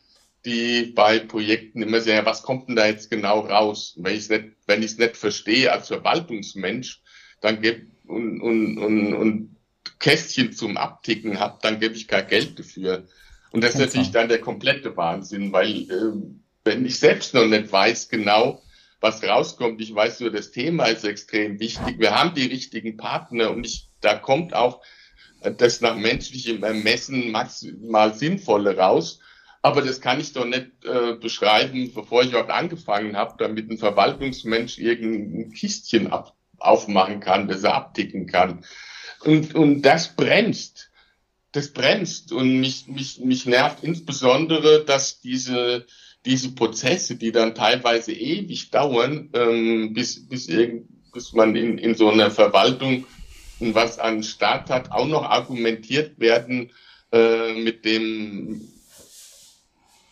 die 0.46 0.94
bei 0.96 1.20
Projekten 1.20 1.82
immer 1.82 2.02
sagen, 2.02 2.26
was 2.26 2.44
kommt 2.44 2.68
denn 2.68 2.76
da 2.76 2.88
jetzt 2.88 3.10
genau 3.10 3.40
raus? 3.42 3.96
Wenn 3.98 4.14
ich 4.14 4.24
es 4.24 4.30
nicht, 4.30 4.46
wenn 4.68 4.84
ich 4.84 4.92
es 4.92 4.98
nicht 4.98 5.18
verstehe 5.18 5.72
als 5.72 5.88
Verwaltungsmensch, 5.88 7.02
dann 7.42 7.62
gebe 7.62 7.88
und, 8.08 8.42
und, 8.42 8.78
und, 8.78 9.14
und 9.14 9.56
Kästchen 10.00 10.54
zum 10.54 10.78
Abticken 10.78 11.40
habe, 11.40 11.58
dann 11.62 11.80
gebe 11.80 11.96
ich 11.96 12.08
kein 12.08 12.28
Geld 12.28 12.60
dafür. 12.60 13.08
Und 13.52 13.64
das 13.64 13.74
ist 13.76 13.80
natürlich 13.80 14.12
dann 14.12 14.28
der 14.28 14.42
komplette 14.42 14.96
Wahnsinn, 14.98 15.52
weil 15.52 15.90
äh, 15.90 16.14
wenn 16.64 16.86
ich 16.86 17.00
selbst 17.00 17.34
noch 17.34 17.48
nicht 17.48 17.72
weiß 17.72 18.10
genau, 18.10 18.62
was 19.06 19.24
rauskommt. 19.24 19.82
Ich 19.82 19.94
weiß 19.94 20.22
nur, 20.22 20.32
das 20.32 20.52
Thema 20.52 20.86
ist 20.86 21.04
extrem 21.04 21.60
wichtig. 21.60 22.00
Wir 22.00 22.16
haben 22.16 22.34
die 22.34 22.48
richtigen 22.48 22.98
Partner 22.98 23.52
und 23.52 23.66
ich, 23.66 23.90
da 24.02 24.16
kommt 24.16 24.54
auch 24.54 24.82
das 25.58 25.82
nach 25.82 25.96
menschlichem 25.96 26.64
Ermessen 26.64 27.32
maximal 27.32 28.14
Sinnvolle 28.14 28.78
raus. 28.78 29.20
Aber 29.62 29.82
das 29.82 30.00
kann 30.00 30.20
ich 30.20 30.34
doch 30.34 30.46
nicht 30.46 30.68
äh, 30.84 31.14
beschreiben, 31.14 31.92
bevor 31.94 32.22
ich 32.22 32.30
überhaupt 32.30 32.52
angefangen 32.52 33.18
habe, 33.18 33.36
damit 33.40 33.70
ein 33.70 33.78
Verwaltungsmensch 33.78 34.78
irgendein 34.78 35.52
Kistchen 35.52 36.12
ab, 36.12 36.36
aufmachen 36.58 37.20
kann, 37.20 37.48
das 37.48 37.64
er 37.64 37.74
abticken 37.74 38.28
kann. 38.28 38.64
Und, 39.24 39.56
und 39.56 39.82
das 39.82 40.16
bremst. 40.16 40.92
Das 41.52 41.74
bremst. 41.74 42.32
Und 42.32 42.60
mich, 42.60 42.88
mich, 42.88 43.20
mich 43.20 43.46
nervt 43.46 43.84
insbesondere, 43.84 44.86
dass 44.86 45.20
diese 45.20 45.86
diese 46.26 46.54
Prozesse, 46.54 47.16
die 47.16 47.32
dann 47.32 47.56
teilweise 47.56 48.12
ewig 48.12 48.72
dauern, 48.72 49.30
ähm, 49.34 49.94
bis, 49.94 50.28
bis, 50.28 50.50
bis 51.14 51.34
man 51.34 51.56
in, 51.56 51.78
in 51.78 51.96
so 51.96 52.10
einer 52.10 52.32
Verwaltung 52.32 53.06
was 53.60 54.00
an 54.00 54.24
Staat 54.24 54.70
hat, 54.70 54.92
auch 54.92 55.08
noch 55.08 55.24
argumentiert 55.24 56.20
werden 56.20 56.72
äh, 57.12 57.54
mit 57.54 57.86
dem 57.86 58.68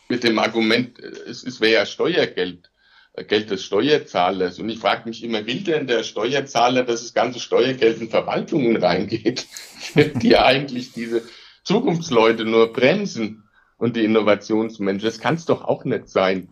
mit 0.10 0.24
dem 0.24 0.38
Argument, 0.38 1.00
es, 1.00 1.44
es 1.44 1.60
wäre 1.60 1.74
ja 1.74 1.86
Steuergeld, 1.86 2.70
äh, 3.14 3.24
Geld 3.24 3.50
des 3.50 3.64
Steuerzahlers. 3.64 4.60
Und 4.60 4.70
ich 4.70 4.80
frage 4.80 5.10
mich 5.10 5.24
immer, 5.24 5.46
will 5.48 5.62
denn 5.62 5.88
der 5.88 6.04
Steuerzahler, 6.04 6.84
dass 6.84 7.02
das 7.02 7.14
ganze 7.14 7.40
Steuergeld 7.40 8.00
in 8.00 8.10
Verwaltungen 8.10 8.78
reingeht, 8.78 9.48
die 9.96 10.38
eigentlich 10.38 10.92
diese 10.92 11.24
Zukunftsleute 11.64 12.46
nur 12.46 12.74
bremsen? 12.74 13.44
und 13.84 13.98
die 13.98 14.06
Innovationsmenschen. 14.06 15.06
Das 15.06 15.20
kann 15.20 15.36
es 15.36 15.46
doch 15.46 15.66
auch 15.66 15.84
nicht 15.84 16.08
sein. 16.08 16.48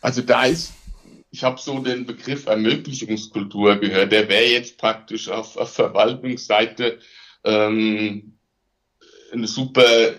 Also 0.00 0.22
da 0.22 0.44
ist, 0.44 0.74
ich 1.30 1.44
habe 1.44 1.60
so 1.60 1.78
den 1.80 2.06
Begriff 2.06 2.46
Ermöglichungskultur 2.46 3.76
gehört, 3.76 4.12
der 4.12 4.28
wäre 4.28 4.46
jetzt 4.46 4.78
praktisch 4.78 5.28
auf, 5.28 5.56
auf 5.56 5.72
Verwaltungsseite 5.72 6.98
ähm, 7.44 8.38
ein 9.32 9.46
super 9.46 10.14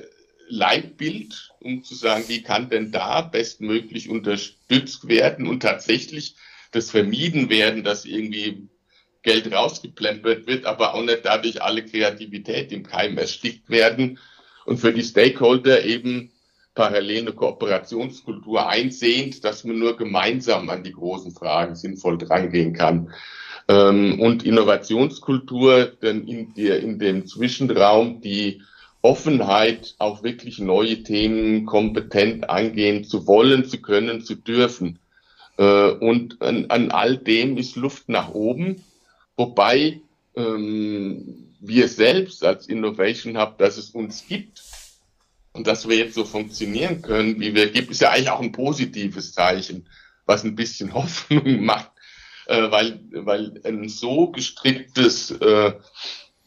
Leitbild, 0.48 1.52
um 1.60 1.84
zu 1.84 1.96
sagen, 1.96 2.26
wie 2.28 2.42
kann 2.42 2.70
denn 2.70 2.92
da 2.92 3.22
bestmöglich 3.22 4.10
unterstützt 4.10 5.08
werden 5.08 5.48
und 5.48 5.62
tatsächlich 5.62 6.36
das 6.72 6.92
vermieden 6.92 7.50
werden, 7.50 7.84
dass 7.84 8.06
irgendwie 8.06 8.70
Geld 9.22 9.52
rausgeplempert 9.52 10.48
wird, 10.48 10.66
aber 10.66 10.94
auch 10.94 11.04
nicht 11.04 11.26
dadurch 11.26 11.62
alle 11.62 11.86
Kreativität 11.86 12.72
im 12.72 12.84
Keim 12.84 13.18
erstickt 13.18 13.70
werden 13.70 14.20
und 14.66 14.78
für 14.78 14.94
die 14.94 15.04
Stakeholder 15.04 15.84
eben 15.84 16.32
parallel 16.76 17.22
eine 17.22 17.34
Kooperationskultur 17.34 18.68
einsehend, 18.68 19.44
dass 19.44 19.64
man 19.64 19.80
nur 19.80 19.98
gemeinsam 19.98 20.70
an 20.70 20.84
die 20.84 20.94
großen 20.94 21.32
Fragen 21.32 21.76
sinnvoll 21.76 22.18
drangehen 22.18 22.74
kann. 22.74 23.14
Ähm, 23.68 24.20
und 24.20 24.44
Innovationskultur, 24.44 25.86
denn 26.02 26.28
in, 26.28 26.54
der, 26.54 26.80
in 26.82 27.00
dem 27.00 27.28
Zwischenraum 27.28 28.22
die 28.22 28.62
Offenheit, 29.02 29.96
auch 29.98 30.24
wirklich 30.24 30.60
neue 30.60 31.04
Themen 31.04 31.66
kompetent 31.66 32.50
angehen 32.50 33.04
zu 33.04 33.28
wollen, 33.28 33.66
zu 33.66 33.82
können, 33.82 34.22
zu 34.24 34.36
dürfen. 34.36 35.00
Äh, 35.58 35.92
und 35.92 36.42
an, 36.42 36.66
an 36.70 36.92
all 36.92 37.18
dem 37.18 37.58
ist 37.58 37.76
Luft 37.76 38.10
nach 38.10 38.34
oben, 38.34 38.84
wobei 39.38 40.02
ähm, 40.36 41.50
wir 41.60 41.88
selbst 41.88 42.44
als 42.44 42.68
Innovation 42.68 43.38
Hub, 43.38 43.58
dass 43.58 43.78
es 43.78 43.92
uns 43.92 44.26
gibt, 44.28 44.62
und 45.54 45.68
dass 45.68 45.88
wir 45.88 45.98
jetzt 45.98 46.16
so 46.16 46.26
funktionieren 46.26 47.02
können, 47.02 47.40
wie 47.40 47.56
wir 47.56 47.72
gibt, 47.72 47.92
ist 47.92 48.02
ja 48.02 48.12
eigentlich 48.12 48.30
auch 48.30 48.42
ein 48.42 48.52
positives 48.52 49.34
Zeichen, 49.34 49.88
was 50.26 50.44
ein 50.44 50.56
bisschen 50.56 50.94
Hoffnung 50.94 51.64
macht, 51.64 51.92
äh, 52.48 52.70
weil, 52.72 53.00
weil 53.12 53.62
ein 53.64 53.88
so 53.90 54.32
gestricktes 54.32 55.32
äh, 55.32 55.74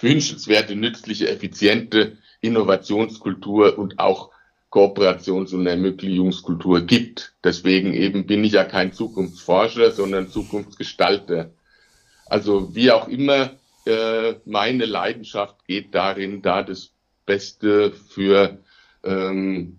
wünschenswerte, 0.00 0.76
nützliche, 0.76 1.28
effiziente 1.28 2.18
Innovationskultur 2.40 3.78
und 3.78 3.98
auch 3.98 4.30
Kooperations- 4.70 5.54
und 5.54 5.66
Ermöglichungskultur 5.66 6.82
gibt. 6.82 7.32
Deswegen 7.42 7.94
eben 7.94 8.26
bin 8.26 8.44
ich 8.44 8.52
ja 8.52 8.64
kein 8.64 8.92
Zukunftsforscher, 8.92 9.92
sondern 9.92 10.28
Zukunftsgestalter. 10.28 11.50
Also 12.26 12.74
wie 12.74 12.90
auch 12.90 13.08
immer, 13.08 13.52
äh, 13.86 14.34
meine 14.44 14.84
Leidenschaft 14.84 15.66
geht 15.66 15.94
darin, 15.94 16.42
da 16.42 16.62
das 16.62 16.90
Beste 17.24 17.92
für, 17.92 18.58
ähm, 19.02 19.78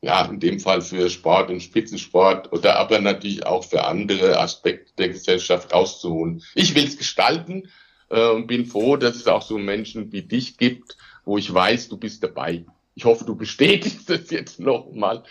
ja, 0.00 0.24
in 0.26 0.38
dem 0.38 0.60
Fall 0.60 0.82
für 0.82 1.10
Sport 1.10 1.50
und 1.50 1.60
Spitzensport 1.60 2.52
oder 2.52 2.78
aber 2.78 3.00
natürlich 3.00 3.44
auch 3.44 3.64
für 3.64 3.84
andere 3.84 4.38
Aspekte 4.38 4.92
der 4.98 5.08
Gesellschaft 5.08 5.72
rauszuholen. 5.72 6.44
Ich 6.54 6.76
will 6.76 6.84
es 6.84 6.96
gestalten, 6.96 7.68
äh, 8.10 8.30
und 8.30 8.46
bin 8.46 8.66
froh, 8.66 8.96
dass 8.96 9.16
es 9.16 9.26
auch 9.26 9.42
so 9.42 9.58
Menschen 9.58 10.12
wie 10.12 10.22
dich 10.22 10.56
gibt, 10.58 10.96
wo 11.24 11.38
ich 11.38 11.52
weiß, 11.52 11.88
du 11.88 11.96
bist 11.96 12.22
dabei. 12.22 12.64
Ich 12.94 13.04
hoffe, 13.04 13.24
du 13.24 13.36
bestätigst 13.36 14.08
das 14.10 14.30
jetzt 14.30 14.60
nochmal. 14.60 15.22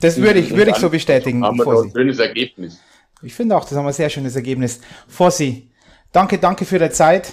Das 0.00 0.16
würde 0.18 0.38
ich, 0.38 0.54
würde 0.54 0.70
ich 0.70 0.76
so 0.76 0.90
bestätigen. 0.90 1.44
Haben 1.44 1.58
wir 1.58 1.66
ein 1.66 1.90
schönes 1.90 2.18
Ergebnis. 2.18 2.80
Ich 3.22 3.34
finde 3.34 3.56
auch, 3.56 3.64
das 3.64 3.72
haben 3.72 3.84
wir 3.84 3.88
ein 3.88 3.94
sehr 3.94 4.10
schönes 4.10 4.36
Ergebnis. 4.36 4.80
Fossi, 5.08 5.70
danke, 6.12 6.38
danke 6.38 6.64
für 6.64 6.78
deine 6.78 6.92
Zeit. 6.92 7.32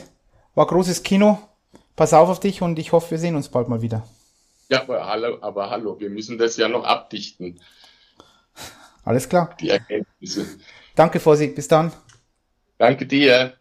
War 0.56 0.66
großes 0.66 1.04
Kino. 1.04 1.38
pass 1.96 2.14
auf 2.14 2.30
auf 2.30 2.40
dich 2.40 2.62
und 2.62 2.80
ich 2.80 2.92
hoffe, 2.92 3.12
wir 3.12 3.18
sehen 3.20 3.36
uns 3.36 3.50
bald 3.50 3.68
mal 3.68 3.82
wieder. 3.82 4.08
Ja, 4.70 4.82
aber 4.82 5.06
hallo, 5.06 5.38
aber 5.42 5.70
hallo, 5.70 6.00
wir 6.00 6.10
müssen 6.10 6.40
das 6.40 6.58
ja 6.58 6.68
noch 6.68 6.84
abdichten. 6.84 7.60
Alles 9.04 9.30
klar. 9.30 9.56
Die 9.60 9.70
Erkenntnisse. 9.70 10.48
Danke, 10.96 11.20
Vorsicht. 11.20 11.54
Bis 11.54 11.68
dann. 11.68 11.92
Danke 12.78 13.06
dir. 13.06 13.54